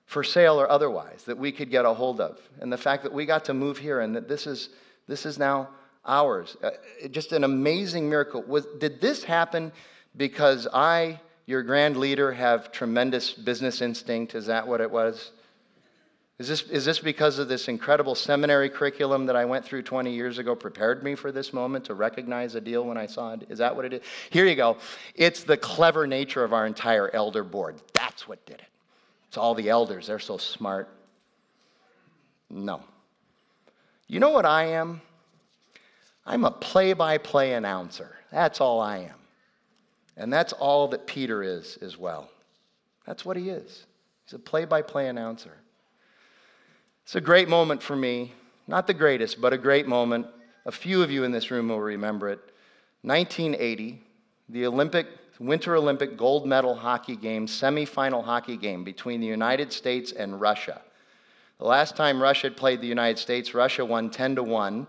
for 0.05 0.23
sale 0.23 0.59
or 0.59 0.69
otherwise, 0.69 1.23
that 1.25 1.38
we 1.38 1.51
could 1.51 1.69
get 1.69 1.86
a 1.86 1.93
hold 1.93 2.21
of. 2.21 2.39
And 2.61 2.71
the 2.71 2.78
fact 2.78 3.03
that 3.03 3.11
we 3.11 3.25
got 3.25 3.45
to 3.45 3.53
move 3.53 3.78
here 3.78 3.99
and 3.99 4.15
that 4.15 4.30
this 4.30 4.47
is, 4.47 4.69
this 5.07 5.25
is 5.25 5.38
now 5.38 5.69
ours. 6.05 6.55
Uh, 6.63 6.69
just 7.11 7.34
an 7.34 7.43
amazing 7.43 8.09
miracle. 8.09 8.41
Was, 8.43 8.65
did 8.80 9.01
this 9.01 9.23
happen 9.23 9.71
because 10.15 10.67
I, 10.73 11.19
your 11.45 11.61
grand 11.63 11.97
leader, 11.97 12.32
have 12.32 12.71
tremendous 12.71 13.32
business 13.32 13.82
instinct. 13.82 14.34
Is 14.34 14.45
that 14.45 14.65
what 14.65 14.82
it 14.82 14.89
was? 14.89 15.32
Is 16.39 16.47
this, 16.47 16.61
is 16.63 16.85
this 16.85 16.99
because 16.99 17.39
of 17.39 17.47
this 17.47 17.67
incredible 17.67 18.13
seminary 18.13 18.69
curriculum 18.69 19.25
that 19.25 19.35
I 19.35 19.45
went 19.45 19.65
through 19.65 19.81
20 19.81 20.13
years 20.13 20.38
ago, 20.38 20.55
prepared 20.55 21.03
me 21.03 21.15
for 21.15 21.31
this 21.31 21.51
moment 21.51 21.85
to 21.85 21.95
recognize 21.95 22.53
a 22.53 22.61
deal 22.61 22.83
when 22.83 22.95
I 22.95 23.07
saw 23.07 23.33
it? 23.33 23.47
Is 23.49 23.57
that 23.57 23.75
what 23.75 23.85
it 23.85 23.93
is? 23.93 24.01
Here 24.29 24.45
you 24.45 24.55
go. 24.55 24.77
It's 25.15 25.43
the 25.43 25.57
clever 25.57 26.05
nature 26.05 26.43
of 26.43 26.53
our 26.53 26.67
entire 26.67 27.09
elder 27.13 27.43
board. 27.43 27.81
That's 27.93 28.27
what 28.27 28.45
did 28.45 28.59
it. 28.59 28.67
It's 29.29 29.38
all 29.38 29.55
the 29.55 29.69
elders. 29.69 30.07
They're 30.07 30.19
so 30.19 30.38
smart. 30.38 30.89
No. 32.51 32.83
You 34.07 34.19
know 34.19 34.29
what 34.29 34.45
I 34.45 34.65
am? 34.65 35.01
I'm 36.23 36.45
a 36.45 36.51
play 36.51 36.93
by 36.93 37.17
play 37.17 37.53
announcer. 37.53 38.15
That's 38.31 38.61
all 38.61 38.79
I 38.79 38.99
am. 38.99 39.15
And 40.17 40.31
that's 40.31 40.53
all 40.53 40.88
that 40.89 41.07
Peter 41.07 41.41
is 41.41 41.77
as 41.81 41.97
well. 41.97 42.29
That's 43.07 43.25
what 43.25 43.38
he 43.38 43.49
is. 43.49 43.85
He's 44.25 44.33
a 44.33 44.39
play 44.39 44.65
by 44.65 44.83
play 44.83 45.07
announcer. 45.07 45.53
It's 47.07 47.15
a 47.15 47.21
great 47.21 47.47
moment 47.47 47.81
for 47.81 47.95
me. 47.95 48.33
Not 48.67 48.85
the 48.85 48.93
greatest, 48.93 49.39
but 49.39 49.53
a 49.53 49.57
great 49.57 49.87
moment. 49.87 50.27
A 50.65 50.73
few 50.73 51.01
of 51.01 51.09
you 51.09 51.23
in 51.23 51.31
this 51.31 51.49
room 51.51 51.69
will 51.69 51.79
remember 51.79 52.27
it. 52.27 52.41
1980, 53.03 54.01
the 54.49 54.65
Olympic, 54.65 55.07
Winter 55.39 55.77
Olympic 55.77 56.17
gold 56.17 56.45
medal 56.45 56.75
hockey 56.75 57.15
game, 57.15 57.47
semifinal 57.47 58.25
hockey 58.25 58.57
game 58.57 58.83
between 58.83 59.21
the 59.21 59.25
United 59.25 59.71
States 59.71 60.11
and 60.11 60.41
Russia. 60.41 60.81
The 61.59 61.65
last 61.65 61.95
time 61.95 62.21
Russia 62.21 62.47
had 62.47 62.57
played 62.57 62.81
the 62.81 62.87
United 62.87 63.19
States, 63.19 63.53
Russia 63.53 63.85
won 63.85 64.09
10 64.09 64.35
to 64.35 64.43
1. 64.43 64.85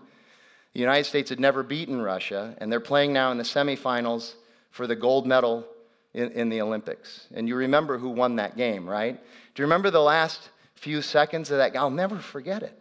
The 0.73 0.79
United 0.81 1.05
States 1.05 1.29
had 1.29 1.39
never 1.39 1.63
beaten 1.63 2.01
Russia, 2.01 2.53
and 2.57 2.69
they're 2.69 2.81
playing 2.81 3.13
now 3.13 3.31
in 3.31 3.37
the 3.37 3.45
semifinals 3.45 4.33
for 4.71 4.87
the 4.87 4.95
gold 4.97 5.25
medal 5.25 5.65
in, 6.13 6.31
in 6.31 6.49
the 6.49 6.59
Olympics. 6.59 7.27
And 7.33 7.47
you 7.47 7.55
remember 7.55 7.97
who 7.97 8.09
won 8.09 8.35
that 8.35 8.57
game, 8.57 8.89
right? 8.89 9.15
Do 9.15 9.61
you 9.61 9.63
remember 9.63 9.89
the 9.89 10.01
last 10.01 10.49
few 10.79 11.01
seconds 11.01 11.51
of 11.51 11.57
that? 11.57 11.75
I'll 11.75 11.89
never 11.89 12.17
forget 12.17 12.63
it. 12.63 12.77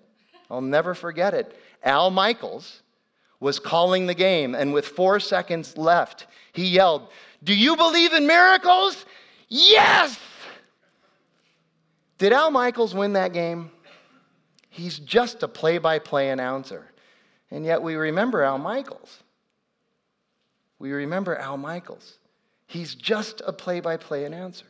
I'll 0.50 0.60
never 0.60 0.94
forget 0.94 1.34
it. 1.34 1.58
Al 1.82 2.10
Michaels 2.10 2.82
was 3.40 3.58
calling 3.58 4.06
the 4.06 4.14
game, 4.14 4.54
and 4.54 4.72
with 4.72 4.86
four 4.86 5.20
seconds 5.20 5.76
left, 5.76 6.26
he 6.52 6.66
yelled, 6.66 7.08
Do 7.44 7.54
you 7.54 7.76
believe 7.76 8.12
in 8.12 8.26
miracles? 8.26 9.04
Yes! 9.48 10.18
Did 12.16 12.32
Al 12.32 12.50
Michaels 12.50 12.94
win 12.94 13.12
that 13.12 13.32
game? 13.32 13.70
He's 14.70 14.98
just 14.98 15.42
a 15.42 15.48
play 15.48 15.78
by 15.78 15.98
play 15.98 16.30
announcer. 16.30 16.86
And 17.50 17.64
yet 17.64 17.82
we 17.82 17.94
remember 17.94 18.42
Al 18.42 18.58
Michaels 18.58 19.22
we 20.78 20.92
remember 20.92 21.36
Al 21.36 21.56
Michaels. 21.56 22.18
He's 22.66 22.94
just 22.94 23.42
a 23.46 23.52
play 23.52 23.80
by 23.80 23.96
play 23.96 24.24
announcer. 24.24 24.66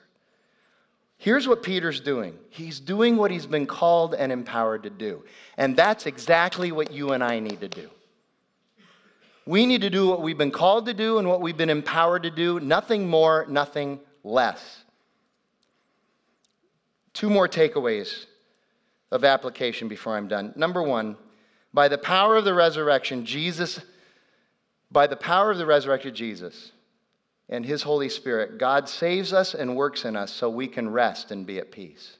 Here's 1.19 1.49
what 1.49 1.63
Peter's 1.63 2.01
doing 2.01 2.39
he's 2.49 2.81
doing 2.81 3.17
what 3.17 3.31
he's 3.31 3.47
been 3.47 3.67
called 3.67 4.15
and 4.15 4.33
empowered 4.33 4.85
to 4.85 4.91
do. 4.91 5.25
And 5.57 5.77
that's 5.77 6.07
exactly 6.07 6.73
what 6.73 6.93
you 6.93 7.13
and 7.13 7.23
I 7.23 7.41
need 7.41 7.61
to 7.61 7.69
do. 7.69 7.91
We 9.45 9.67
need 9.67 9.81
to 9.81 9.91
do 9.91 10.07
what 10.07 10.23
we've 10.23 10.39
been 10.39 10.51
called 10.51 10.87
to 10.87 10.95
do 10.95 11.19
and 11.19 11.29
what 11.29 11.41
we've 11.41 11.57
been 11.57 11.71
empowered 11.71 12.23
to 12.25 12.31
do, 12.31 12.61
nothing 12.61 13.09
more, 13.09 13.47
nothing 13.49 13.99
less. 14.23 14.85
Two 17.15 17.31
more 17.31 17.49
takeaways 17.49 18.27
of 19.11 19.25
application 19.25 19.89
before 19.89 20.17
I'm 20.17 20.29
done. 20.29 20.53
Number 20.55 20.83
one, 20.83 21.17
by 21.73 21.89
the 21.89 21.99
power 21.99 22.37
of 22.37 22.45
the 22.45 22.55
resurrection, 22.55 23.25
Jesus 23.25 23.81
by 24.91 25.07
the 25.07 25.17
power 25.17 25.51
of 25.51 25.59
the 25.59 25.67
resurrected 25.67 26.15
Jesus 26.15 26.73
and 27.49 27.65
his 27.65 27.83
Holy 27.83 28.09
Spirit, 28.09 28.59
God 28.59 28.89
saves 28.89 29.33
us 29.33 29.55
and 29.55 29.77
works 29.77 30.05
in 30.05 30.17
us 30.17 30.33
so 30.33 30.51
we 30.51 30.67
can 30.67 30.91
rest 30.91 31.31
and 31.31 31.47
be 31.47 31.59
at 31.59 31.73
peace. 31.73 32.19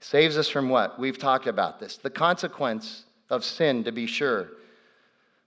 Saves 0.00 0.38
us 0.38 0.48
from 0.48 0.68
what? 0.68 0.98
We've 0.98 1.18
talked 1.18 1.46
about 1.46 1.80
this. 1.80 1.96
The 1.96 2.10
consequence 2.10 3.04
of 3.30 3.44
sin, 3.44 3.84
to 3.84 3.92
be 3.92 4.06
sure. 4.06 4.48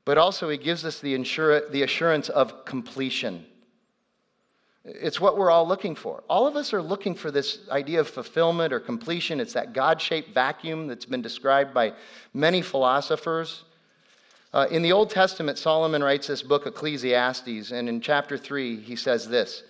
But 0.03 0.17
also, 0.17 0.49
he 0.49 0.57
gives 0.57 0.83
us 0.83 0.99
the, 0.99 1.15
insur- 1.15 1.71
the 1.71 1.83
assurance 1.83 2.29
of 2.29 2.65
completion. 2.65 3.45
It's 4.83 5.21
what 5.21 5.37
we're 5.37 5.51
all 5.51 5.67
looking 5.67 5.95
for. 5.95 6.23
All 6.29 6.47
of 6.47 6.55
us 6.55 6.73
are 6.73 6.81
looking 6.81 7.13
for 7.13 7.31
this 7.31 7.59
idea 7.69 7.99
of 7.99 8.07
fulfillment 8.07 8.73
or 8.73 8.79
completion. 8.79 9.39
It's 9.39 9.53
that 9.53 9.73
God 9.73 10.01
shaped 10.01 10.33
vacuum 10.33 10.87
that's 10.87 11.05
been 11.05 11.21
described 11.21 11.73
by 11.73 11.93
many 12.33 12.61
philosophers. 12.61 13.63
Uh, 14.51 14.65
in 14.71 14.81
the 14.81 14.91
Old 14.91 15.09
Testament, 15.09 15.57
Solomon 15.57 16.03
writes 16.03 16.27
this 16.27 16.41
book, 16.41 16.65
Ecclesiastes, 16.65 17.71
and 17.71 17.87
in 17.87 18.01
chapter 18.01 18.37
3, 18.37 18.79
he 18.79 18.95
says 18.95 19.27
this 19.27 19.63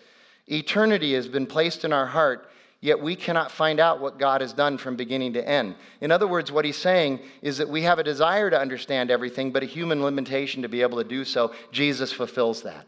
Eternity 0.48 1.14
has 1.14 1.28
been 1.28 1.46
placed 1.46 1.84
in 1.84 1.92
our 1.92 2.06
heart, 2.06 2.50
yet 2.80 3.02
we 3.02 3.16
cannot 3.16 3.52
find 3.52 3.82
out 3.82 4.00
what 4.00 4.18
God 4.18 4.40
has 4.40 4.54
done 4.54 4.78
from 4.78 4.96
beginning 4.96 5.34
to 5.34 5.48
end. 5.48 5.76
In 6.00 6.12
other 6.12 6.28
words, 6.28 6.50
what 6.50 6.64
he's 6.64 6.78
saying 6.78 7.20
is 7.42 7.58
that 7.58 7.68
we 7.68 7.82
have 7.82 8.00
a 8.00 8.04
desire 8.04 8.50
to 8.50 8.60
understand 8.60 9.12
everything, 9.12 9.52
but 9.52 9.64
a 9.64 9.66
human 9.68 10.02
limitation 10.02 10.62
to 10.62 10.70
be 10.70 10.82
able 10.82 10.98
to 10.98 11.04
do 11.08 11.26
so. 11.26 11.54
Jesus 11.74 12.14
fulfills 12.14 12.62
that. 12.64 12.88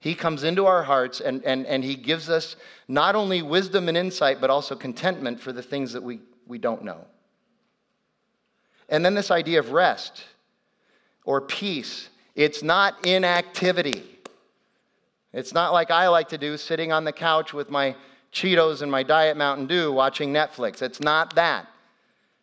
He 0.00 0.14
comes 0.14 0.44
into 0.44 0.66
our 0.66 0.82
hearts 0.82 1.20
and, 1.20 1.44
and, 1.44 1.66
and 1.66 1.82
he 1.82 1.96
gives 1.96 2.28
us 2.28 2.56
not 2.86 3.14
only 3.14 3.42
wisdom 3.42 3.88
and 3.88 3.96
insight, 3.96 4.40
but 4.40 4.50
also 4.50 4.76
contentment 4.76 5.40
for 5.40 5.52
the 5.52 5.62
things 5.62 5.92
that 5.92 6.02
we, 6.02 6.20
we 6.46 6.58
don't 6.58 6.84
know. 6.84 7.04
And 8.88 9.04
then 9.04 9.14
this 9.14 9.30
idea 9.30 9.58
of 9.58 9.72
rest 9.72 10.24
or 11.28 11.42
peace. 11.42 12.08
It's 12.34 12.62
not 12.62 13.04
inactivity. 13.04 14.02
It's 15.34 15.52
not 15.52 15.74
like 15.74 15.90
I 15.90 16.08
like 16.08 16.30
to 16.30 16.38
do, 16.38 16.56
sitting 16.56 16.90
on 16.90 17.04
the 17.04 17.12
couch 17.12 17.52
with 17.52 17.68
my 17.68 17.94
Cheetos 18.32 18.80
and 18.80 18.90
my 18.90 19.02
Diet 19.02 19.36
Mountain 19.36 19.66
Dew 19.66 19.92
watching 19.92 20.32
Netflix. 20.32 20.80
It's 20.80 21.00
not 21.00 21.34
that. 21.34 21.66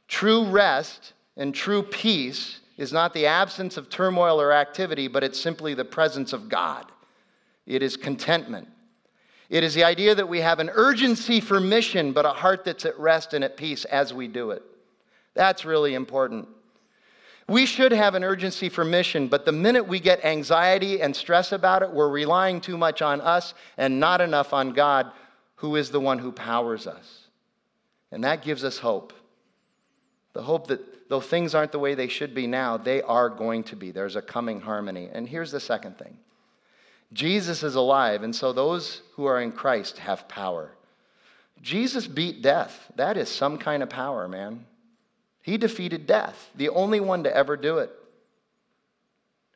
True 0.07 0.45
rest 0.45 1.13
and 1.35 1.53
true 1.53 1.81
peace 1.81 2.59
is 2.77 2.93
not 2.93 3.11
the 3.15 3.25
absence 3.25 3.75
of 3.75 3.89
turmoil 3.89 4.39
or 4.39 4.51
activity, 4.51 5.07
but 5.07 5.23
it's 5.23 5.41
simply 5.41 5.73
the 5.73 5.83
presence 5.83 6.31
of 6.31 6.47
God. 6.47 6.85
It 7.65 7.81
is 7.81 7.97
contentment. 7.97 8.67
It 9.49 9.63
is 9.63 9.73
the 9.73 9.83
idea 9.83 10.13
that 10.13 10.29
we 10.29 10.41
have 10.41 10.59
an 10.59 10.69
urgency 10.71 11.39
for 11.39 11.59
mission, 11.59 12.11
but 12.11 12.27
a 12.27 12.29
heart 12.29 12.63
that's 12.63 12.85
at 12.85 12.99
rest 12.99 13.33
and 13.33 13.43
at 13.43 13.57
peace 13.57 13.83
as 13.85 14.13
we 14.13 14.27
do 14.27 14.51
it. 14.51 14.61
That's 15.33 15.65
really 15.65 15.95
important. 15.95 16.47
We 17.47 17.67
should 17.67 17.91
have 17.91 18.15
an 18.15 18.23
urgency 18.23 18.69
for 18.69 18.83
mission, 18.83 19.27
but 19.27 19.45
the 19.45 19.51
minute 19.51 19.87
we 19.87 19.99
get 19.99 20.25
anxiety 20.25 21.01
and 21.01 21.15
stress 21.15 21.51
about 21.51 21.83
it, 21.83 21.91
we're 21.91 22.09
relying 22.09 22.59
too 22.59 22.77
much 22.77 23.03
on 23.03 23.21
us 23.21 23.53
and 23.77 23.99
not 23.99 24.19
enough 24.19 24.51
on 24.51 24.73
God, 24.73 25.11
who 25.55 25.75
is 25.75 25.91
the 25.91 25.99
one 25.99 26.17
who 26.17 26.31
powers 26.31 26.87
us. 26.87 27.27
And 28.11 28.23
that 28.23 28.41
gives 28.41 28.63
us 28.63 28.79
hope. 28.79 29.13
The 30.33 30.41
hope 30.41 30.67
that 30.67 31.07
though 31.07 31.21
things 31.21 31.53
aren't 31.53 31.71
the 31.71 31.79
way 31.79 31.93
they 31.93 32.07
should 32.07 32.33
be 32.33 32.47
now, 32.47 32.77
they 32.77 33.01
are 33.03 33.29
going 33.29 33.63
to 33.65 33.75
be. 33.75 33.91
There's 33.91 34.15
a 34.15 34.21
coming 34.21 34.59
harmony. 34.59 35.09
And 35.13 35.27
here's 35.27 35.51
the 35.51 35.59
second 35.59 35.99
thing 35.99 36.17
Jesus 37.13 37.61
is 37.61 37.75
alive, 37.75 38.23
and 38.23 38.35
so 38.35 38.51
those 38.51 39.01
who 39.13 39.25
are 39.25 39.39
in 39.39 39.51
Christ 39.51 39.99
have 39.99 40.27
power. 40.27 40.71
Jesus 41.61 42.07
beat 42.07 42.41
death. 42.41 42.91
That 42.95 43.17
is 43.17 43.29
some 43.29 43.57
kind 43.57 43.83
of 43.83 43.89
power, 43.89 44.27
man. 44.27 44.65
He 45.45 45.59
defeated 45.59 46.07
death, 46.07 46.49
the 46.55 46.69
only 46.69 46.99
one 46.99 47.23
to 47.23 47.37
ever 47.37 47.55
do 47.55 47.77
it. 47.77 47.91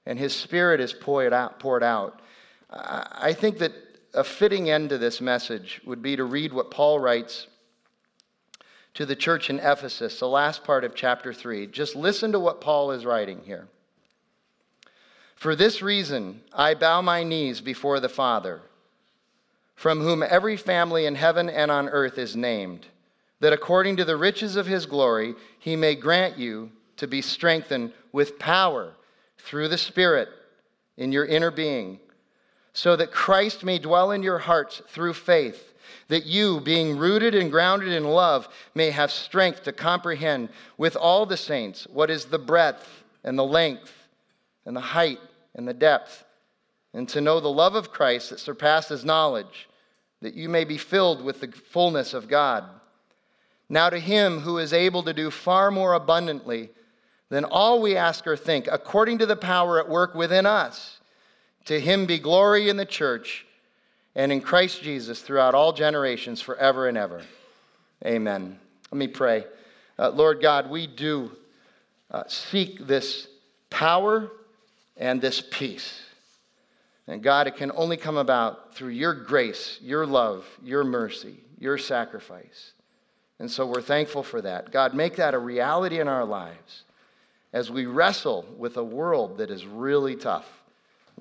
And 0.05 0.19
his 0.19 0.35
spirit 0.35 0.79
is 0.79 0.93
poured 0.93 1.33
out. 1.33 1.59
Poured 1.59 1.81
out. 1.81 2.21
I 2.69 3.33
think 3.33 3.57
that 3.57 3.73
a 4.13 4.23
fitting 4.23 4.69
end 4.69 4.89
to 4.89 4.99
this 4.99 5.19
message 5.19 5.81
would 5.87 6.03
be 6.03 6.15
to 6.15 6.23
read 6.25 6.53
what 6.53 6.69
Paul 6.69 6.99
writes 6.99 7.47
to 8.93 9.05
the 9.07 9.15
church 9.15 9.49
in 9.49 9.57
Ephesus, 9.57 10.19
the 10.19 10.27
last 10.27 10.63
part 10.63 10.83
of 10.83 10.93
chapter 10.93 11.33
3. 11.33 11.65
Just 11.65 11.95
listen 11.95 12.33
to 12.33 12.39
what 12.39 12.61
Paul 12.61 12.91
is 12.91 13.03
writing 13.03 13.41
here. 13.43 13.67
For 15.35 15.55
this 15.55 15.81
reason, 15.81 16.41
I 16.53 16.75
bow 16.75 17.01
my 17.01 17.23
knees 17.23 17.61
before 17.61 17.99
the 17.99 18.09
Father, 18.09 18.61
from 19.73 20.01
whom 20.01 20.21
every 20.21 20.55
family 20.55 21.07
in 21.07 21.15
heaven 21.15 21.49
and 21.49 21.71
on 21.71 21.89
earth 21.89 22.19
is 22.19 22.35
named 22.35 22.85
that 23.39 23.53
according 23.53 23.97
to 23.97 24.05
the 24.05 24.17
riches 24.17 24.55
of 24.55 24.65
his 24.65 24.85
glory, 24.85 25.35
he 25.59 25.75
may 25.75 25.95
grant 25.95 26.37
you 26.37 26.71
to 26.97 27.07
be 27.07 27.21
strengthened 27.21 27.93
with 28.11 28.39
power 28.39 28.93
through 29.37 29.67
the 29.67 29.77
Spirit 29.77 30.29
in 30.97 31.11
your 31.11 31.25
inner 31.25 31.51
being, 31.51 31.99
so 32.73 32.95
that 32.95 33.11
Christ 33.11 33.63
may 33.63 33.79
dwell 33.79 34.11
in 34.11 34.21
your 34.21 34.39
hearts 34.39 34.81
through 34.89 35.13
faith, 35.13 35.73
that 36.09 36.25
you, 36.25 36.59
being 36.59 36.97
rooted 36.97 37.33
and 37.33 37.49
grounded 37.49 37.89
in 37.89 38.03
love, 38.03 38.47
may 38.75 38.91
have 38.91 39.11
strength 39.11 39.63
to 39.63 39.71
comprehend 39.71 40.49
with 40.77 40.95
all 40.95 41.25
the 41.25 41.37
saints 41.37 41.87
what 41.89 42.09
is 42.09 42.25
the 42.25 42.39
breadth 42.39 43.03
and 43.23 43.37
the 43.37 43.45
length 43.45 43.93
and 44.65 44.75
the 44.75 44.81
height 44.81 45.19
and 45.55 45.67
the 45.67 45.73
depth, 45.73 46.25
and 46.93 47.07
to 47.09 47.21
know 47.21 47.39
the 47.39 47.47
love 47.47 47.75
of 47.75 47.91
Christ 47.91 48.29
that 48.29 48.39
surpasses 48.39 49.05
knowledge, 49.05 49.69
that 50.21 50.33
you 50.33 50.49
may 50.49 50.65
be 50.65 50.77
filled 50.77 51.23
with 51.23 51.39
the 51.39 51.47
fullness 51.47 52.13
of 52.13 52.27
God. 52.27 52.65
Now, 53.69 53.89
to 53.89 53.99
him 53.99 54.39
who 54.39 54.57
is 54.57 54.73
able 54.73 55.03
to 55.03 55.13
do 55.13 55.29
far 55.29 55.69
more 55.69 55.93
abundantly 55.93 56.69
than 57.29 57.45
all 57.45 57.81
we 57.81 57.95
ask 57.95 58.25
or 58.25 58.35
think, 58.35 58.67
according 58.71 59.19
to 59.19 59.27
the 59.27 59.35
power 59.35 59.79
at 59.79 59.87
work 59.87 60.15
within 60.15 60.47
us, 60.47 60.99
to 61.65 61.79
him 61.79 62.07
be 62.07 62.17
glory 62.17 62.69
in 62.69 62.77
the 62.77 62.85
church 62.85 63.45
and 64.15 64.31
in 64.31 64.41
Christ 64.41 64.81
Jesus 64.81 65.21
throughout 65.21 65.53
all 65.53 65.71
generations, 65.71 66.41
forever 66.41 66.87
and 66.87 66.97
ever. 66.97 67.21
Amen. 68.03 68.59
Let 68.91 68.97
me 68.97 69.07
pray. 69.07 69.45
Uh, 69.99 70.09
Lord 70.09 70.41
God, 70.41 70.69
we 70.69 70.87
do 70.87 71.31
uh, 72.09 72.23
seek 72.27 72.87
this 72.87 73.27
power 73.69 74.31
and 74.97 75.21
this 75.21 75.43
peace. 75.51 76.01
And 77.07 77.21
God, 77.21 77.47
it 77.47 77.55
can 77.55 77.71
only 77.75 77.97
come 77.97 78.17
about 78.17 78.73
through 78.75 78.89
your 78.89 79.13
grace, 79.13 79.77
your 79.81 80.05
love, 80.05 80.45
your 80.63 80.83
mercy, 80.83 81.37
your 81.59 81.77
sacrifice. 81.77 82.73
And 83.39 83.49
so 83.49 83.65
we're 83.65 83.81
thankful 83.81 84.23
for 84.23 84.41
that. 84.41 84.71
God, 84.71 84.93
make 84.93 85.15
that 85.15 85.33
a 85.33 85.39
reality 85.39 85.99
in 85.99 86.07
our 86.07 86.25
lives 86.25 86.83
as 87.53 87.71
we 87.71 87.85
wrestle 87.85 88.45
with 88.57 88.77
a 88.77 88.83
world 88.83 89.37
that 89.37 89.49
is 89.49 89.65
really 89.65 90.15
tough. 90.15 90.47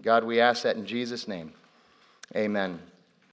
God, 0.03 0.25
we 0.25 0.41
ask 0.41 0.63
that 0.65 0.77
in 0.77 0.87
Jesus' 0.87 1.27
name. 1.27 1.53
Amen. 2.37 2.81